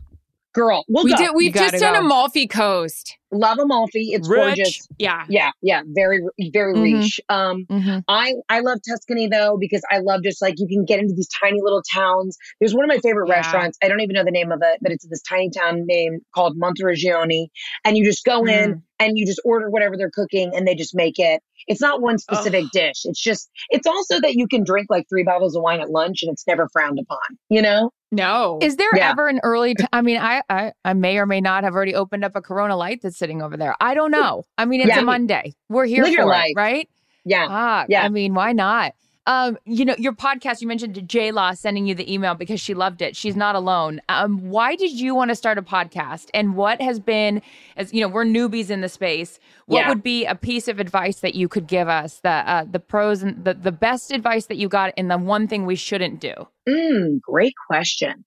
girl, 0.55 0.85
we'll 0.89 1.05
we 1.05 1.13
go. 1.13 1.17
did. 1.19 1.31
We've 1.35 1.53
gotta 1.53 1.73
just 1.73 1.83
done 1.83 1.95
go. 1.95 2.01
Amalfi 2.01 2.47
Coast. 2.47 3.19
Love 3.33 3.59
Amalfi. 3.59 4.11
It's 4.13 4.29
gorgeous. 4.29 4.87
Yeah. 4.99 5.25
Yeah, 5.29 5.51
yeah, 5.63 5.83
very, 5.87 6.21
very 6.53 6.75
Mhm. 6.75 7.01
rich. 7.01 7.21
Um, 7.29 7.67
Mm-hmm. 7.71 7.99
I 8.09 8.35
I 8.49 8.61
love 8.61 8.79
Tuscany 8.89 9.27
though 9.29 9.57
because 9.59 9.83
I 9.91 9.99
love 9.99 10.23
just 10.23 10.43
like 10.43 10.55
you 10.59 10.67
can 10.69 10.85
get 10.85 11.01
into 11.01 11.15
these 11.15 11.29
tiny 11.29 11.61
little 11.63 11.83
towns. 11.95 12.37
There's 12.61 12.75
one 12.75 12.85
of 12.85 12.89
my 12.89 12.99
favorite 12.99 13.29
Yeah. 13.29 13.37
restaurants. 13.37 13.79
I 13.83 13.89
don't 13.89 14.01
even 14.01 14.15
know 14.15 14.25
the 14.25 14.31
name 14.31 14.53
of 14.53 14.61
it, 14.63 14.79
but 14.83 14.93
it's 14.93 15.07
this 15.09 15.23
tiny 15.23 15.51
town 15.51 15.87
name 15.87 16.19
called 16.35 16.57
Monteriggioni, 16.59 17.47
and 17.85 17.97
you 17.97 18.05
just 18.05 18.25
go 18.25 18.45
in 18.45 18.75
Mm. 18.75 18.83
and 19.01 19.19
you 19.19 19.27
just 19.27 19.41
order 19.45 19.71
whatever 19.71 19.97
they're 19.97 20.11
cooking, 20.13 20.53
and 20.55 20.67
they 20.69 20.75
just 20.75 20.95
make 20.95 21.19
it. 21.19 21.41
It's 21.69 21.81
not 21.81 22.03
one 22.03 22.19
specific 22.19 22.65
dish. 22.73 23.03
It's 23.05 23.21
just. 23.23 23.49
It's 23.71 23.87
also 23.87 24.21
that 24.21 24.35
you 24.35 24.47
can 24.49 24.65
drink 24.65 24.89
like 24.91 25.07
three 25.09 25.23
bottles 25.23 25.55
of 25.57 25.63
wine 25.63 25.81
at 25.81 25.91
lunch, 25.91 26.23
and 26.23 26.31
it's 26.33 26.47
never 26.47 26.69
frowned 26.73 26.99
upon. 26.99 27.19
You 27.49 27.63
know. 27.63 27.91
No. 28.15 28.59
Is 28.61 28.77
there 28.77 28.91
Yeah. 28.95 29.11
ever 29.13 29.29
an 29.29 29.41
early? 29.43 29.75
T- 29.75 29.87
I 29.91 30.03
mean, 30.03 30.19
I, 30.19 30.43
I 30.51 30.73
I 30.85 30.93
may 30.93 31.17
or 31.17 31.25
may 31.25 31.41
not 31.41 31.65
have 31.65 31.75
already 31.75 31.95
opened 31.95 32.25
up 32.27 32.33
a 32.37 32.43
Corona 32.43 32.77
Light 32.77 33.01
that's 33.03 33.22
sitting 33.23 33.41
over 33.41 33.57
there. 33.57 33.77
I 33.81 33.95
don't 33.95 34.11
know. 34.11 34.43
I 34.59 34.65
mean, 34.65 34.81
it's 34.81 34.89
Yeah. 34.89 34.99
a 34.99 35.05
Monday. 35.05 35.55
We're 35.69 35.85
here 35.87 36.03
Live 36.03 36.17
for 36.17 36.35
it, 36.35 36.55
right? 36.57 36.89
Yeah. 37.25 37.47
Ah, 37.49 37.85
Yeah. 37.89 38.03
I 38.03 38.09
mean, 38.09 38.35
why 38.35 38.53
not? 38.53 38.95
Um, 39.27 39.57
you 39.65 39.85
know, 39.85 39.95
your 39.99 40.13
podcast. 40.13 40.61
You 40.61 40.67
mentioned 40.67 41.09
J 41.09 41.31
Law 41.31 41.53
sending 41.53 41.87
you 41.87 41.95
the 41.95 42.13
email 42.13 42.35
because 42.35 42.61
she 42.61 42.75
loved 42.75 43.03
it. 43.03 43.15
She's 43.15 43.37
not 43.37 43.55
alone. 43.55 44.01
Um, 44.09 44.51
why 44.51 44.75
did 44.75 44.91
you 44.91 45.15
want 45.15 45.29
to 45.31 45.37
start 45.37 45.59
a 45.59 45.63
podcast? 45.63 46.27
And 46.35 46.57
what 46.57 46.81
has 46.83 46.99
been, 46.99 47.41
as 47.77 47.95
you 47.95 48.01
know, 48.01 48.09
we're 48.09 48.25
newbies 48.25 48.69
in 48.69 48.81
the 48.81 48.89
space. 48.89 49.39
What 49.67 49.79
Yeah. 49.81 49.89
would 49.91 50.03
be 50.03 50.25
a 50.25 50.35
piece 50.35 50.67
of 50.67 50.81
advice 50.81 51.21
that 51.21 51.37
you 51.37 51.49
could 51.49 51.69
give 51.69 51.89
us? 51.89 52.19
The 52.21 52.31
uh, 52.31 52.65
the 52.69 52.81
pros 52.81 53.23
and 53.23 53.45
the 53.45 53.55
the 53.55 53.71
best 53.73 54.11
advice 54.13 54.47
that 54.47 54.57
you 54.57 54.69
got, 54.69 54.93
and 54.97 55.09
the 55.09 55.19
one 55.19 55.47
thing 55.47 55.67
we 55.67 55.77
shouldn't 55.77 56.19
do. 56.21 56.35
Mm, 56.69 57.21
great 57.21 57.55
question. 57.69 58.25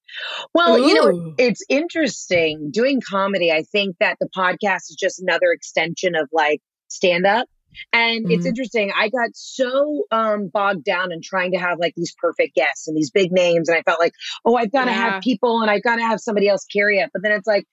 Well, 0.53 0.79
you 0.79 0.93
know, 0.93 1.33
it's 1.37 1.61
interesting 1.67 2.71
doing 2.71 3.01
comedy. 3.01 3.51
I 3.51 3.63
think 3.63 3.97
that 3.99 4.17
the 4.21 4.29
podcast 4.35 4.89
is 4.89 4.95
just 4.99 5.21
another 5.21 5.51
extension 5.51 6.15
of 6.15 6.29
like 6.31 6.61
stand 6.87 7.25
up. 7.25 7.47
And 7.93 8.31
it's 8.31 8.45
Mhm. 8.45 8.49
interesting. 8.49 8.91
I 8.95 9.09
got 9.09 9.29
so 9.33 10.03
um, 10.11 10.47
bogged 10.47 10.83
down 10.83 11.11
in 11.11 11.21
trying 11.21 11.51
to 11.51 11.57
have 11.59 11.79
like 11.79 11.93
these 11.95 12.13
perfect 12.17 12.55
guests 12.55 12.87
and 12.87 12.95
these 12.97 13.11
big 13.11 13.31
names. 13.31 13.69
And 13.69 13.77
I 13.77 13.81
felt 13.83 13.99
like, 13.99 14.13
oh, 14.45 14.55
I've 14.55 14.71
got 14.71 14.85
to 14.85 14.91
Yeah. 14.91 15.11
have 15.11 15.21
people 15.21 15.61
and 15.61 15.69
I've 15.71 15.83
got 15.83 15.97
to 15.97 16.03
have 16.03 16.19
somebody 16.19 16.47
else 16.47 16.65
carry 16.65 16.99
it. 16.99 17.09
But 17.13 17.23
then 17.23 17.31
it's 17.33 17.47
like, 17.47 17.65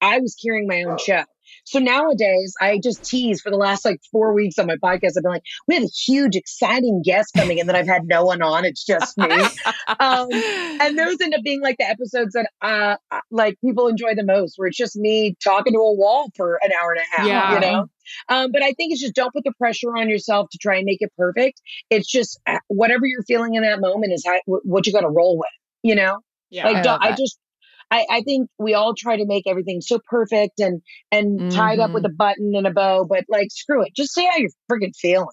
I 0.00 0.18
was 0.18 0.34
carrying 0.42 0.66
my 0.66 0.82
own 0.82 0.98
show. 0.98 1.22
So 1.64 1.78
nowadays, 1.78 2.54
I 2.60 2.78
just 2.82 3.04
tease 3.04 3.40
for 3.40 3.50
the 3.50 3.56
last 3.56 3.84
like 3.84 4.00
four 4.10 4.32
weeks 4.32 4.58
on 4.58 4.66
my 4.66 4.76
podcast. 4.76 5.16
I've 5.16 5.22
been 5.22 5.32
like, 5.32 5.44
we 5.66 5.74
have 5.74 5.84
a 5.84 5.86
huge, 6.06 6.36
exciting 6.36 7.02
guest 7.04 7.32
coming 7.36 7.58
in 7.58 7.66
that 7.68 7.76
I've 7.76 7.86
had 7.86 8.06
no 8.06 8.24
one 8.24 8.42
on. 8.42 8.64
It's 8.64 8.84
just 8.84 9.16
me. 9.18 9.30
um, 10.00 10.28
and 10.32 10.98
those 10.98 11.20
end 11.20 11.34
up 11.34 11.42
being 11.42 11.60
like 11.60 11.76
the 11.78 11.88
episodes 11.88 12.34
that 12.34 12.50
uh 12.60 12.96
uh, 13.10 13.20
like 13.30 13.58
people 13.64 13.88
enjoy 13.88 14.14
the 14.14 14.24
most 14.24 14.54
where 14.56 14.68
it's 14.68 14.76
just 14.76 14.96
me 14.96 15.36
talking 15.42 15.72
to 15.72 15.78
a 15.78 15.94
wall 15.94 16.28
for 16.36 16.58
an 16.62 16.70
hour 16.72 16.92
and 16.92 17.00
a 17.00 17.16
half 17.16 17.26
Yeah. 17.26 17.54
you 17.54 17.60
know 17.60 17.86
um 18.28 18.52
but 18.52 18.62
i 18.62 18.72
think 18.72 18.92
it's 18.92 19.00
just 19.00 19.14
don't 19.14 19.32
put 19.32 19.44
the 19.44 19.52
pressure 19.58 19.96
on 19.96 20.08
yourself 20.08 20.48
to 20.52 20.58
try 20.58 20.76
and 20.76 20.84
make 20.84 20.98
it 21.00 21.12
perfect 21.16 21.60
it's 21.90 22.10
just 22.10 22.40
uh, 22.46 22.58
whatever 22.68 23.06
you're 23.06 23.22
feeling 23.22 23.54
in 23.54 23.62
that 23.62 23.80
moment 23.80 24.12
is 24.12 24.24
how, 24.26 24.38
what 24.46 24.86
you 24.86 24.92
got 24.92 25.00
to 25.00 25.08
roll 25.08 25.38
with 25.38 25.50
you 25.82 25.94
know 25.94 26.18
yeah. 26.50 26.68
like 26.68 26.86
I 26.86 26.98
I 27.08 27.10
just 27.12 27.38
I, 27.92 28.06
I 28.10 28.20
think 28.22 28.48
we 28.58 28.74
all 28.74 28.94
try 28.96 29.16
to 29.16 29.24
make 29.26 29.46
everything 29.46 29.80
so 29.80 30.00
perfect 30.08 30.58
and 30.60 30.80
and 31.12 31.52
tied 31.52 31.78
up 31.78 31.92
with 31.92 32.04
a 32.04 32.08
button 32.10 32.54
and 32.56 32.66
a 32.66 32.70
bow 32.72 33.04
but 33.04 33.24
like 33.28 33.48
screw 33.52 33.82
it 33.84 33.94
just 33.94 34.12
say 34.14 34.24
how 34.24 34.36
you're 34.38 34.50
freaking 34.70 34.94
feeling 34.96 35.26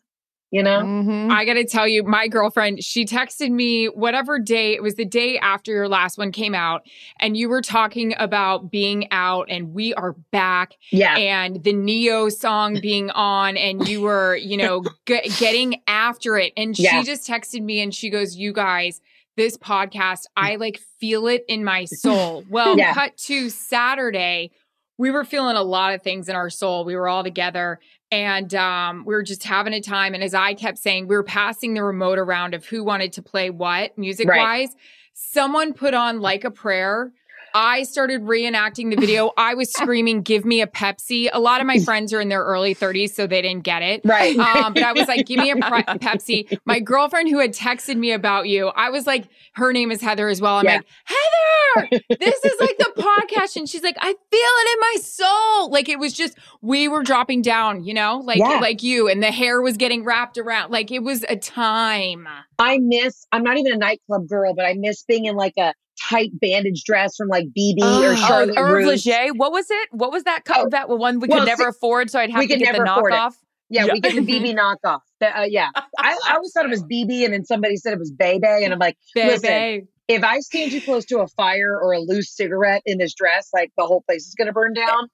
you 0.52 0.64
know? 0.64 0.80
Mhm. 0.80 1.30
I 1.30 1.46
got 1.46 1.54
to 1.54 1.64
tell 1.64 1.88
you, 1.88 2.02
my 2.04 2.28
girlfriend, 2.28 2.84
she 2.84 3.06
texted 3.06 3.52
me 3.52 3.86
whatever 3.86 4.40
day, 4.40 4.74
it 4.74 4.82
was 4.82 4.96
the 4.96 5.06
day 5.06 5.38
after 5.38 5.72
your 5.72 5.88
last 5.88 6.18
one 6.18 6.32
came 6.32 6.56
out, 6.56 6.88
and 7.20 7.38
you 7.38 7.50
were 7.50 7.62
talking 7.62 8.16
about 8.18 8.72
being 8.72 9.08
out 9.12 9.46
and 9.52 9.76
we 9.76 9.94
are 9.94 10.14
back 10.32 10.74
Yeah. 10.92 11.16
and 11.18 11.64
the 11.64 11.74
Neo 11.74 12.30
song 12.30 12.80
being 12.82 13.12
on, 13.12 13.58
and 13.58 13.88
you 13.88 14.02
were, 14.02 14.38
you 14.38 14.58
know, 14.58 14.82
g- 15.06 15.30
getting 15.38 15.84
after 15.86 16.36
it. 16.40 16.52
And 16.58 16.76
she 16.76 16.82
Yeah. 16.82 17.04
just 17.04 17.28
texted 17.30 17.62
me 17.62 17.80
and 17.82 17.94
she 17.94 18.10
goes, 18.10 18.36
You 18.36 18.52
guys, 18.52 19.02
this 19.40 19.58
podcast, 19.58 20.26
I 20.36 20.58
like 20.58 20.80
feel 21.00 21.28
it 21.28 21.46
in 21.48 21.64
my 21.64 21.86
soul. 21.86 22.44
Well, 22.50 22.78
Yeah. 22.78 22.94
cut 22.94 23.16
to 23.30 23.50
Saturday. 23.50 24.52
We 24.98 25.12
were 25.12 25.24
feeling 25.24 25.56
a 25.56 25.64
lot 25.64 25.94
of 25.94 26.02
things 26.02 26.28
in 26.28 26.36
our 26.36 26.50
soul. 26.50 26.84
We 26.84 26.96
were 26.98 27.08
all 27.08 27.24
together 27.24 27.80
and 28.12 28.54
um, 28.54 29.06
we 29.06 29.14
were 29.16 29.24
just 29.24 29.46
having 29.46 29.72
a 29.74 29.80
time. 29.80 30.14
And 30.14 30.22
as 30.22 30.34
I 30.34 30.54
kept 30.56 30.78
saying, 30.78 31.08
we 31.08 31.16
were 31.16 31.24
passing 31.24 31.74
the 31.74 31.84
remote 31.84 32.20
around 32.20 32.54
of 32.54 32.66
who 32.66 32.84
wanted 32.84 33.14
to 33.14 33.22
play 33.22 33.50
what 33.50 33.98
music 33.98 34.28
wise. 34.28 34.76
Someone 35.14 35.74
put 35.74 35.94
on 35.94 36.20
like 36.20 36.44
a 36.44 36.52
prayer. 36.52 37.14
I 37.54 37.84
started 37.84 38.22
reenacting 38.24 38.90
the 38.90 38.96
video. 39.00 39.32
I 39.38 39.54
was 39.54 39.72
screaming, 39.72 40.22
"Give 40.22 40.46
me 40.46 40.62
a 40.62 40.68
Pepsi!" 40.68 41.30
A 41.32 41.40
lot 41.40 41.62
of 41.62 41.68
my 41.68 41.80
friends 41.80 42.14
are 42.14 42.22
in 42.22 42.30
their 42.30 42.44
early 42.44 42.74
30s, 42.76 43.14
so 43.14 43.28
they 43.28 43.42
didn't 43.42 43.64
get 43.64 43.82
it. 43.82 44.02
Right. 44.04 44.38
Um, 44.38 44.74
but 44.74 44.84
I 44.84 44.94
was 44.94 45.08
like, 45.08 45.26
"Give 45.26 45.40
me 45.40 45.52
a 45.52 45.56
pre- 45.58 45.84
Pepsi!" 45.84 46.58
My 46.66 46.80
girlfriend 46.80 47.30
who 47.30 47.40
had 47.40 47.54
texted 47.54 47.98
me 47.98 48.12
about 48.12 48.48
you, 48.48 48.68
I 48.70 48.90
was 48.90 49.06
like, 49.08 49.26
her 49.54 49.74
name 49.74 49.92
is 49.92 50.02
Heather 50.02 50.28
as 50.28 50.42
well. 50.42 50.56
I'm 50.58 50.66
Yeah. 50.66 50.76
like, 50.78 50.86
Heather, 51.06 52.02
this 52.20 52.44
is 52.44 52.54
like 52.60 52.78
the 52.78 52.92
podcast, 52.98 53.56
and 53.56 53.68
she's 53.70 53.84
like, 53.84 53.98
I 54.00 54.08
feel 54.08 54.16
it 54.32 54.74
in 54.74 54.80
my 54.82 54.96
soul. 55.02 55.70
Like 55.72 55.90
it 55.90 56.00
was 56.00 56.14
just 56.14 56.38
we 56.62 56.88
were 56.88 57.04
dropping 57.04 57.42
down, 57.42 57.84
you 57.84 57.94
know, 57.94 58.22
like 58.24 58.38
Yeah. 58.40 58.60
like 58.60 58.84
you, 58.84 59.08
and 59.08 59.22
the 59.22 59.32
hair 59.32 59.62
was 59.62 59.78
getting 59.78 60.04
wrapped 60.04 60.38
around. 60.38 60.72
Like 60.72 60.92
it 60.92 61.04
was 61.04 61.24
a 61.30 61.36
time. 61.36 62.28
I 62.58 62.78
miss, 62.80 63.26
I'm 63.32 63.44
not 63.44 63.58
even 63.58 63.74
a 63.74 63.78
nightclub 63.78 64.28
girl, 64.28 64.54
but 64.54 64.66
I 64.66 64.74
miss 64.74 65.04
being 65.04 65.26
in 65.26 65.36
like 65.36 65.54
a 65.58 65.74
tight 66.08 66.32
bandage 66.40 66.84
dress 66.86 67.16
from 67.16 67.28
like 67.28 67.46
BB 67.58 67.80
or 67.82 68.12
Oh, 68.12 68.16
Charlotte 68.16 68.58
Herve 68.58 68.86
Russe. 68.86 69.06
Leger. 69.06 69.34
What 69.34 69.52
was 69.52 69.68
it? 69.70 69.90
What 69.92 70.12
was 70.12 70.24
that? 70.24 70.46
Co- 70.46 70.64
Oh, 70.66 70.70
that 70.70 70.90
one 70.90 71.20
we 71.20 71.28
well, 71.28 71.40
could 71.40 71.46
never 71.48 71.64
see, 71.64 71.70
afford, 71.70 72.10
so 72.10 72.20
I'd 72.20 72.30
have 72.32 72.40
we 72.40 72.48
to 72.48 72.58
get 72.58 72.76
the 72.76 72.82
knockoff. 72.84 73.34
Yeah, 73.70 73.86
Yeah. 73.86 73.94
we 73.94 74.00
get 74.00 74.16
the 74.16 74.22
BB 74.22 74.56
knockoff. 74.58 75.00
The- 75.20 75.40
uh, 75.42 75.44
yeah. 75.44 75.70
I, 76.00 76.18
I 76.28 76.36
always 76.36 76.52
thought 76.54 76.66
it 76.66 76.70
was 76.72 76.84
BB 76.84 77.26
and 77.26 77.34
then 77.34 77.46
somebody 77.46 77.76
said 77.78 77.94
it 77.94 78.00
was 78.00 78.12
Bebe. 78.12 78.46
And 78.48 78.74
I'm 78.74 78.80
like, 78.80 78.98
listen, 79.16 79.42
Baby. 79.50 79.88
if 80.08 80.24
I 80.24 80.40
stand 80.40 80.72
too 80.72 80.82
close 80.82 81.06
to 81.06 81.20
a 81.20 81.28
fire 81.28 81.78
or 81.82 81.94
a 81.94 82.00
loose 82.00 82.36
cigarette 82.36 82.82
in 82.86 82.98
this 82.98 83.14
dress, 83.14 83.50
like 83.54 83.72
the 83.78 83.86
whole 83.86 84.02
place 84.02 84.26
is 84.28 84.36
going 84.36 84.48
to 84.48 84.54
burn 84.54 84.74
down. 84.74 85.08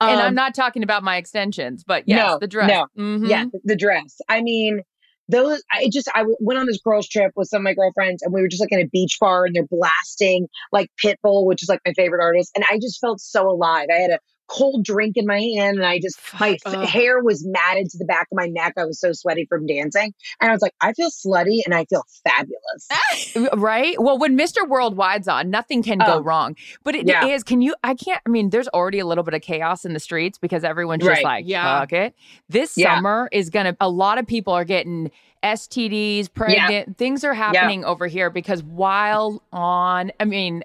and 0.00 0.20
I'm 0.20 0.28
Um, 0.28 0.34
not 0.34 0.54
talking 0.54 0.82
about 0.82 1.02
my 1.04 1.16
extensions, 1.16 1.84
but 1.84 2.04
yes, 2.06 2.18
no, 2.32 2.38
the 2.38 2.46
dress. 2.48 2.68
no. 2.68 2.86
Mhm. 2.98 3.28
Yeah, 3.28 3.44
the 3.64 3.76
dress. 3.76 4.20
I 4.28 4.42
mean, 4.42 4.82
those. 5.28 5.62
I 5.72 5.88
just 5.92 6.08
i 6.14 6.24
went 6.40 6.58
on 6.58 6.66
this 6.66 6.80
girls 6.82 7.08
trip 7.08 7.32
with 7.36 7.48
some 7.48 7.60
of 7.60 7.64
my 7.64 7.74
girlfriends, 7.74 8.22
and 8.22 8.32
we 8.32 8.40
were 8.40 8.48
just 8.48 8.60
like 8.60 8.72
in 8.72 8.80
a 8.80 8.86
beach 8.86 9.18
bar, 9.20 9.46
and 9.46 9.54
they're 9.54 9.66
blasting 9.70 10.48
like 10.72 10.90
Pitbull, 11.02 11.46
which 11.46 11.62
is 11.62 11.68
like 11.68 11.80
my 11.86 11.92
favorite 11.94 12.22
artist, 12.22 12.52
and 12.54 12.64
I 12.70 12.78
just 12.78 13.00
felt 13.00 13.20
so 13.20 13.48
alive. 13.48 13.86
I 13.90 14.00
had 14.00 14.10
a 14.10 14.18
cold 14.52 14.84
drink 14.84 15.16
in 15.16 15.26
my 15.26 15.40
hand, 15.40 15.78
and 15.78 15.86
I 15.86 15.98
just 15.98 16.18
my 16.38 16.58
f- 16.66 16.88
hair 16.88 17.22
was 17.22 17.44
matted 17.46 17.88
to 17.90 17.98
the 17.98 18.04
back 18.04 18.28
of 18.30 18.36
my 18.36 18.46
neck. 18.46 18.74
I 18.76 18.84
was 18.84 19.00
so 19.00 19.12
sweaty 19.12 19.46
from 19.48 19.66
dancing, 19.66 20.12
and 20.40 20.50
I 20.50 20.52
was 20.52 20.60
like, 20.62 20.74
I 20.80 20.92
feel 20.92 21.10
slutty, 21.10 21.60
and 21.64 21.74
I 21.74 21.84
feel 21.86 22.04
fabulous. 22.24 23.48
Right? 23.58 24.00
Well, 24.00 24.18
when 24.18 24.36
Mr. 24.36 24.58
Worldwide's 24.68 25.26
on, 25.28 25.48
nothing 25.50 25.82
can 25.82 25.98
go 25.98 26.04
Oh. 26.16 26.20
wrong. 26.20 26.54
But 26.84 26.94
it 26.94 27.04
is. 27.04 27.08
Yeah. 27.08 27.38
can 27.46 27.62
you 27.62 27.74
I 27.82 27.94
can't 27.94 28.20
I 28.26 28.30
mean, 28.30 28.50
there's 28.50 28.68
already 28.68 28.98
a 28.98 29.06
little 29.06 29.24
bit 29.24 29.34
of 29.34 29.40
chaos 29.42 29.84
in 29.84 29.94
the 29.94 30.00
streets 30.00 30.38
because 30.38 30.64
everyone's 30.64 31.02
just 31.04 31.16
Right. 31.16 31.24
like, 31.24 31.44
Yeah. 31.48 31.80
fuck 31.80 31.92
it. 31.92 32.14
This 32.48 32.76
Yeah. 32.76 32.96
summer 32.96 33.28
is 33.32 33.48
gonna 33.50 33.76
a 33.80 33.88
lot 33.88 34.18
of 34.18 34.26
people 34.26 34.52
are 34.52 34.64
getting 34.64 35.10
STDs, 35.42 36.32
pregnant. 36.32 36.96
Things 36.98 37.24
are 37.24 37.34
happening 37.34 37.84
over 37.84 38.06
here 38.06 38.30
because 38.30 38.62
while 38.62 39.42
on 39.52 40.12
I 40.20 40.24
mean, 40.24 40.62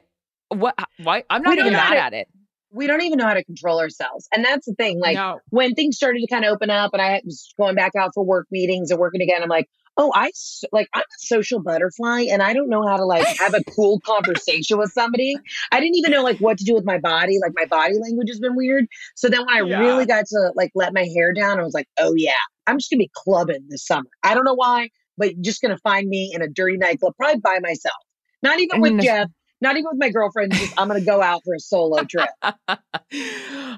what 0.50 0.76
why 1.04 1.24
I'm 1.30 1.42
not 1.42 1.58
even 1.58 1.74
mad 1.74 1.98
at 1.98 2.14
it. 2.14 2.28
We 2.72 2.88
don't 2.88 3.02
even 3.02 3.18
know 3.18 3.26
how 3.26 3.34
to 3.34 3.44
control 3.44 3.80
ourselves, 3.80 4.28
and 4.34 4.44
that's 4.44 4.66
the 4.66 4.74
thing. 4.74 5.00
Like 5.00 5.16
no. 5.16 5.40
when 5.50 5.74
things 5.74 5.96
started 5.96 6.20
to 6.20 6.28
kind 6.28 6.46
of 6.46 6.52
open 6.52 6.70
up 6.70 6.92
and 6.94 7.02
I 7.02 7.22
was 7.26 7.54
going 7.58 7.76
back 7.76 7.94
out 7.96 8.12
for 8.14 8.24
work 8.26 8.48
meetings 8.52 8.92
and 8.92 9.00
working 9.00 9.22
again, 9.22 9.42
I'm 9.42 9.50
like, 9.50 9.68
oh, 9.98 10.12
I 10.14 10.32
like 10.72 10.88
I'm 10.94 11.02
a 11.02 11.20
social 11.20 11.62
butterfly 11.62 12.26
and 12.30 12.42
I 12.42 12.54
don't 12.54 12.70
know 12.70 12.88
how 12.88 12.98
to 12.98 13.06
like 13.06 13.26
have 13.40 13.54
a 13.54 13.64
cool 13.76 14.00
conversation 14.06 14.78
with 14.78 14.92
somebody. 14.92 15.38
I 15.72 15.80
didn't 15.80 15.96
even 15.96 16.12
know 16.12 16.24
like 16.24 16.38
what 16.38 16.58
to 16.60 16.64
do 16.64 16.74
with 16.74 16.86
my 16.86 17.00
body. 17.00 17.40
Like 17.42 17.54
my 17.56 17.66
body 17.66 17.96
language 18.00 18.30
has 18.30 18.40
been 18.40 18.56
weird. 18.56 18.86
So 19.16 19.28
then 19.28 19.46
when 19.46 19.56
I 19.56 19.62
Yeah. 19.62 19.80
really 19.80 20.06
got 20.06 20.26
to 20.28 20.52
like 20.56 20.72
let 20.76 20.94
my 20.94 21.08
hair 21.16 21.34
down, 21.34 21.60
I 21.60 21.64
was 21.64 21.74
like, 21.74 21.88
oh 22.00 22.14
yeah, 22.16 22.32
I'm 22.68 22.78
just 22.78 22.92
gonna 22.92 23.00
be 23.00 23.12
clubbing 23.14 23.66
this 23.70 23.86
summer. 23.86 24.10
I 24.24 24.34
don't 24.36 24.46
know 24.46 24.56
why, 24.56 24.90
but 25.18 25.34
you're 25.34 25.44
just 25.44 25.62
gonna 25.62 25.80
find 25.80 26.08
me 26.08 26.32
in 26.34 26.42
a 26.42 26.48
dirty 26.48 26.78
nightclub, 26.78 27.14
probably 27.18 27.40
by 27.40 27.60
myself. 27.62 27.96
Not 28.44 28.60
even 28.60 28.82
with. 28.82 29.02
Jeff. 29.02 29.30
Not 29.60 29.76
even 29.76 29.86
with 29.92 30.00
my 30.00 30.10
girlfriend. 30.10 30.54
Just, 30.54 30.80
I'm 30.80 30.88
gonna 30.88 31.02
go 31.02 31.22
out 31.22 31.42
for 31.44 31.56
a 31.56 31.60
solo 31.60 32.04
trip. 32.04 32.30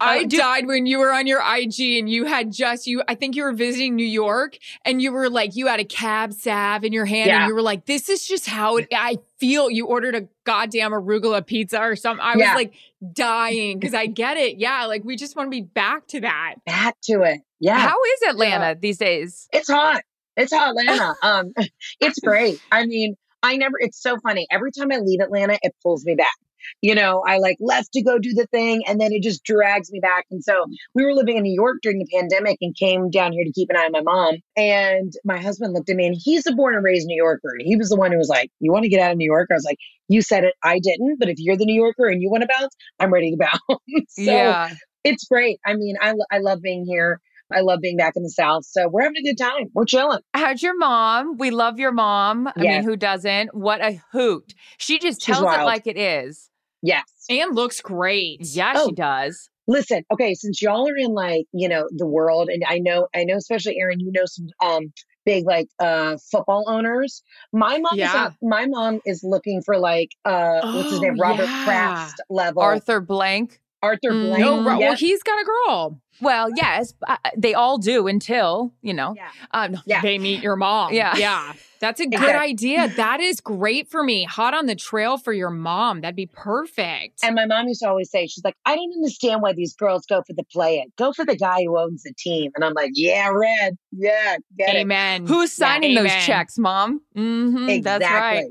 I 0.01 0.25
died 0.25 0.65
when 0.65 0.85
you 0.85 0.99
were 0.99 1.11
on 1.11 1.27
your 1.27 1.39
IG 1.39 1.79
and 1.99 2.09
you 2.09 2.25
had 2.25 2.51
just 2.51 2.87
you. 2.87 3.01
I 3.07 3.15
think 3.15 3.35
you 3.35 3.43
were 3.43 3.53
visiting 3.53 3.95
New 3.95 4.05
York 4.05 4.57
and 4.85 5.01
you 5.01 5.11
were 5.11 5.29
like 5.29 5.55
you 5.55 5.67
had 5.67 5.79
a 5.79 5.85
cab 5.85 6.33
salve 6.33 6.83
in 6.83 6.93
your 6.93 7.05
hand 7.05 7.27
Yeah. 7.27 7.41
and 7.41 7.47
you 7.49 7.55
were 7.55 7.61
like, 7.61 7.85
"This 7.85 8.09
is 8.09 8.25
just 8.25 8.47
how 8.47 8.77
it, 8.77 8.87
I 8.93 9.19
feel." 9.39 9.69
You 9.69 9.85
ordered 9.87 10.15
a 10.15 10.27
goddamn 10.45 10.91
arugula 10.91 11.45
pizza 11.45 11.79
or 11.79 11.95
something. 11.95 12.25
I 12.25 12.35
was 12.35 12.55
like 12.55 12.73
dying 13.13 13.79
because 13.79 13.93
I 13.93 14.05
get 14.07 14.37
it. 14.37 14.57
Yeah, 14.57 14.85
like 14.85 15.03
we 15.03 15.15
just 15.15 15.35
want 15.35 15.47
to 15.47 15.51
be 15.51 15.61
back 15.61 16.07
to 16.07 16.21
that. 16.21 16.55
Back 16.65 16.95
to 17.03 17.21
it. 17.23 17.41
Yeah. 17.59 17.77
How 17.79 17.95
is 17.95 18.29
Atlanta 18.29 18.77
these 18.79 18.97
days? 18.97 19.47
It's 19.51 19.69
hot. 19.69 20.01
It's 20.37 20.53
hot 20.53 20.69
Atlanta. 20.69 21.15
Um, 21.21 21.53
it's 21.99 22.19
great. 22.19 22.61
I 22.71 22.85
mean, 22.85 23.15
I 23.43 23.57
never. 23.57 23.75
It's 23.79 24.01
so 24.01 24.17
funny. 24.19 24.47
Every 24.51 24.71
time 24.71 24.91
I 24.91 24.97
leave 24.97 25.21
Atlanta, 25.21 25.57
it 25.61 25.75
pulls 25.83 26.05
me 26.05 26.15
back. 26.15 26.35
You 26.81 26.93
know, 26.93 27.23
I 27.25 27.37
like 27.37 27.57
left 27.59 27.93
to 27.93 28.03
go 28.03 28.19
do 28.19 28.33
the 28.33 28.45
thing, 28.47 28.83
and 28.85 28.99
then 28.99 29.11
it 29.13 29.23
just 29.23 29.43
drags 29.43 29.91
me 29.91 29.99
back. 29.99 30.25
And 30.29 30.43
so 30.43 30.65
we 30.93 31.05
were 31.05 31.13
living 31.13 31.37
in 31.37 31.43
New 31.43 31.53
York 31.53 31.77
during 31.81 31.99
the 31.99 32.07
pandemic, 32.13 32.57
and 32.61 32.75
came 32.75 33.09
down 33.09 33.31
here 33.31 33.43
to 33.43 33.51
keep 33.51 33.69
an 33.69 33.77
eye 33.77 33.85
on 33.85 33.91
my 33.91 34.01
mom. 34.01 34.35
And 34.57 35.13
my 35.23 35.37
husband 35.37 35.73
looked 35.73 35.89
at 35.89 35.95
me, 35.95 36.05
and 36.05 36.15
he's 36.17 36.45
a 36.47 36.51
born 36.51 36.75
and 36.75 36.83
raised 36.83 37.07
New 37.07 37.15
Yorker. 37.15 37.55
And 37.57 37.65
he 37.65 37.75
was 37.75 37.89
the 37.89 37.95
one 37.95 38.11
who 38.11 38.17
was 38.17 38.29
like, 38.29 38.51
"You 38.59 38.71
want 38.71 38.83
to 38.83 38.89
get 38.89 39.01
out 39.01 39.11
of 39.11 39.17
New 39.17 39.25
York?" 39.25 39.47
I 39.51 39.55
was 39.55 39.65
like, 39.65 39.79
"You 40.09 40.21
said 40.21 40.43
it. 40.43 40.53
I 40.63 40.79
didn't. 40.79 41.17
But 41.19 41.29
if 41.29 41.37
you're 41.39 41.57
the 41.57 41.65
New 41.65 41.75
Yorker 41.75 42.07
and 42.07 42.21
you 42.21 42.29
want 42.29 42.43
to 42.43 42.49
bounce, 42.59 42.75
I'm 42.99 43.13
ready 43.13 43.31
to 43.31 43.37
bounce." 43.37 43.81
so 44.09 44.21
yeah. 44.21 44.69
it's 45.03 45.25
great. 45.25 45.59
I 45.65 45.75
mean, 45.75 45.95
I 46.01 46.13
I 46.31 46.39
love 46.39 46.61
being 46.61 46.85
here. 46.85 47.21
I 47.53 47.61
love 47.61 47.79
being 47.81 47.97
back 47.97 48.13
in 48.15 48.23
the 48.23 48.29
South. 48.29 48.65
So 48.65 48.87
we're 48.89 49.03
having 49.03 49.17
a 49.17 49.23
good 49.29 49.37
time. 49.37 49.65
We're 49.73 49.85
chilling. 49.85 50.19
How's 50.33 50.61
your 50.61 50.77
mom? 50.77 51.37
We 51.37 51.51
love 51.51 51.79
your 51.79 51.91
mom. 51.91 52.47
I 52.47 52.53
Yeah. 52.63 52.71
mean, 52.73 52.83
who 52.83 52.95
doesn't? 52.95 53.53
What 53.55 53.81
a 53.81 54.01
hoot. 54.11 54.53
She 54.77 54.99
just 54.99 55.21
She's 55.21 55.35
tells 55.35 55.53
it 55.53 55.63
like 55.65 55.87
it 55.87 55.97
is. 55.97 56.49
Yes. 56.81 57.03
And 57.29 57.55
looks 57.55 57.81
great. 57.81 58.41
Yeah, 58.41 58.73
Oh. 58.75 58.87
she 58.87 58.93
does. 58.93 59.49
Listen, 59.67 60.03
okay, 60.11 60.33
since 60.33 60.61
y'all 60.63 60.89
are 60.89 60.97
in 60.97 61.13
like, 61.13 61.45
you 61.53 61.69
know, 61.69 61.87
the 61.95 62.07
world 62.07 62.49
and 62.49 62.63
I 62.67 62.79
know 62.79 63.07
I 63.13 63.23
know 63.23 63.35
especially 63.35 63.77
Erin, 63.79 63.99
you 63.99 64.11
know 64.11 64.25
some 64.25 64.47
um 64.63 64.93
big 65.25 65.45
like 65.45 65.67
uh 65.79 66.17
football 66.31 66.63
owners. 66.67 67.21
My 67.53 67.77
mom 67.77 67.91
Yeah. 67.99 68.27
is 68.29 68.33
my 68.41 68.65
mom 68.65 68.99
is 69.05 69.21
looking 69.23 69.61
for 69.61 69.77
like 69.77 70.09
uh 70.25 70.61
what's 70.71 70.89
his 70.89 70.99
Oh, 70.99 71.03
name? 71.03 71.19
Robert 71.19 71.43
yeah. 71.43 71.63
Kraft 71.65 72.21
level. 72.31 72.63
Arthur 72.63 72.99
Blank. 72.99 73.59
Arthur 73.81 74.11
Mm, 74.11 74.27
Blank. 74.27 74.39
No, 74.41 74.63
ro- 74.63 74.79
yeah. 74.79 74.87
well, 74.89 74.95
he's 74.95 75.23
got 75.23 75.41
a 75.41 75.45
girl. 75.45 76.01
Well, 76.21 76.49
yes, 76.53 76.93
uh, 77.07 77.15
they 77.37 77.53
all 77.53 77.77
do 77.77 78.07
until, 78.07 78.73
you 78.81 78.93
know. 78.93 79.13
Yeah. 79.15 79.29
Um, 79.51 79.77
Yeah. 79.85 80.01
They 80.01 80.17
meet 80.19 80.41
your 80.43 80.57
mom. 80.57 80.93
Yeah. 80.93 81.15
yeah. 81.15 81.53
That's 81.79 82.01
a 82.01 82.03
good 82.07 82.15
Exactly. 82.15 82.49
idea. 82.49 82.89
That 82.89 83.21
is 83.21 83.39
great 83.39 83.89
for 83.89 84.03
me. 84.03 84.25
Hot 84.25 84.53
on 84.53 84.65
the 84.65 84.75
trail 84.75 85.17
for 85.17 85.31
your 85.31 85.49
mom. 85.49 86.01
That'd 86.01 86.17
be 86.17 86.25
perfect. 86.25 87.19
And 87.23 87.35
my 87.35 87.45
mom 87.45 87.69
used 87.69 87.79
to 87.79 87.87
always 87.87 88.11
say, 88.11 88.27
she's 88.27 88.43
like, 88.43 88.55
I 88.65 88.75
don't 88.75 88.91
understand 88.97 89.41
why 89.41 89.53
these 89.53 89.73
girls 89.75 90.05
go 90.05 90.21
for 90.27 90.33
the 90.33 90.43
play 90.51 90.79
it. 90.79 90.89
Go 90.97 91.13
for 91.13 91.23
the 91.23 91.37
guy 91.37 91.63
who 91.63 91.79
owns 91.79 92.03
the 92.03 92.13
team. 92.17 92.51
And 92.55 92.65
I'm 92.65 92.73
like, 92.73 92.91
yeah, 92.95 93.29
Red. 93.29 93.77
Yeah, 93.93 94.35
get 94.57 94.75
it. 94.75 94.79
Amen. 94.79 95.25
Who's 95.25 95.53
signing 95.53 95.95
those 95.95 96.07
Amen. 96.11 96.25
checks, 96.25 96.57
mom? 96.59 96.99
hmm 97.15 97.69
Exactly. 97.69 97.79
That's 97.81 98.11
right. 98.11 98.45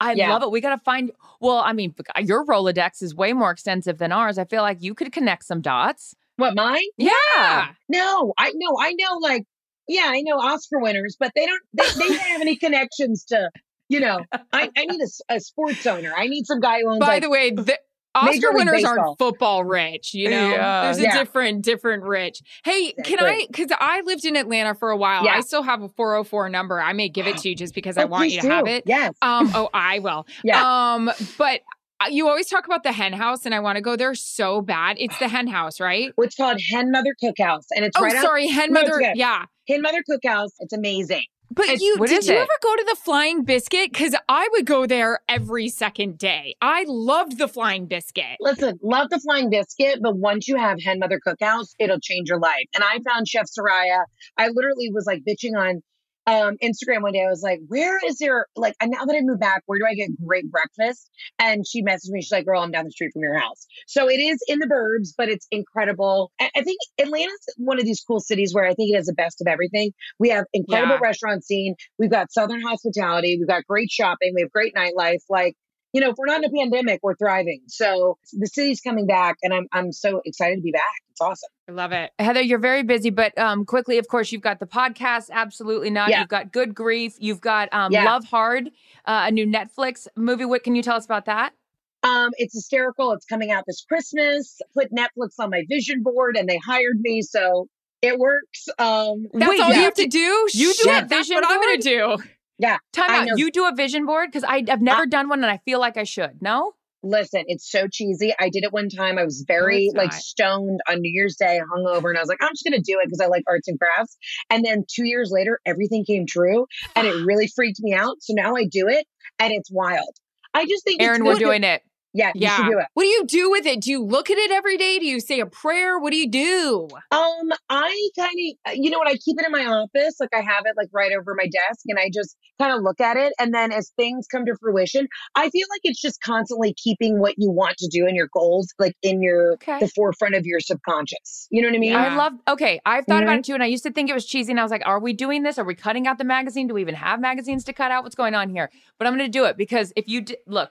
I 0.00 0.12
Yeah. 0.12 0.30
love 0.30 0.42
it. 0.42 0.50
We 0.50 0.60
got 0.60 0.70
to 0.70 0.78
find, 0.78 1.10
well, 1.40 1.58
I 1.58 1.72
mean, 1.72 1.94
uh, 2.16 2.20
your 2.20 2.44
Rolodex 2.44 3.02
is 3.02 3.14
way 3.14 3.32
more 3.32 3.50
extensive 3.50 3.98
than 3.98 4.12
ours. 4.12 4.38
I 4.38 4.44
feel 4.44 4.62
like 4.62 4.82
you 4.82 4.94
could 4.94 5.12
connect 5.12 5.44
some 5.44 5.60
dots. 5.60 6.14
What, 6.36 6.54
mine? 6.54 6.82
Yeah. 6.98 7.68
No, 7.88 8.34
I 8.38 8.52
know, 8.54 8.76
I 8.78 8.92
know, 8.98 9.16
like, 9.20 9.44
yeah, 9.88 10.06
I 10.08 10.20
know 10.20 10.36
Oscar 10.36 10.78
winners, 10.80 11.16
but 11.18 11.32
they 11.34 11.46
don't, 11.46 11.62
they, 11.72 11.84
they 11.98 12.08
don't 12.08 12.18
have 12.18 12.40
any 12.42 12.56
connections 12.64 13.24
to, 13.26 13.50
you 13.88 14.00
know, 14.00 14.20
I, 14.52 14.70
I 14.76 14.84
need 14.84 15.00
a 15.30 15.40
sports 15.40 15.86
owner. 15.86 16.12
I 16.14 16.26
need 16.26 16.44
some 16.44 16.60
guy 16.60 16.80
who 16.80 16.90
owns 16.90 16.98
By 17.00 17.06
like, 17.06 17.22
the 17.22 17.30
way, 17.30 17.52
Major 17.52 17.78
Oscar 18.16 18.32
League 18.32 18.44
winners 18.52 18.72
Baseball. 18.82 18.98
aren't 18.98 19.18
football 19.18 19.64
rich, 19.64 20.14
you 20.14 20.30
know? 20.30 20.50
Yeah. 20.50 20.82
There's 20.82 20.98
a 20.98 21.02
Yeah. 21.02 21.18
different, 21.18 21.62
different 21.62 22.02
rich. 22.04 22.40
Hey, 22.64 22.92
can 22.92 23.14
Exactly. 23.14 23.28
I, 23.28 23.46
because 23.48 23.68
I 23.78 24.00
lived 24.02 24.24
in 24.24 24.36
Atlanta 24.36 24.74
for 24.74 24.90
a 24.90 24.96
while. 24.96 25.24
Yeah. 25.24 25.32
I 25.36 25.40
still 25.40 25.62
have 25.62 25.82
a 25.82 25.88
404 25.90 26.48
number. 26.48 26.80
I 26.80 26.92
may 26.92 27.08
give 27.08 27.26
it 27.26 27.36
to 27.38 27.48
you 27.48 27.54
just 27.54 27.74
because 27.74 27.96
I 27.98 28.04
Oh, 28.04 28.06
want 28.06 28.30
you 28.30 28.40
to 28.40 28.46
do. 28.46 28.52
have 28.52 28.66
it. 28.66 28.84
Yes. 28.86 29.12
Um, 29.22 29.50
oh, 29.54 29.68
I 29.74 29.98
will. 30.00 30.26
Yeah. 30.44 30.62
Um, 30.94 31.10
but 31.38 31.60
uh, 32.00 32.08
you 32.10 32.28
always 32.28 32.46
talk 32.48 32.66
about 32.66 32.82
the 32.82 32.92
hen 32.92 33.14
house, 33.14 33.46
and 33.46 33.54
I 33.54 33.60
want 33.60 33.76
to 33.76 33.82
go 33.82 33.96
there 33.96 34.14
so 34.14 34.60
bad. 34.60 34.96
It's 35.00 35.18
the 35.18 35.28
hen 35.28 35.46
house, 35.46 35.80
right? 35.80 36.12
It's 36.18 36.36
called 36.36 36.60
Hen 36.70 36.90
Mother 36.90 37.14
Cookhouse, 37.22 37.64
and 37.74 37.84
it's 37.86 37.96
Oh, 37.98 38.02
right 38.02 38.14
out 38.14 38.22
sorry, 38.22 38.48
hen 38.48 38.70
mother. 38.72 38.96
okay. 38.96 39.12
Yeah. 39.14 39.46
Hen 39.66 39.80
Mother 39.82 40.02
Cookhouse. 40.08 40.50
It's 40.60 40.72
amazing. 40.74 41.22
But 41.50 41.66
It's- 41.66 41.80
you 41.80 41.96
what 41.98 42.08
did 42.08 42.18
is 42.20 42.28
you 42.28 42.34
it? 42.34 42.38
ever 42.40 42.48
go 42.62 42.74
to 42.76 42.84
the 42.88 42.96
Flying 42.96 43.44
Biscuit? 43.44 43.92
Because 43.92 44.14
I 44.28 44.48
would 44.52 44.66
go 44.66 44.86
there 44.86 45.20
every 45.28 45.68
second 45.68 46.18
day. 46.18 46.54
I 46.60 46.84
loved 46.86 47.38
the 47.38 47.48
Flying 47.48 47.86
Biscuit. 47.86 48.36
Listen, 48.40 48.78
love 48.82 49.08
the 49.10 49.20
flying 49.20 49.48
biscuit, 49.50 50.00
but 50.02 50.16
once 50.16 50.48
you 50.48 50.56
have 50.56 50.80
Hen 50.82 50.98
Mother 50.98 51.20
Cookhouse, 51.26 51.74
it'll 51.78 52.00
change 52.00 52.28
your 52.28 52.38
life. 52.40 52.64
And 52.74 52.82
I 52.84 52.98
found 53.08 53.28
Chef 53.28 53.46
Soraya. 53.46 54.04
I 54.36 54.48
literally 54.48 54.90
was 54.92 55.06
like 55.06 55.22
bitching 55.26 55.56
on 55.56 55.82
um, 56.26 56.56
Instagram 56.62 57.02
one 57.02 57.12
day. 57.12 57.22
I 57.24 57.28
was 57.30 57.42
like, 57.42 57.60
"Where 57.68 57.98
is 58.06 58.18
there 58.18 58.46
like?" 58.56 58.74
And 58.80 58.90
now 58.90 59.04
that 59.04 59.16
I 59.16 59.20
moved 59.22 59.40
back, 59.40 59.62
where 59.66 59.78
do 59.78 59.86
I 59.86 59.94
get 59.94 60.10
great 60.24 60.50
breakfast? 60.50 61.10
And 61.38 61.66
she 61.66 61.82
messaged 61.82 62.10
me. 62.10 62.22
She's 62.22 62.32
like, 62.32 62.46
"Girl, 62.46 62.60
I'm 62.60 62.70
down 62.70 62.84
the 62.84 62.90
street 62.90 63.10
from 63.12 63.22
your 63.22 63.38
house." 63.38 63.66
So 63.86 64.08
it 64.08 64.16
is 64.18 64.38
in 64.48 64.58
the 64.58 64.66
burbs, 64.66 65.10
but 65.16 65.28
it's 65.28 65.46
incredible. 65.50 66.32
I, 66.40 66.50
I 66.56 66.62
think 66.62 66.78
Atlanta's 66.98 67.54
one 67.58 67.78
of 67.78 67.84
these 67.84 68.02
cool 68.06 68.20
cities 68.20 68.52
where 68.54 68.64
I 68.64 68.74
think 68.74 68.92
it 68.92 68.96
has 68.96 69.06
the 69.06 69.14
best 69.14 69.40
of 69.40 69.46
everything. 69.46 69.92
We 70.18 70.30
have 70.30 70.44
incredible 70.52 70.94
Yeah. 70.94 71.00
restaurant 71.02 71.44
scene. 71.44 71.74
We've 71.98 72.10
got 72.10 72.32
Southern 72.32 72.60
hospitality. 72.60 73.36
We've 73.38 73.48
got 73.48 73.64
great 73.66 73.90
shopping. 73.90 74.32
We 74.34 74.42
have 74.42 74.50
great 74.50 74.74
nightlife. 74.74 75.22
Like 75.28 75.54
you 75.92 76.00
know, 76.02 76.10
if 76.10 76.16
we're 76.18 76.26
not 76.26 76.44
in 76.44 76.50
a 76.50 76.52
pandemic, 76.52 77.00
we're 77.02 77.14
thriving. 77.16 77.62
So 77.68 78.18
the 78.34 78.46
city's 78.46 78.80
coming 78.82 79.06
back, 79.06 79.36
and 79.42 79.54
I'm 79.54 79.66
I'm 79.72 79.92
so 79.92 80.20
excited 80.24 80.56
to 80.56 80.62
be 80.62 80.72
back. 80.72 80.82
It's 81.16 81.20
awesome. 81.22 81.48
I 81.66 81.72
love 81.72 81.92
it. 81.92 82.10
Heather, 82.18 82.42
you're 82.42 82.58
very 82.58 82.82
busy, 82.82 83.08
but 83.08 83.36
um, 83.38 83.64
quickly, 83.64 83.96
of 83.96 84.06
course, 84.06 84.32
you've 84.32 84.42
got 84.42 84.60
the 84.60 84.66
podcast, 84.66 85.30
absolutely 85.30 85.88
not. 85.88 86.10
Yeah. 86.10 86.20
You've 86.20 86.28
got 86.28 86.52
Good 86.52 86.74
Grief. 86.74 87.14
You've 87.18 87.40
got 87.40 87.72
um, 87.72 87.90
Yeah. 87.90 88.04
Love 88.04 88.26
Hard, 88.26 88.66
uh, 89.06 89.24
a 89.26 89.30
new 89.30 89.46
Netflix 89.46 90.08
movie. 90.14 90.44
What 90.44 90.62
can 90.62 90.74
you 90.76 90.82
tell 90.82 90.96
us 90.96 91.06
about 91.06 91.24
that? 91.24 91.54
Um, 92.02 92.32
it's 92.36 92.52
hysterical. 92.52 93.12
It's 93.12 93.24
coming 93.24 93.50
out 93.50 93.64
this 93.66 93.82
Christmas. 93.88 94.60
Put 94.74 94.92
Netflix 94.92 95.30
on 95.38 95.48
my 95.48 95.64
vision 95.66 96.02
board, 96.02 96.36
and 96.36 96.46
they 96.46 96.58
hired 96.58 97.00
me, 97.00 97.22
so 97.22 97.66
it 98.02 98.18
works. 98.18 98.68
Um, 98.78 99.26
That's 99.32 99.48
Wait, 99.48 99.60
all 99.60 99.70
you 99.70 99.76
you 99.76 99.82
have 99.84 99.94
to 99.94 100.02
to- 100.02 100.08
do. 100.08 100.18
you 100.52 100.74
do 100.74 100.90
Shit, 100.90 101.04
a 101.04 101.06
vision 101.06 101.36
what 101.36 101.44
I'm 101.48 101.58
gonna 101.60 101.78
do. 101.78 102.18
Yeah. 102.58 102.76
Time 102.92 103.10
out. 103.30 103.38
You 103.38 103.50
do 103.50 103.66
a 103.66 103.74
vision 103.74 104.04
board 104.06 104.30
because 104.30 104.44
I've 104.44 104.82
never 104.82 105.06
done 105.06 105.30
one, 105.30 105.42
and 105.42 105.50
I 105.50 105.56
feel 105.64 105.80
like 105.80 105.96
I 105.96 106.04
should. 106.04 106.42
No. 106.42 106.74
Listen, 107.06 107.44
it's 107.46 107.70
so 107.70 107.86
cheesy. 107.90 108.34
I 108.38 108.50
did 108.50 108.64
it 108.64 108.72
one 108.72 108.88
time. 108.88 109.18
I 109.18 109.24
was 109.24 109.44
very 109.46 109.86
it's 109.86 109.96
like 109.96 110.12
stoned 110.12 110.80
on 110.88 111.00
New 111.00 111.12
Year's 111.12 111.36
Day, 111.36 111.60
hungover, 111.72 112.08
and 112.08 112.18
I 112.18 112.20
was 112.20 112.28
like, 112.28 112.42
I'm 112.42 112.50
just 112.52 112.64
gonna 112.64 112.82
do 112.82 112.98
it 113.00 113.06
because 113.06 113.20
I 113.20 113.26
like 113.26 113.44
arts 113.46 113.68
and 113.68 113.78
crafts. 113.78 114.16
And 114.50 114.64
then 114.64 114.84
two 114.92 115.06
years 115.06 115.30
later, 115.32 115.60
everything 115.64 116.04
came 116.04 116.26
true, 116.26 116.66
and 116.94 117.06
it 117.06 117.14
really 117.26 117.48
freaked 117.54 117.80
me 117.80 117.94
out. 117.94 118.16
So 118.20 118.34
now 118.34 118.56
I 118.56 118.64
do 118.64 118.88
it, 118.88 119.06
and 119.38 119.52
it's 119.52 119.70
wild. 119.70 120.14
I 120.52 120.66
just 120.66 120.84
think 120.84 121.02
Erin, 121.02 121.20
it's 121.20 121.26
we're 121.26 121.38
doing 121.38 121.64
it. 121.64 121.82
Yeah, 122.16 122.32
you 122.34 122.48
should 122.48 122.64
Yeah. 122.64 122.70
do 122.70 122.78
it. 122.78 122.86
What 122.94 123.02
do 123.02 123.08
you 123.08 123.26
do 123.26 123.50
with 123.50 123.66
it? 123.66 123.80
Do 123.82 123.90
you 123.90 124.02
look 124.02 124.30
at 124.30 124.38
it 124.38 124.50
every 124.50 124.78
day? 124.78 124.98
Do 124.98 125.04
you 125.06 125.20
say 125.20 125.38
a 125.40 125.46
prayer? 125.46 125.98
What 125.98 126.12
do 126.12 126.16
you 126.16 126.28
do? 126.30 126.88
Um, 127.10 127.52
I 127.68 128.08
kind 128.18 128.34
of, 128.66 128.76
you 128.76 128.90
know 128.90 128.98
what? 128.98 129.06
I 129.08 129.16
keep 129.16 129.38
it 129.38 129.44
in 129.44 129.52
my 129.52 129.66
office. 129.66 130.16
Like 130.18 130.30
I 130.34 130.40
have 130.40 130.62
it 130.64 130.74
like 130.78 130.88
right 130.92 131.12
over 131.12 131.34
my 131.34 131.44
desk 131.44 131.80
and 131.88 131.98
I 131.98 132.10
just 132.12 132.36
kind 132.58 132.72
of 132.72 132.82
look 132.82 133.00
at 133.02 133.18
it. 133.18 133.34
And 133.38 133.52
then 133.52 133.70
as 133.70 133.90
things 133.96 134.26
come 134.26 134.46
to 134.46 134.56
fruition, 134.58 135.06
I 135.34 135.50
feel 135.50 135.66
like 135.70 135.82
it's 135.84 136.00
just 136.00 136.20
constantly 136.22 136.74
keeping 136.82 137.18
what 137.18 137.34
you 137.36 137.50
want 137.50 137.76
to 137.78 137.88
do 137.88 138.06
and 138.06 138.16
your 138.16 138.28
goals 138.32 138.68
like 138.78 138.94
in 139.02 139.20
your, 139.22 139.52
Okay. 139.54 139.78
the 139.80 139.88
forefront 139.88 140.34
of 140.34 140.46
your 140.46 140.60
subconscious. 140.60 141.48
You 141.50 141.60
know 141.60 141.68
what 141.68 141.76
I 141.76 141.78
mean? 141.80 141.92
Yeah. 141.92 142.12
I 142.12 142.16
love. 142.16 142.32
Okay, 142.48 142.80
I've 142.86 143.04
thought 143.04 143.22
about 143.22 143.36
Mhm. 143.36 143.38
it 143.40 143.44
too, 143.44 143.54
and 143.54 143.62
I 143.62 143.66
used 143.66 143.82
to 143.84 143.90
think 143.92 144.08
it 144.08 144.14
was 144.14 144.24
cheesy. 144.24 144.52
And 144.52 144.58
I 144.60 144.62
was 144.62 144.70
like, 144.72 144.82
"Are 144.86 144.98
we 145.00 145.12
doing 145.12 145.42
this? 145.42 145.58
Are 145.58 145.64
we 145.64 145.74
cutting 145.74 146.06
out 146.06 146.16
the 146.18 146.24
magazine? 146.24 146.66
Do 146.66 146.74
we 146.74 146.80
even 146.80 146.94
have 146.94 147.20
magazines 147.20 147.62
to 147.64 147.72
cut 147.74 147.90
out? 147.90 148.04
What's 148.04 148.14
going 148.16 148.34
on 148.34 148.48
here?" 148.48 148.70
But 148.98 149.06
I'm 149.06 149.14
going 149.16 149.30
to 149.30 149.38
do 149.38 149.44
it 149.44 149.56
because 149.56 149.92
if 149.96 150.08
you 150.08 150.22
d- 150.22 150.36
look, 150.46 150.70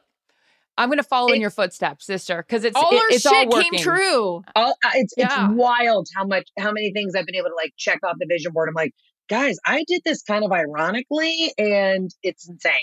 I'm 0.77 0.89
going 0.89 0.97
to 0.97 1.03
follow 1.03 1.29
in 1.33 1.39
your 1.41 1.49
footsteps, 1.49 2.05
sister. 2.05 2.37
Because 2.47 2.63
it's 2.65 2.75
All 2.75 2.91
it- 2.91 2.95
our 2.97 3.09
it's 3.09 3.25
all 3.25 3.33
shit 3.33 3.49
working. 3.49 3.71
came 3.71 3.79
true. 3.81 4.43
All, 4.55 4.71
uh, 4.83 4.89
it's, 4.95 5.13
Yeah. 5.17 5.45
it's 5.49 5.53
wild 5.55 6.07
how 6.15 6.25
much, 6.25 6.49
how 6.59 6.71
many 6.71 6.91
things 6.91 7.15
I've 7.15 7.25
been 7.25 7.35
able 7.35 7.49
to 7.49 7.55
like 7.55 7.73
check 7.77 7.99
off 8.03 8.15
the 8.19 8.25
vision 8.27 8.51
board. 8.51 8.67
I'm 8.69 8.75
like, 8.75 8.93
guys, 9.29 9.57
I 9.65 9.83
did 9.87 10.01
this 10.05 10.21
kind 10.23 10.43
of 10.43 10.51
ironically 10.51 11.51
and 11.57 12.09
it's 12.23 12.47
insane. 12.49 12.73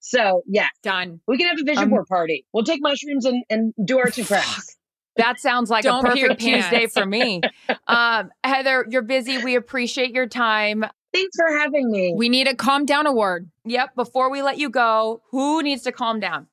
So 0.00 0.42
yeah, 0.46 0.68
Done. 0.82 1.20
we 1.26 1.36
can 1.38 1.48
have 1.48 1.58
a 1.60 1.64
vision 1.64 1.84
Um, 1.84 1.90
board 1.90 2.06
party. 2.08 2.44
We'll 2.52 2.64
take 2.64 2.80
mushrooms 2.82 3.24
and, 3.24 3.42
and 3.50 3.72
do 3.84 3.98
arts 3.98 4.18
and 4.18 4.26
crafts. 4.26 4.76
That 5.16 5.40
sounds 5.40 5.68
like 5.70 5.82
Don't 5.82 6.06
a 6.06 6.12
pee 6.12 6.20
your 6.20 6.28
perfect 6.28 6.42
Tuesday 6.42 6.86
for 6.86 7.04
me. 7.04 7.40
um, 7.88 8.30
Heather, 8.44 8.86
you're 8.88 9.02
busy. 9.02 9.38
We 9.38 9.56
appreciate 9.56 10.12
your 10.12 10.26
time. 10.28 10.84
Thanks 11.12 11.36
for 11.36 11.58
having 11.58 11.90
me. 11.90 12.14
We 12.16 12.28
need 12.28 12.46
a 12.46 12.54
calm 12.54 12.84
down 12.86 13.06
award. 13.06 13.50
Yep. 13.64 13.96
Before 13.96 14.30
we 14.30 14.42
let 14.42 14.58
you 14.58 14.70
go, 14.70 15.22
who 15.30 15.62
needs 15.62 15.82
to 15.84 15.92
calm 15.92 16.20
down? 16.20 16.46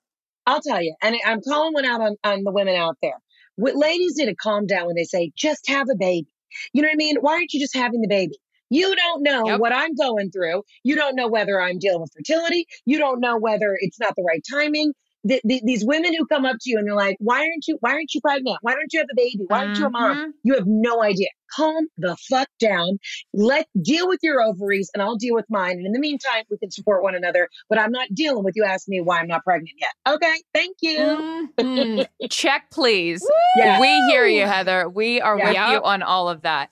I'll 0.45 0.61
tell 0.61 0.81
you, 0.81 0.95
and 1.01 1.15
I'm 1.25 1.41
calling 1.41 1.73
one 1.73 1.85
out 1.85 2.01
on, 2.01 2.15
on 2.23 2.43
the 2.43 2.51
women 2.51 2.75
out 2.75 2.97
there. 3.01 3.17
What 3.55 3.75
ladies 3.75 4.15
need 4.17 4.25
to 4.27 4.35
calm 4.35 4.65
down 4.67 4.87
when 4.87 4.95
they 4.95 5.03
say, 5.05 5.31
just 5.35 5.67
have 5.69 5.87
a 5.89 5.95
baby. 5.95 6.27
You 6.73 6.81
know 6.81 6.87
what 6.87 6.93
I 6.93 6.97
mean? 6.97 7.17
Why 7.21 7.33
aren't 7.33 7.53
you 7.53 7.59
just 7.59 7.75
having 7.75 8.01
the 8.01 8.07
baby? 8.07 8.37
You 8.69 8.95
don't 8.95 9.23
know 9.23 9.51
Yep. 9.51 9.55
what 9.55 9.73
I'm 9.73 9.95
going 9.95 10.31
through. 10.31 10.63
You 10.83 10.95
don't 10.95 11.15
know 11.15 11.27
whether 11.27 11.61
I'm 11.61 11.79
dealing 11.79 12.01
with 12.01 12.11
fertility. 12.15 12.65
You 12.85 12.97
don't 12.97 13.19
know 13.21 13.37
whether 13.37 13.77
it's 13.79 13.99
not 13.99 14.15
the 14.15 14.23
right 14.23 14.41
timing. 14.51 14.93
The, 15.27 15.41
the, 15.43 15.59
these 15.65 15.83
women 15.83 16.13
who 16.15 16.25
come 16.27 16.45
up 16.45 16.57
to 16.61 16.69
you 16.69 16.77
and 16.77 16.87
they're 16.87 16.95
like, 16.95 17.17
"Why 17.19 17.39
aren't 17.39 17.67
you? 17.67 17.77
Why 17.81 17.91
aren't 17.93 18.13
you 18.13 18.21
pregnant? 18.21 18.57
Why 18.61 18.73
don't 18.73 18.93
you 18.93 18.99
have 18.99 19.07
a 19.11 19.15
baby? 19.15 19.43
Why 19.47 19.65
aren't 19.65 19.77
you 19.79 19.87
a 19.87 19.89
mom?" 19.89 20.15
Mhm. 20.17 20.31
You 20.43 20.53
have 20.53 20.67
no 20.67 21.01
idea. 21.03 21.27
Calm 21.55 21.87
the 21.97 22.15
fuck 22.29 22.47
down. 22.59 22.99
Let 23.33 23.67
deal 23.81 24.07
with 24.07 24.19
your 24.23 24.41
ovaries, 24.41 24.89
and 24.93 25.01
I'll 25.01 25.15
deal 25.15 25.33
with 25.35 25.45
mine. 25.49 25.77
And 25.77 25.85
in 25.85 25.91
the 25.93 25.99
meantime, 25.99 26.43
we 26.51 26.57
can 26.57 26.69
support 26.71 27.01
one 27.03 27.15
another. 27.15 27.49
But 27.69 27.79
I'm 27.79 27.91
not 27.91 28.07
dealing 28.13 28.43
with 28.43 28.55
you 28.55 28.63
asking 28.63 28.91
me 28.93 29.01
why 29.01 29.19
I'm 29.19 29.27
not 29.27 29.43
pregnant 29.43 29.71
yet. 29.79 29.89
Okay, 30.15 30.35
thank 30.53 30.77
you. 30.81 31.49
Mhm. 31.57 32.07
Check, 32.29 32.69
please. 32.71 33.25
Yeah. 33.57 33.79
We 33.79 33.87
hear 34.11 34.25
you, 34.25 34.45
Heather. 34.45 34.89
We 34.89 35.21
are 35.21 35.37
Yeah. 35.37 35.45
with 35.45 35.53
Yep. 35.53 35.69
you 35.71 35.81
on 35.83 36.03
all 36.03 36.27
of 36.29 36.41
that. 36.41 36.69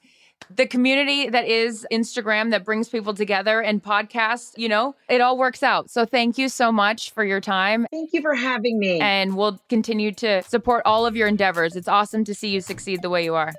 The 0.49 0.65
community 0.67 1.29
that 1.29 1.47
is 1.47 1.85
Instagram 1.91 2.51
that 2.51 2.63
brings 2.65 2.89
people 2.89 3.13
together 3.13 3.61
and 3.61 3.83
podcasts, 3.83 4.51
you 4.57 4.69
know, 4.69 4.95
it 5.09 5.21
all 5.21 5.37
works 5.37 5.63
out. 5.63 5.89
So 5.89 6.05
thank 6.05 6.37
you 6.37 6.49
so 6.49 6.71
much 6.71 7.11
for 7.11 7.23
your 7.23 7.41
time. 7.41 7.87
Thank 7.91 8.13
you 8.13 8.21
for 8.21 8.35
having 8.35 8.79
me. 8.79 8.99
And 8.99 9.35
we'll 9.35 9.59
continue 9.69 10.11
to 10.13 10.43
support 10.43 10.83
all 10.85 11.05
of 11.05 11.15
your 11.15 11.27
endeavors. 11.27 11.75
It's 11.75 11.87
awesome 11.87 12.23
to 12.25 12.35
see 12.35 12.49
you 12.49 12.61
succeed 12.61 13.01
the 13.01 13.09
way 13.09 13.23
you 13.23 13.35
are. 13.35 13.53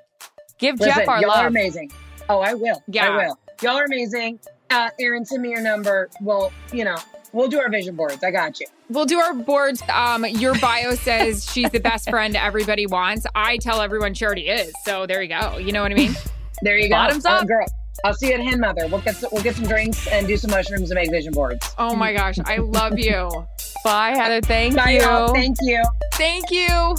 Give 0.58 0.78
Listen, 0.78 0.94
Jeff 0.94 1.08
our 1.08 1.20
y'all 1.20 1.30
are 1.30 1.44
love. 1.44 1.46
amazing. 1.46 1.90
Oh, 2.28 2.40
I 2.40 2.54
will. 2.54 2.82
Yeah. 2.88 3.10
I 3.10 3.26
will. 3.26 3.38
Y'all 3.62 3.76
are 3.76 3.84
amazing. 3.84 4.38
Uh, 4.70 4.90
Erin, 4.98 5.24
send 5.24 5.42
me 5.42 5.50
your 5.50 5.60
number. 5.60 6.08
Well, 6.20 6.52
you 6.72 6.84
know, 6.84 6.96
we'll 7.32 7.48
do 7.48 7.58
our 7.60 7.68
vision 7.68 7.96
boards. 7.96 8.22
I 8.24 8.30
got 8.30 8.60
you. 8.60 8.66
We'll 8.88 9.04
do 9.04 9.18
our 9.18 9.34
boards. 9.34 9.82
Um, 9.92 10.24
your 10.24 10.58
bio 10.58 10.94
says 10.94 11.44
she's 11.44 11.70
the 11.70 11.80
best 11.80 12.08
friend 12.10 12.36
everybody 12.36 12.86
wants. 12.86 13.26
I 13.34 13.56
tell 13.58 13.80
everyone 13.80 14.14
she 14.14 14.24
already 14.24 14.48
is. 14.48 14.72
So 14.84 15.06
there 15.06 15.22
you 15.22 15.28
go. 15.28 15.58
You 15.58 15.72
know 15.72 15.82
what 15.82 15.92
I 15.92 15.94
mean? 15.94 16.14
There 16.62 16.76
you 16.78 16.88
go. 16.88 16.94
Bottoms 16.96 17.24
Uh, 17.26 17.30
up. 17.30 17.46
girl. 17.48 17.66
I'll 18.04 18.12
see 18.14 18.28
you 18.28 18.34
at 18.34 18.40
Hen 18.40 18.60
Mother. 18.60 18.86
We'll 18.88 19.00
get 19.00 19.16
some, 19.16 19.30
we'll 19.32 19.42
get 19.42 19.54
some 19.54 19.66
drinks 19.66 20.06
and 20.08 20.26
do 20.26 20.36
some 20.36 20.50
mushrooms 20.50 20.90
and 20.90 20.96
make 20.98 21.10
vision 21.10 21.32
boards. 21.32 21.74
Oh 21.78 21.94
my 21.94 22.12
gosh, 22.12 22.38
I 22.44 22.56
love 22.58 22.98
you. 22.98 23.30
Bye, 23.84 24.10
Heather. 24.16 24.40
Thank 24.40 24.76
Bye, 24.76 24.90
you. 24.92 25.00
y'all. 25.00 25.32
Thank 25.32 25.56
you. 25.62 25.82
Thank 26.14 26.50
you. 26.50 26.96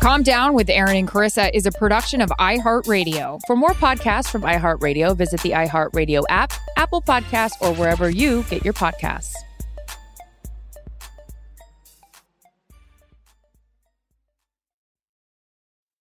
Calm 0.00 0.22
Down 0.22 0.54
with 0.54 0.68
Erin 0.70 0.96
and 0.96 1.08
Charissa 1.08 1.50
is 1.52 1.66
a 1.66 1.72
production 1.72 2.20
of 2.20 2.30
iHeartRadio. 2.38 3.40
For 3.46 3.56
more 3.56 3.70
podcasts 3.70 4.28
from 4.30 4.42
iHeartRadio, 4.42 5.16
visit 5.16 5.40
the 5.42 5.50
iHeartRadio 5.50 6.22
app, 6.28 6.52
Apple 6.76 7.02
Podcasts, 7.02 7.60
or 7.60 7.74
wherever 7.74 8.08
you 8.08 8.44
get 8.44 8.64
your 8.64 8.74
podcasts. 8.74 9.32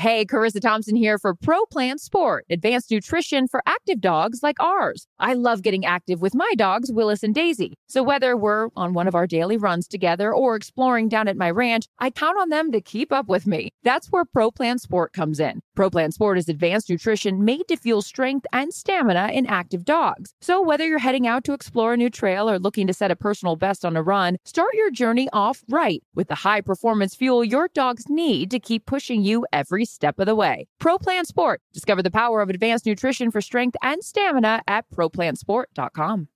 Hey, 0.00 0.24
Charissa 0.24 0.62
Thompson 0.62 0.96
here 0.96 1.18
for 1.18 1.34
Pro 1.34 1.66
Plan 1.66 1.98
Sport, 1.98 2.46
advanced 2.48 2.90
nutrition 2.90 3.46
for 3.46 3.62
active 3.66 4.00
dogs 4.00 4.42
like 4.42 4.58
ours. 4.58 5.06
I 5.18 5.34
love 5.34 5.60
getting 5.60 5.84
active 5.84 6.22
with 6.22 6.34
my 6.34 6.50
dogs, 6.56 6.90
Willis 6.90 7.22
and 7.22 7.34
Daisy. 7.34 7.74
So 7.86 8.02
whether 8.02 8.34
we're 8.34 8.70
on 8.74 8.94
one 8.94 9.08
of 9.08 9.14
our 9.14 9.26
daily 9.26 9.58
runs 9.58 9.86
together 9.86 10.32
or 10.32 10.56
exploring 10.56 11.10
down 11.10 11.28
at 11.28 11.36
my 11.36 11.50
ranch, 11.50 11.84
I 11.98 12.08
count 12.08 12.38
on 12.40 12.48
them 12.48 12.72
to 12.72 12.80
keep 12.80 13.12
up 13.12 13.28
with 13.28 13.46
me. 13.46 13.72
That's 13.82 14.06
where 14.10 14.24
Pro 14.24 14.50
Plan 14.50 14.78
Sport 14.78 15.12
comes 15.12 15.38
in. 15.38 15.60
Pro 15.76 15.90
Plan 15.90 16.12
Sport 16.12 16.38
is 16.38 16.48
advanced 16.48 16.88
nutrition 16.88 17.44
made 17.44 17.68
to 17.68 17.76
fuel 17.76 18.00
strength 18.00 18.46
and 18.54 18.72
stamina 18.72 19.28
in 19.34 19.44
active 19.44 19.84
dogs. 19.84 20.32
So 20.40 20.62
whether 20.62 20.86
you're 20.86 20.98
heading 20.98 21.26
out 21.26 21.44
to 21.44 21.52
explore 21.52 21.92
a 21.92 21.98
new 21.98 22.08
trail 22.08 22.48
or 22.48 22.58
looking 22.58 22.86
to 22.86 22.94
set 22.94 23.10
a 23.10 23.16
personal 23.16 23.54
best 23.54 23.84
on 23.84 23.98
a 23.98 24.02
run, 24.02 24.38
start 24.46 24.70
your 24.72 24.90
journey 24.90 25.28
off 25.34 25.62
right 25.68 26.02
with 26.14 26.28
the 26.28 26.36
high 26.36 26.62
performance 26.62 27.14
fuel 27.14 27.44
your 27.44 27.68
dogs 27.68 28.08
need 28.08 28.50
to 28.50 28.58
keep 28.58 28.86
pushing 28.86 29.22
you 29.22 29.44
every 29.52 29.84
step 29.90 30.18
of 30.18 30.26
the 30.26 30.34
way. 30.34 30.66
Pro 30.78 30.98
Plan 30.98 31.24
Sport. 31.26 31.60
Discover 31.72 32.02
the 32.02 32.10
power 32.10 32.40
of 32.40 32.48
advanced 32.48 32.86
nutrition 32.86 33.30
for 33.30 33.40
strength 33.40 33.76
and 33.82 34.02
stamina 34.02 34.62
at 34.66 34.88
ProPlansport.com. 34.90 36.29